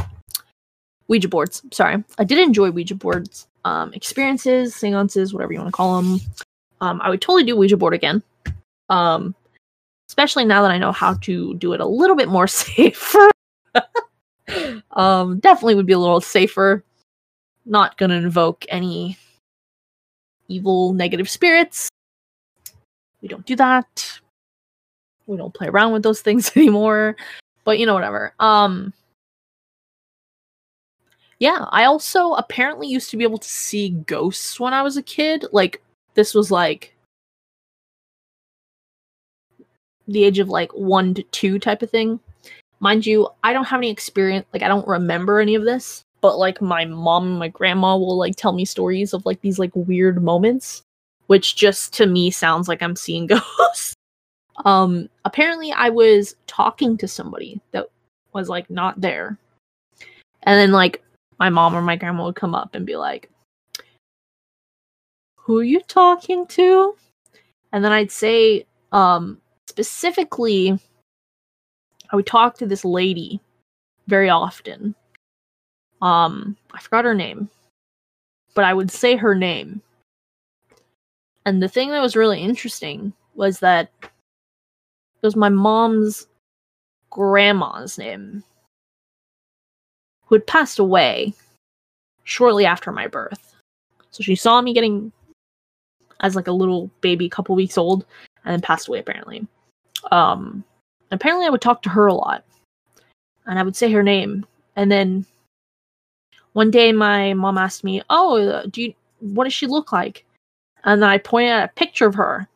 Ouija 1.09 1.28
boards. 1.28 1.62
Sorry. 1.72 2.03
I 2.18 2.24
did 2.24 2.39
enjoy 2.39 2.70
Ouija 2.70 2.95
boards 2.95 3.47
um, 3.64 3.93
experiences, 3.95 4.74
seances, 4.74 5.32
whatever 5.32 5.53
you 5.53 5.59
want 5.59 5.68
to 5.68 5.76
call 5.76 6.01
them. 6.01 6.20
Um, 6.85 7.01
I 7.01 7.09
would 7.09 7.22
totally 7.22 7.45
do 7.45 7.57
Ouija 7.57 7.78
board 7.78 7.95
again. 7.95 8.22
Um, 8.91 9.35
especially 10.11 10.45
now 10.45 10.61
that 10.61 10.70
I 10.70 10.76
know 10.76 10.93
how 10.93 11.14
to 11.14 11.55
do 11.55 11.72
it 11.72 11.80
a 11.80 11.87
little 11.87 12.14
bit 12.14 12.28
more 12.28 12.47
safer. 12.47 13.30
um, 14.91 15.39
definitely 15.39 15.76
would 15.76 15.87
be 15.87 15.95
a 15.95 15.99
little 15.99 16.20
safer. 16.20 16.85
Not 17.64 17.97
gonna 17.97 18.16
invoke 18.16 18.66
any 18.68 19.16
evil, 20.49 20.93
negative 20.93 21.30
spirits. 21.30 21.89
We 23.22 23.28
don't 23.28 23.47
do 23.47 23.57
that. 23.57 24.20
We 25.26 25.39
don't 25.39 25.55
play 25.55 25.68
around 25.68 25.93
with 25.93 26.03
those 26.03 26.20
things 26.20 26.53
anymore. 26.57 27.16
But 27.64 27.78
you 27.78 27.87
know, 27.87 27.95
whatever. 27.95 28.35
Um, 28.39 28.93
yeah, 31.39 31.64
I 31.70 31.85
also 31.85 32.35
apparently 32.35 32.89
used 32.89 33.09
to 33.11 33.16
be 33.16 33.24
able 33.24 33.39
to 33.39 33.49
see 33.49 33.89
ghosts 33.89 34.61
when 34.61 34.74
I 34.74 34.82
was 34.82 34.99
a 34.99 35.03
kid. 35.03 35.47
Like 35.51 35.80
this 36.15 36.35
was 36.35 36.51
like 36.51 36.95
the 40.07 40.25
age 40.25 40.39
of 40.39 40.49
like 40.49 40.73
1 40.73 41.15
to 41.15 41.23
2 41.23 41.59
type 41.59 41.83
of 41.83 41.91
thing. 41.91 42.21
Mind 42.81 43.07
you, 43.07 43.29
I 43.43 43.53
don't 43.53 43.65
have 43.65 43.81
any 43.81 43.91
experience 43.91 44.47
like 44.53 44.62
I 44.62 44.69
don't 44.69 44.87
remember 44.87 45.41
any 45.41 45.55
of 45.55 45.65
this, 45.65 46.05
but 46.21 46.39
like 46.39 46.61
my 46.61 46.85
mom 46.85 47.27
and 47.27 47.39
my 47.39 47.49
grandma 47.49 47.97
will 47.97 48.17
like 48.17 48.37
tell 48.37 48.53
me 48.53 48.65
stories 48.65 49.15
of 49.15 49.25
like 49.27 49.41
these 49.41 49.59
like 49.59 49.73
weird 49.75 50.23
moments 50.23 50.83
which 51.27 51.57
just 51.57 51.93
to 51.95 52.07
me 52.07 52.31
sounds 52.31 52.69
like 52.69 52.83
I'm 52.83 52.97
seeing 52.97 53.27
ghosts. 53.29 53.95
um 54.65 55.09
apparently 55.25 55.73
I 55.73 55.89
was 55.89 56.37
talking 56.47 56.97
to 56.99 57.09
somebody 57.09 57.61
that 57.73 57.87
was 58.33 58.49
like 58.49 58.69
not 58.71 59.01
there. 59.01 59.39
And 60.43 60.59
then 60.59 60.73
like 60.73 61.03
my 61.39 61.49
mom 61.51 61.75
or 61.75 61.83
my 61.83 61.97
grandma 61.97 62.27
would 62.27 62.37
come 62.37 62.55
up 62.55 62.75
and 62.75 62.87
be 62.87 62.97
like, 62.97 63.31
Who 65.45 65.59
are 65.59 65.64
you 65.64 65.80
talking 65.80 66.47
to? 66.47 66.97
And 67.72 67.84
then 67.84 67.92
I'd 67.92 68.11
say, 68.11 68.64
um, 68.92 69.42
specifically, 69.68 70.78
I 72.11 72.16
would 72.16 72.26
talk 72.26 72.57
to 72.59 72.66
this 72.66 72.82
lady 72.82 73.40
very 74.07 74.30
often. 74.30 74.95
Um, 76.01 76.57
I 76.72 76.80
forgot 76.80 77.05
her 77.05 77.14
name, 77.14 77.51
but 78.55 78.64
I 78.64 78.72
would 78.72 78.90
say 78.90 79.16
her 79.16 79.34
name. 79.34 79.82
And 81.45 81.62
the 81.62 81.68
thing 81.68 81.90
that 81.90 82.01
was 82.01 82.16
really 82.16 82.40
interesting 82.40 83.12
was 83.34 83.59
that 83.59 83.90
it 84.03 84.11
was 85.22 85.36
my 85.36 85.51
mom's 85.51 86.26
grandma's 87.11 87.99
name 87.99 88.42
who 90.24 90.36
had 90.36 90.47
passed 90.47 90.78
away 90.78 91.34
shortly 92.22 92.64
after 92.64 92.90
my 92.90 93.07
birth. 93.07 93.55
So 94.11 94.22
she 94.22 94.36
saw 94.36 94.62
me 94.62 94.72
getting 94.72 95.12
as 96.21 96.37
like 96.37 96.47
a 96.47 96.53
little 96.53 96.91
baby, 97.01 97.29
couple 97.29 97.55
weeks 97.55 97.79
old, 97.79 98.07
and 98.45 98.53
then 98.53 98.61
passed 98.61 98.89
away 98.89 98.99
apparently. 99.01 99.47
Um, 100.12 100.65
apparently 101.11 101.47
I 101.47 101.51
would 101.51 101.61
talk 101.61 101.83
to 101.83 101.91
her 101.91 102.07
a 102.07 102.15
lot, 102.15 102.45
and 103.47 103.59
I 103.59 103.62
would 103.62 103.77
say 103.77 103.91
her 103.93 104.03
name, 104.03 104.47
and 104.77 104.91
then 104.91 105.27
one 106.53 106.71
day 106.71 106.93
my 106.93 107.35
mom 107.35 107.59
asked 107.59 107.85
me, 107.85 108.03
"Oh, 108.11 108.67
do 108.69 108.83
you? 108.83 108.95
What 109.21 109.45
does 109.45 109.55
she 109.55 109.67
look 109.67 109.93
like?" 109.93 110.25
And 110.85 111.03
then 111.03 111.09
I 111.09 111.19
pointed 111.19 111.51
at 111.51 111.71
a 111.71 111.75
picture 111.75 112.07
of 112.07 112.15
her, 112.17 112.49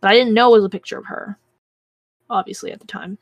but 0.00 0.10
I 0.10 0.14
didn't 0.14 0.34
know 0.34 0.54
it 0.54 0.58
was 0.58 0.64
a 0.64 0.68
picture 0.70 0.98
of 0.98 1.06
her, 1.06 1.38
obviously 2.30 2.72
at 2.72 2.80
the 2.80 2.86
time. 2.86 3.18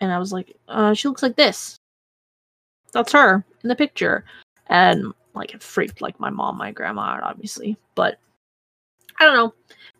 And 0.00 0.12
I 0.12 0.18
was 0.18 0.32
like, 0.32 0.56
uh, 0.68 0.94
"She 0.94 1.08
looks 1.08 1.22
like 1.22 1.36
this." 1.36 1.78
that's 2.96 3.12
her 3.12 3.44
in 3.62 3.68
the 3.68 3.76
picture. 3.76 4.24
And 4.68 5.12
like 5.36 5.54
it 5.54 5.62
freaked 5.62 6.00
like 6.00 6.18
my 6.18 6.30
mom, 6.30 6.58
my 6.58 6.72
grandma 6.72 7.02
out, 7.02 7.22
obviously. 7.22 7.76
But 7.94 8.18
I 9.20 9.24
don't 9.24 9.36
know. 9.36 9.54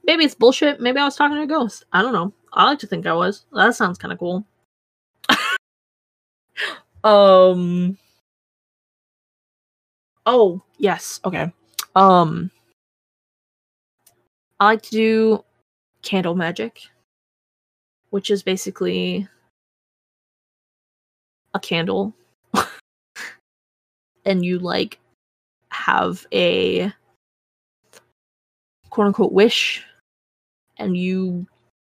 Maybe 0.05 0.25
it's 0.25 0.35
bullshit. 0.35 0.81
Maybe 0.81 0.99
I 0.99 1.05
was 1.05 1.17
talking 1.17 1.37
to 1.37 1.43
a 1.43 1.47
ghost. 1.47 1.85
I 1.93 2.03
don't 2.03 2.13
know. 2.13 2.33
I 2.53 2.65
like 2.65 2.79
to 2.81 2.87
think 2.87 3.07
I 3.07 3.13
was. 3.13 3.45
That 3.53 3.75
sounds 3.75 3.99
kind 3.99 4.13
of 4.13 4.19
cool. 4.19 4.45
um. 7.05 7.99
Oh 10.25 10.63
yes. 10.79 11.21
Okay. 11.25 11.53
Um. 11.95 12.51
I 14.59 14.65
like 14.67 14.83
to 14.83 14.91
do 14.91 15.45
candle 16.03 16.35
magic, 16.35 16.81
which 18.11 18.31
is 18.31 18.43
basically 18.43 19.29
a 21.53 21.61
candle 21.61 22.15
and 24.25 24.45
you 24.45 24.59
like 24.59 24.99
have 25.77 26.27
a 26.33 26.93
quote 28.91 29.09
unquote 29.09 29.33
wish 29.33 29.85
and 30.79 30.97
you 30.97 31.47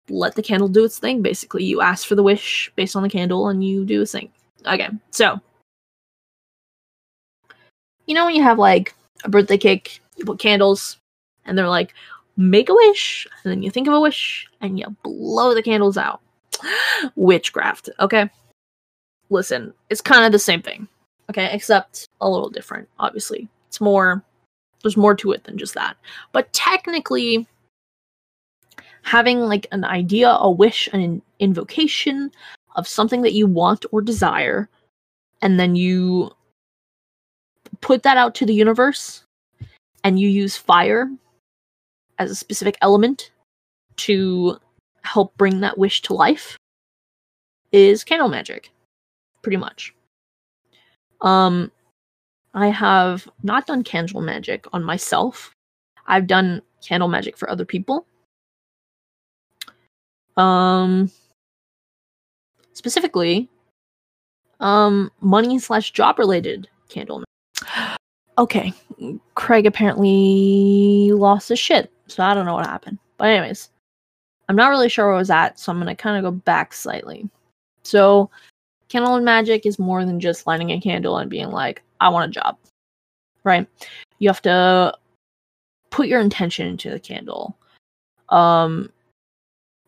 let 0.09 0.35
the 0.35 0.43
candle 0.43 0.67
do 0.67 0.83
its 0.83 0.99
thing 0.99 1.21
basically. 1.21 1.63
You 1.63 1.81
ask 1.81 2.07
for 2.07 2.15
the 2.15 2.23
wish 2.23 2.71
based 2.75 2.95
on 2.95 3.03
the 3.03 3.09
candle 3.09 3.47
and 3.49 3.63
you 3.63 3.85
do 3.85 4.01
a 4.01 4.05
thing. 4.05 4.29
Okay 4.65 4.89
so 5.11 5.39
you 8.07 8.15
know 8.15 8.25
when 8.25 8.35
you 8.35 8.43
have 8.43 8.59
like 8.59 8.93
a 9.23 9.29
birthday 9.29 9.57
cake 9.57 10.01
you 10.17 10.25
put 10.25 10.39
candles 10.39 10.97
and 11.45 11.57
they're 11.57 11.69
like 11.69 11.93
make 12.37 12.69
a 12.69 12.73
wish 12.73 13.27
and 13.43 13.51
then 13.51 13.63
you 13.63 13.69
think 13.69 13.87
of 13.87 13.93
a 13.93 13.99
wish 13.99 14.47
and 14.61 14.79
you 14.79 14.85
blow 15.03 15.53
the 15.53 15.63
candles 15.63 15.97
out. 15.97 16.21
Witchcraft 17.15 17.89
okay? 17.99 18.29
Listen 19.29 19.73
it's 19.89 20.01
kind 20.01 20.25
of 20.25 20.31
the 20.31 20.39
same 20.39 20.61
thing 20.61 20.87
Okay, 21.29 21.49
except 21.51 22.07
a 22.21 22.29
little 22.29 22.49
different, 22.49 22.87
obviously. 22.99 23.47
It's 23.75 23.81
more 23.81 24.23
there's 24.83 24.95
more 24.95 25.15
to 25.15 25.33
it 25.33 25.43
than 25.43 25.57
just 25.57 25.73
that. 25.73 25.97
But 26.31 26.53
technically 26.53 27.45
having 29.01 29.41
like 29.41 29.67
an 29.73 29.83
idea, 29.83 30.29
a 30.29 30.49
wish, 30.49 30.87
an 30.93 31.21
invocation 31.39 32.31
of 32.77 32.87
something 32.87 33.21
that 33.23 33.33
you 33.33 33.47
want 33.47 33.85
or 33.91 34.01
desire 34.01 34.69
and 35.41 35.59
then 35.59 35.75
you 35.75 36.31
put 37.81 38.03
that 38.03 38.15
out 38.15 38.33
to 38.35 38.45
the 38.45 38.53
universe 38.53 39.25
and 40.05 40.21
you 40.21 40.29
use 40.29 40.55
fire 40.55 41.09
as 42.17 42.31
a 42.31 42.35
specific 42.35 42.77
element 42.81 43.31
to 43.97 44.57
help 45.01 45.35
bring 45.35 45.59
that 45.59 45.77
wish 45.77 46.01
to 46.03 46.13
life 46.13 46.57
is 47.73 48.05
candle 48.05 48.29
magic 48.29 48.71
pretty 49.41 49.57
much 49.57 49.93
um, 51.21 51.71
I 52.55 52.67
have 52.67 53.27
not 53.43 53.67
done 53.67 53.83
candle 53.83 54.21
magic 54.21 54.65
on 54.71 54.83
myself. 54.83 55.51
I've 56.07 56.25
done 56.25 56.61
candle 56.81 57.09
magic 57.09 57.37
for 57.37 57.49
other 57.49 57.65
people. 57.65 58.07
Um, 60.37 61.11
specifically, 62.73 63.49
um, 64.61 65.11
money 65.19 65.59
slash 65.59 65.91
job 65.91 66.17
related 66.17 66.67
candle. 66.89 67.19
Magic. 67.19 67.97
Okay, 68.37 68.73
Craig 69.35 69.65
apparently 69.65 71.09
lost 71.13 71.47
his 71.47 71.57
shit, 71.57 71.89
so 72.07 72.21
I 72.21 72.33
don't 72.33 72.45
know 72.45 72.55
what 72.55 72.65
happened. 72.65 72.99
But 73.15 73.29
anyways, 73.29 73.69
I'm 74.49 74.57
not 74.57 74.67
really 74.67 74.89
sure 74.89 75.05
where 75.05 75.15
I 75.15 75.19
was 75.19 75.29
at, 75.29 75.57
so 75.57 75.71
I'm 75.71 75.79
gonna 75.79 75.95
kind 75.95 76.17
of 76.17 76.29
go 76.29 76.37
back 76.37 76.73
slightly. 76.73 77.29
So 77.83 78.29
Candle 78.89 79.15
and 79.15 79.25
magic 79.25 79.65
is 79.65 79.79
more 79.79 80.05
than 80.05 80.19
just 80.19 80.47
lighting 80.47 80.71
a 80.71 80.79
candle 80.79 81.17
and 81.17 81.29
being 81.29 81.49
like, 81.49 81.81
I 81.99 82.09
want 82.09 82.29
a 82.29 82.33
job. 82.33 82.57
Right? 83.43 83.67
You 84.19 84.29
have 84.29 84.41
to 84.43 84.93
put 85.91 86.07
your 86.07 86.19
intention 86.19 86.67
into 86.67 86.89
the 86.89 86.99
candle. 86.99 87.57
Um, 88.29 88.89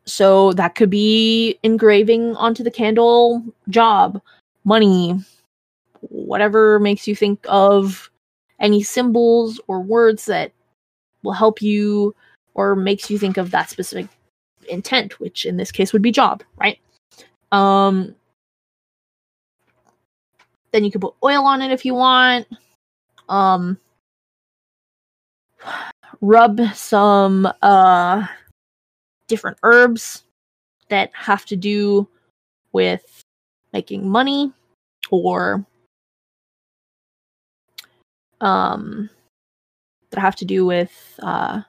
so 0.06 0.54
that 0.54 0.76
could 0.76 0.90
be 0.90 1.60
engraving 1.64 2.36
onto 2.38 2.64
the 2.64 2.72
candle 2.72 3.44
job, 3.70 4.22
money, 4.64 5.20
whatever 6.02 6.80
makes 6.80 7.08
you 7.08 7.16
think 7.16 7.46
of 7.50 8.10
any 8.60 8.82
symbols 8.82 9.60
or 9.68 9.82
words 9.82 10.26
that 10.26 10.52
will 11.24 11.34
help 11.34 11.62
you 11.62 12.16
or 12.54 12.76
makes 12.76 13.10
you 13.10 13.20
think 13.20 13.38
of 13.38 13.52
that 13.52 13.70
specific 13.70 14.08
intent, 14.70 15.20
which 15.20 15.46
in 15.46 15.58
this 15.58 15.72
case 15.72 15.94
would 15.94 16.02
be 16.02 16.12
job, 16.12 16.44
right? 16.58 16.80
Um, 17.52 18.16
then 20.72 20.84
you 20.84 20.92
can 20.92 21.02
put 21.02 21.16
oil 21.24 21.46
on 21.46 21.62
it 21.62 21.72
if 21.72 21.86
you 21.86 21.94
want. 21.94 22.48
Um, 23.30 23.78
rub 26.22 26.60
some 26.74 27.48
uh 27.62 28.26
different 29.28 29.58
herbs 29.64 30.24
that 30.90 31.12
have 31.14 31.46
to 31.46 31.56
do 31.56 32.08
with 32.72 33.24
making 33.74 34.08
money 34.08 34.52
or 35.12 35.66
um 38.42 39.10
that 40.10 40.20
have 40.20 40.36
to 40.36 40.46
do 40.46 40.66
with 40.66 41.20
uh 41.22 41.62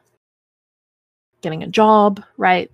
getting 1.41 1.63
a 1.63 1.69
job, 1.69 2.23
right? 2.37 2.71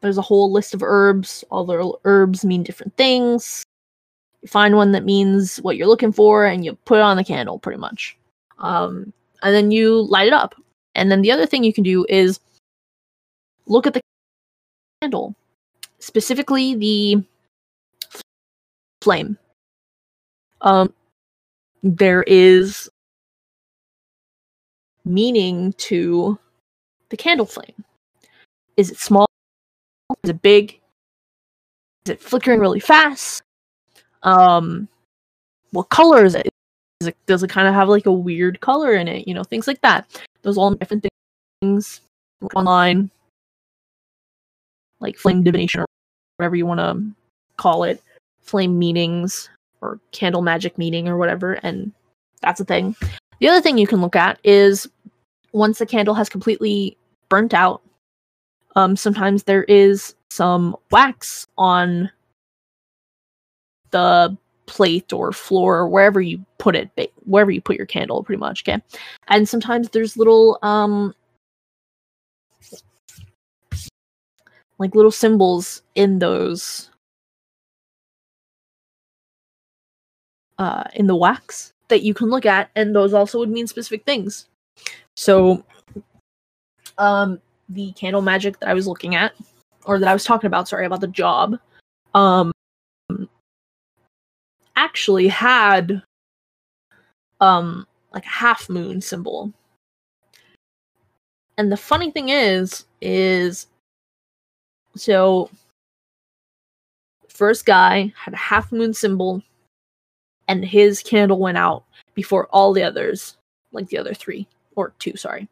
There's 0.00 0.18
a 0.18 0.22
whole 0.22 0.52
list 0.52 0.74
of 0.74 0.82
herbs. 0.82 1.44
All 1.50 1.64
the 1.64 1.92
herbs 2.04 2.44
mean 2.44 2.62
different 2.62 2.96
things. 2.96 3.64
Find 4.46 4.76
one 4.76 4.92
that 4.92 5.04
means 5.04 5.58
what 5.58 5.76
you're 5.76 5.86
looking 5.86 6.12
for 6.12 6.44
and 6.44 6.64
you 6.64 6.74
put 6.84 6.98
it 6.98 7.02
on 7.02 7.16
the 7.16 7.24
candle 7.24 7.58
pretty 7.58 7.78
much. 7.78 8.16
Um 8.58 9.12
and 9.42 9.54
then 9.54 9.70
you 9.70 10.02
light 10.02 10.26
it 10.26 10.32
up. 10.32 10.54
And 10.94 11.10
then 11.10 11.22
the 11.22 11.30
other 11.30 11.46
thing 11.46 11.64
you 11.64 11.72
can 11.72 11.84
do 11.84 12.06
is 12.08 12.40
look 13.66 13.86
at 13.86 13.94
the 13.94 14.00
candle, 15.00 15.34
specifically 15.98 16.74
the 16.74 17.24
flame. 19.02 19.36
Um, 20.62 20.94
there 21.82 22.22
is 22.22 22.88
meaning 25.04 25.74
to 25.74 26.38
the 27.10 27.16
candle 27.16 27.46
flame. 27.46 27.84
Is 28.78 28.90
it 28.90 28.98
small? 28.98 29.26
Is 30.22 30.30
it 30.30 30.40
big? 30.40 30.80
Is 32.06 32.12
it 32.12 32.20
flickering 32.20 32.60
really 32.60 32.80
fast? 32.80 33.42
Um, 34.24 34.88
what 35.70 35.88
color 35.90 36.24
is 36.24 36.34
it? 36.34 36.48
Is 37.00 37.08
it 37.08 37.16
does 37.26 37.42
it 37.42 37.50
kind 37.50 37.68
of 37.68 37.74
have 37.74 37.88
like 37.88 38.06
a 38.06 38.12
weird 38.12 38.60
color 38.60 38.94
in 38.94 39.08
it? 39.08 39.28
You 39.28 39.34
know, 39.34 39.44
things 39.44 39.66
like 39.66 39.80
that. 39.82 40.06
Those 40.42 40.58
all 40.58 40.74
different 40.74 41.06
things 41.60 42.00
online, 42.54 43.10
like 45.00 45.16
flame 45.16 45.42
divination 45.42 45.80
or 45.80 45.86
whatever 46.36 46.56
you 46.56 46.66
want 46.66 46.80
to 46.80 47.02
call 47.56 47.84
it, 47.84 48.02
flame 48.42 48.78
meanings 48.78 49.48
or 49.80 50.00
candle 50.12 50.42
magic 50.42 50.78
meaning 50.78 51.08
or 51.08 51.16
whatever, 51.16 51.54
and 51.62 51.92
that's 52.40 52.60
a 52.60 52.64
thing. 52.64 52.96
The 53.40 53.48
other 53.48 53.60
thing 53.60 53.78
you 53.78 53.86
can 53.86 54.00
look 54.00 54.16
at 54.16 54.38
is 54.44 54.88
once 55.52 55.78
the 55.78 55.86
candle 55.86 56.14
has 56.14 56.28
completely 56.28 56.96
burnt 57.28 57.54
out, 57.54 57.82
um, 58.76 58.96
sometimes 58.96 59.44
there 59.44 59.64
is 59.64 60.14
some 60.30 60.76
wax 60.90 61.46
on 61.58 62.10
the 63.94 64.36
plate 64.66 65.12
or 65.12 65.32
floor 65.32 65.78
or 65.78 65.88
wherever 65.88 66.20
you 66.20 66.44
put 66.58 66.74
it, 66.74 66.90
wherever 67.24 67.50
you 67.50 67.60
put 67.60 67.76
your 67.76 67.86
candle, 67.86 68.24
pretty 68.24 68.40
much. 68.40 68.62
Okay, 68.62 68.82
and 69.28 69.48
sometimes 69.48 69.88
there's 69.90 70.16
little 70.16 70.58
um 70.62 71.14
like 74.78 74.94
little 74.94 75.10
symbols 75.10 75.82
in 75.94 76.18
those 76.18 76.90
uh 80.58 80.84
in 80.94 81.06
the 81.06 81.16
wax 81.16 81.72
that 81.88 82.02
you 82.02 82.12
can 82.14 82.28
look 82.28 82.44
at 82.46 82.70
and 82.74 82.94
those 82.94 83.14
also 83.14 83.38
would 83.38 83.50
mean 83.50 83.66
specific 83.66 84.04
things 84.04 84.48
so 85.16 85.64
um 86.98 87.40
the 87.68 87.92
candle 87.92 88.22
magic 88.22 88.58
that 88.60 88.68
i 88.68 88.74
was 88.74 88.86
looking 88.86 89.14
at 89.14 89.32
or 89.84 89.98
that 89.98 90.08
i 90.08 90.12
was 90.12 90.24
talking 90.24 90.48
about 90.48 90.68
sorry 90.68 90.86
about 90.86 91.00
the 91.00 91.06
job 91.08 91.56
um 92.14 92.52
actually 94.76 95.28
had 95.28 96.02
um 97.40 97.86
like 98.12 98.24
a 98.24 98.28
half 98.28 98.68
moon 98.68 99.00
symbol 99.00 99.52
and 101.58 101.70
the 101.70 101.76
funny 101.76 102.10
thing 102.10 102.28
is 102.28 102.84
is 103.00 103.66
so 104.96 105.50
first 107.28 107.66
guy 107.66 108.12
had 108.16 108.34
a 108.34 108.38
half 108.38 108.70
moon 108.72 108.94
symbol 108.94 109.42
and 110.48 110.64
his 110.64 111.02
candle 111.02 111.38
went 111.38 111.58
out 111.58 111.84
before 112.14 112.46
all 112.50 112.72
the 112.72 112.82
others, 112.82 113.36
like 113.72 113.88
the 113.88 113.98
other 113.98 114.14
three 114.14 114.46
or 114.76 114.92
two, 114.98 115.16
sorry. 115.16 115.48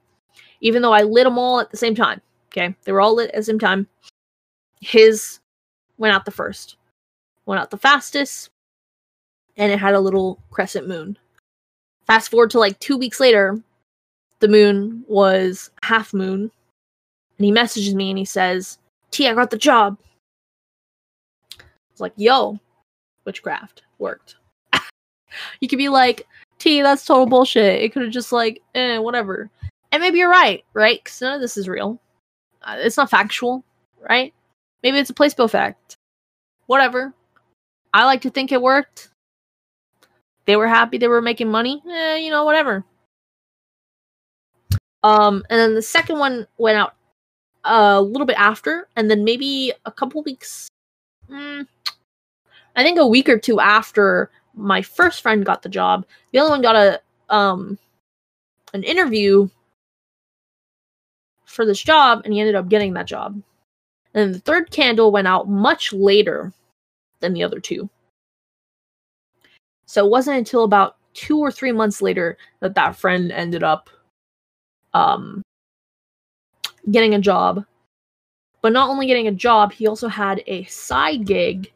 Even 0.60 0.82
though 0.82 0.92
I 0.92 1.02
lit 1.02 1.24
them 1.24 1.38
all 1.38 1.60
at 1.60 1.70
the 1.70 1.76
same 1.76 1.94
time. 1.94 2.20
Okay, 2.48 2.74
they 2.84 2.92
were 2.92 3.00
all 3.00 3.14
lit 3.14 3.30
at 3.30 3.36
the 3.36 3.42
same 3.42 3.58
time. 3.58 3.88
His 4.80 5.40
went 5.96 6.14
out 6.14 6.24
the 6.24 6.30
first, 6.30 6.76
went 7.46 7.60
out 7.60 7.70
the 7.70 7.78
fastest, 7.78 8.50
and 9.56 9.72
it 9.72 9.78
had 9.78 9.94
a 9.94 10.00
little 10.00 10.38
crescent 10.50 10.88
moon. 10.88 11.18
Fast 12.06 12.30
forward 12.30 12.50
to 12.50 12.58
like 12.58 12.78
two 12.80 12.96
weeks 12.96 13.20
later, 13.20 13.60
the 14.40 14.48
moon 14.48 15.04
was 15.06 15.70
half 15.82 16.12
moon, 16.12 16.50
and 17.38 17.44
he 17.44 17.52
messages 17.52 17.94
me 17.94 18.10
and 18.10 18.18
he 18.18 18.24
says, 18.24 18.78
T, 19.10 19.28
I 19.28 19.34
got 19.34 19.50
the 19.50 19.58
job. 19.58 19.98
It's 21.90 22.00
like, 22.00 22.12
yo, 22.16 22.58
witchcraft 23.24 23.82
worked. 23.98 24.36
you 25.60 25.68
could 25.68 25.78
be 25.78 25.88
like, 25.88 26.26
T, 26.58 26.82
that's 26.82 27.04
total 27.04 27.26
bullshit. 27.26 27.82
It 27.82 27.92
could 27.92 28.02
have 28.02 28.12
just 28.12 28.32
like, 28.32 28.62
eh, 28.74 28.98
whatever. 28.98 29.50
And 29.90 30.00
maybe 30.00 30.18
you're 30.18 30.30
right, 30.30 30.64
right? 30.72 31.02
Because 31.02 31.20
none 31.20 31.34
of 31.34 31.40
this 31.40 31.56
is 31.56 31.68
real. 31.68 32.00
Uh, 32.62 32.76
it's 32.78 32.96
not 32.96 33.10
factual, 33.10 33.64
right? 34.00 34.32
Maybe 34.82 34.98
it's 34.98 35.10
a 35.10 35.14
placebo 35.14 35.48
fact. 35.48 35.96
Whatever. 36.66 37.12
I 37.92 38.06
like 38.06 38.22
to 38.22 38.30
think 38.30 38.52
it 38.52 38.62
worked. 38.62 39.10
They 40.44 40.56
were 40.56 40.68
happy 40.68 40.98
they 40.98 41.08
were 41.08 41.22
making 41.22 41.50
money. 41.50 41.82
Eh, 41.88 42.16
you 42.16 42.30
know, 42.30 42.44
whatever. 42.44 42.84
Um, 45.02 45.44
and 45.50 45.58
then 45.58 45.74
the 45.74 45.82
second 45.82 46.18
one 46.18 46.46
went 46.58 46.78
out 46.78 46.94
a 47.64 48.00
little 48.00 48.26
bit 48.26 48.38
after, 48.38 48.88
and 48.96 49.10
then 49.10 49.24
maybe 49.24 49.72
a 49.84 49.92
couple 49.92 50.22
weeks. 50.22 50.68
Mm, 51.30 51.66
I 52.76 52.82
think 52.82 52.98
a 52.98 53.06
week 53.06 53.28
or 53.28 53.38
two 53.38 53.60
after 53.60 54.30
my 54.54 54.82
first 54.82 55.22
friend 55.22 55.44
got 55.44 55.62
the 55.62 55.68
job. 55.68 56.06
The 56.32 56.38
other 56.38 56.50
one 56.50 56.62
got 56.62 56.76
a 56.76 57.00
um 57.28 57.78
an 58.74 58.82
interview 58.84 59.48
for 61.44 61.66
this 61.66 61.82
job, 61.82 62.22
and 62.24 62.32
he 62.32 62.40
ended 62.40 62.54
up 62.54 62.68
getting 62.68 62.94
that 62.94 63.06
job. 63.06 63.40
And 64.14 64.34
the 64.34 64.40
third 64.40 64.70
candle 64.70 65.12
went 65.12 65.28
out 65.28 65.48
much 65.48 65.92
later 65.92 66.52
than 67.20 67.32
the 67.32 67.44
other 67.44 67.60
two. 67.60 67.88
So 69.92 70.02
it 70.02 70.08
wasn't 70.08 70.38
until 70.38 70.64
about 70.64 70.96
two 71.12 71.38
or 71.38 71.52
three 71.52 71.70
months 71.70 72.00
later 72.00 72.38
that 72.60 72.74
that 72.76 72.96
friend 72.96 73.30
ended 73.30 73.62
up 73.62 73.90
um 74.94 75.42
getting 76.90 77.14
a 77.14 77.18
job. 77.18 77.66
But 78.62 78.72
not 78.72 78.88
only 78.88 79.06
getting 79.06 79.28
a 79.28 79.32
job, 79.32 79.70
he 79.70 79.86
also 79.86 80.08
had 80.08 80.42
a 80.46 80.64
side 80.64 81.26
gig 81.26 81.70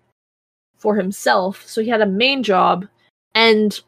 for 0.78 0.96
himself. 0.96 1.62
So 1.68 1.82
he 1.82 1.90
had 1.90 2.00
a 2.00 2.06
main 2.06 2.42
job 2.42 2.86
and 3.34 3.78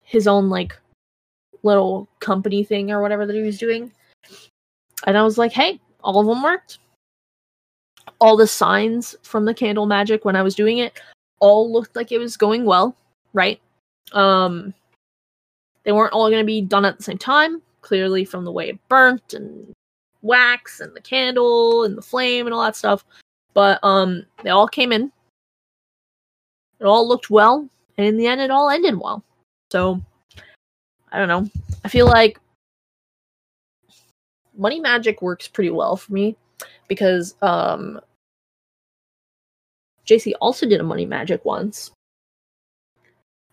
his 0.00 0.26
own 0.26 0.48
like 0.48 0.74
little 1.62 2.08
company 2.20 2.64
thing 2.64 2.90
or 2.90 3.02
whatever 3.02 3.26
that 3.26 3.36
he 3.36 3.42
was 3.42 3.58
doing. 3.58 3.92
And 5.06 5.18
I 5.18 5.22
was 5.22 5.36
like, 5.36 5.52
hey, 5.52 5.78
all 6.02 6.18
of 6.18 6.26
them 6.26 6.42
worked. 6.42 6.78
All 8.20 8.38
the 8.38 8.46
signs 8.46 9.14
from 9.22 9.44
the 9.44 9.52
candle 9.52 9.84
magic 9.84 10.24
when 10.24 10.34
I 10.34 10.40
was 10.40 10.54
doing 10.54 10.78
it 10.78 10.98
all 11.42 11.70
looked 11.70 11.96
like 11.96 12.12
it 12.12 12.18
was 12.18 12.36
going 12.36 12.64
well, 12.64 12.96
right? 13.32 13.60
Um 14.12 14.74
they 15.84 15.92
weren't 15.92 16.12
all 16.12 16.30
going 16.30 16.42
to 16.42 16.46
be 16.46 16.60
done 16.60 16.84
at 16.84 16.96
the 16.96 17.02
same 17.02 17.18
time, 17.18 17.60
clearly 17.80 18.24
from 18.24 18.44
the 18.44 18.52
way 18.52 18.68
it 18.68 18.88
burnt 18.88 19.34
and 19.34 19.72
wax 20.22 20.78
and 20.80 20.94
the 20.94 21.00
candle 21.00 21.84
and 21.84 21.98
the 21.98 22.02
flame 22.02 22.46
and 22.46 22.54
all 22.54 22.62
that 22.62 22.76
stuff. 22.76 23.04
But 23.54 23.78
um 23.82 24.24
they 24.42 24.50
all 24.50 24.68
came 24.68 24.92
in. 24.92 25.12
It 26.80 26.84
all 26.84 27.06
looked 27.06 27.30
well, 27.30 27.68
and 27.96 28.06
in 28.06 28.16
the 28.16 28.26
end 28.26 28.40
it 28.40 28.50
all 28.50 28.70
ended 28.70 28.98
well. 28.98 29.22
So 29.70 30.00
I 31.10 31.18
don't 31.18 31.28
know. 31.28 31.48
I 31.84 31.88
feel 31.88 32.06
like 32.06 32.38
money 34.56 34.80
magic 34.80 35.22
works 35.22 35.48
pretty 35.48 35.70
well 35.70 35.96
for 35.96 36.12
me 36.12 36.36
because 36.88 37.34
um 37.42 38.00
JC 40.06 40.32
also 40.40 40.66
did 40.68 40.80
a 40.80 40.84
money 40.84 41.06
magic 41.06 41.44
once. 41.44 41.92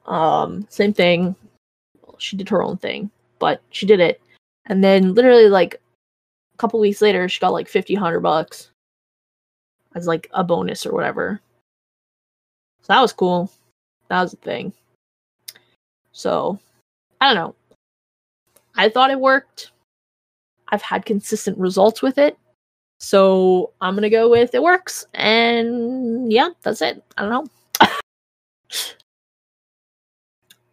Um 0.06 0.66
same 0.70 0.94
thing. 0.94 1.36
She 2.18 2.36
did 2.38 2.50
her 2.50 2.64
own 2.64 2.78
thing, 2.78 3.10
but 3.40 3.62
she 3.72 3.86
did 3.86 4.00
it 4.00 4.22
And 4.68 4.84
then 4.84 5.14
literally 5.16 5.50
like 5.50 5.82
a 6.54 6.58
couple 6.58 6.80
weeks 6.80 7.02
later, 7.02 7.28
she 7.30 7.40
got 7.40 7.54
like 7.54 7.68
50, 7.68 7.96
100 7.96 8.20
bucks 8.22 8.72
as 9.96 10.08
like 10.08 10.30
a 10.34 10.44
bonus 10.44 10.86
or 10.86 10.94
whatever. 10.94 11.42
So 12.82 12.94
that 12.94 13.02
was 13.02 13.14
cool. 13.14 13.52
That 14.10 14.22
was 14.22 14.34
a 14.34 14.38
thing. 14.38 14.74
So 16.12 16.60
I 17.22 17.28
don't 17.34 17.36
know. 17.36 17.56
I 18.76 18.90
thought 18.90 19.12
it 19.12 19.20
worked. 19.20 19.72
I've 20.70 20.82
had 20.82 21.06
consistent 21.06 21.58
results 21.58 22.02
with 22.02 22.18
it. 22.18 22.38
So 23.00 23.72
I'm 23.82 23.96
gonna 23.96 24.10
go 24.10 24.30
with 24.30 24.54
it 24.54 24.62
works. 24.64 25.06
And 25.14 26.32
yeah, 26.32 26.50
that's 26.62 26.82
it. 26.82 27.04
I 27.18 27.22
don't 27.24 27.32
know. 27.32 27.48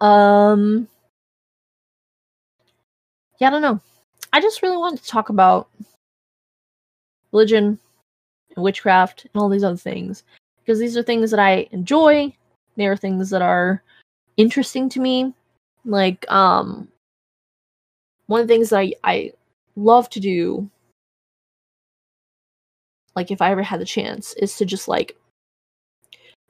Um 0.01 0.89
yeah, 3.39 3.49
I 3.49 3.51
don't 3.51 3.63
know. 3.63 3.81
I 4.33 4.41
just 4.41 4.63
really 4.63 4.77
wanted 4.77 5.03
to 5.03 5.09
talk 5.09 5.29
about 5.29 5.69
religion 7.33 7.79
and 8.55 8.65
witchcraft 8.65 9.25
and 9.25 9.41
all 9.41 9.49
these 9.49 9.65
other 9.65 9.77
things 9.77 10.25
because 10.61 10.79
these 10.79 10.97
are 10.97 11.03
things 11.03 11.31
that 11.31 11.41
I 11.41 11.69
enjoy. 11.71 12.35
They 12.77 12.87
are 12.87 12.97
things 12.97 13.31
that 13.31 13.43
are 13.43 13.83
interesting 14.37 14.89
to 14.91 15.01
me. 15.01 15.35
Like, 15.85 16.31
um, 16.31 16.89
one 18.27 18.41
of 18.41 18.49
the 18.49 18.55
things 18.55 18.71
that 18.71 18.79
I, 18.79 18.93
I 19.05 19.33
love 19.77 20.11
to 20.11 20.21
do, 20.21 20.69
like 23.15 23.31
if 23.31 23.41
I 23.41 23.51
ever 23.51 23.63
had 23.63 23.81
the 23.81 23.85
chance, 23.85 24.35
is 24.35 24.57
to 24.57 24.65
just 24.65 24.89
like 24.89 25.17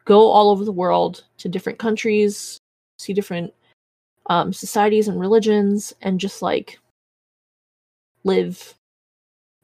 go 0.05 0.31
all 0.31 0.51
over 0.51 0.65
the 0.65 0.73
world 0.73 1.25
to 1.39 1.49
different 1.49 1.79
countries, 1.79 2.59
see 2.99 3.13
different 3.13 3.53
um, 4.27 4.53
societies 4.53 5.09
and 5.09 5.21
religions, 5.21 5.95
and 6.03 6.21
just 6.21 6.43
like 6.43 6.79
live 8.25 8.75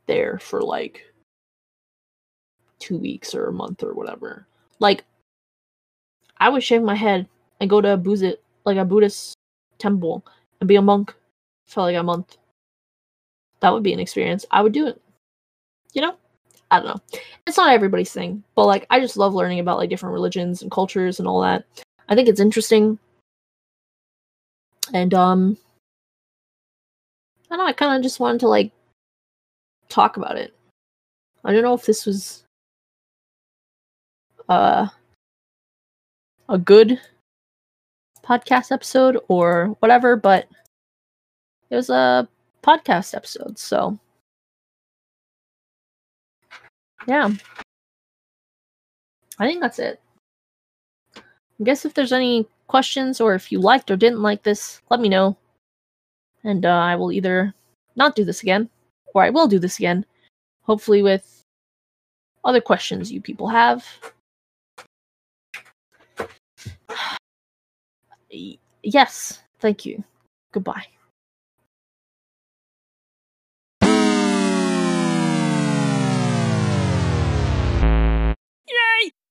there 0.07 0.39
for 0.39 0.63
like 0.63 1.03
two 2.79 2.99
weeks 2.99 3.35
or 3.35 3.47
a 3.47 3.53
month 3.53 3.83
or 3.83 3.95
whatever. 3.95 4.47
Like, 4.79 5.05
I 6.39 6.49
would 6.49 6.63
shave 6.63 6.83
my 6.83 6.95
head 6.95 7.29
and 7.61 7.71
go 7.71 7.81
to 7.81 7.95
a 7.95 7.97
Buddhist, 7.97 8.39
like 8.65 8.77
a 8.77 8.85
Buddhist 8.85 9.35
temple 9.79 10.25
and 10.61 10.69
be 10.69 10.77
a 10.77 10.83
monk 10.83 11.15
for 11.67 11.83
like 11.83 11.97
a 11.97 12.03
month. 12.03 12.37
That 13.61 13.73
would 13.73 13.83
be 13.83 13.93
an 13.93 14.01
experience. 14.01 14.45
I 14.51 14.63
would 14.63 14.73
do 14.73 14.87
it. 14.87 15.01
You 15.93 16.03
know? 16.03 16.17
I 16.71 16.79
don't 16.81 16.87
know. 16.87 17.21
It's 17.47 17.59
not 17.59 17.73
everybody's 17.73 18.13
thing, 18.13 18.43
but 18.55 18.67
like 18.67 18.87
I 18.91 18.99
just 18.99 19.17
love 19.17 19.35
learning 19.35 19.61
about 19.61 19.77
like 19.77 19.91
different 19.91 20.15
religions 20.15 20.63
and 20.63 20.71
cultures 20.71 21.19
and 21.19 21.29
all 21.29 21.41
that. 21.43 21.65
I 22.09 22.15
think 22.15 22.29
it's 22.29 22.41
interesting. 22.41 22.99
And 24.93 25.15
um 25.15 25.57
I 27.51 27.57
don't 27.57 27.59
know, 27.59 27.67
I 27.67 27.73
kind 27.73 27.97
of 27.97 28.03
just 28.03 28.21
wanted 28.21 28.41
to 28.41 28.49
like 28.49 28.73
talk 29.89 30.17
about 30.17 30.39
it. 30.39 30.55
I 31.45 31.53
don't 31.53 31.63
know 31.63 31.75
if 31.75 31.87
this 31.87 32.07
was 32.07 32.45
uh 34.49 34.89
a 36.49 36.59
good 36.59 37.01
podcast 38.23 38.73
episode 38.73 39.19
or 39.29 39.77
whatever, 39.81 40.17
but 40.17 40.49
it 41.71 41.77
was 41.77 41.91
a 41.91 42.29
podcast 42.63 43.15
episode, 43.15 43.59
so 43.59 43.99
yeah. 47.07 47.31
I 49.39 49.47
think 49.47 49.61
that's 49.61 49.79
it. 49.79 50.01
I 51.17 51.65
guess 51.65 51.85
if 51.85 51.95
there's 51.95 52.13
any 52.13 52.47
questions 52.73 53.21
or 53.21 53.35
if 53.35 53.53
you 53.53 53.61
liked 53.61 53.91
or 53.91 53.97
didn't 53.97 54.23
like 54.23 54.43
this, 54.43 54.81
let 54.89 54.99
me 54.99 55.11
know. 55.11 55.37
And 56.43 56.65
uh, 56.65 56.71
I 56.71 56.97
will 56.97 57.13
either 57.13 57.53
not 57.97 58.17
do 58.17 58.25
this 58.25 58.43
again 58.43 58.71
or 59.13 59.23
I 59.23 59.29
will 59.29 59.47
do 59.47 59.59
this 59.59 59.77
again, 59.79 60.07
hopefully 60.63 61.03
with 61.03 61.43
other 62.45 62.63
questions 62.63 63.13
you 63.13 63.21
people 63.21 63.49
have. 63.49 63.87
yes, 68.83 69.43
thank 69.61 69.85
you. 69.85 70.03
Goodbye. 70.53 70.87
Yay! 78.67 79.13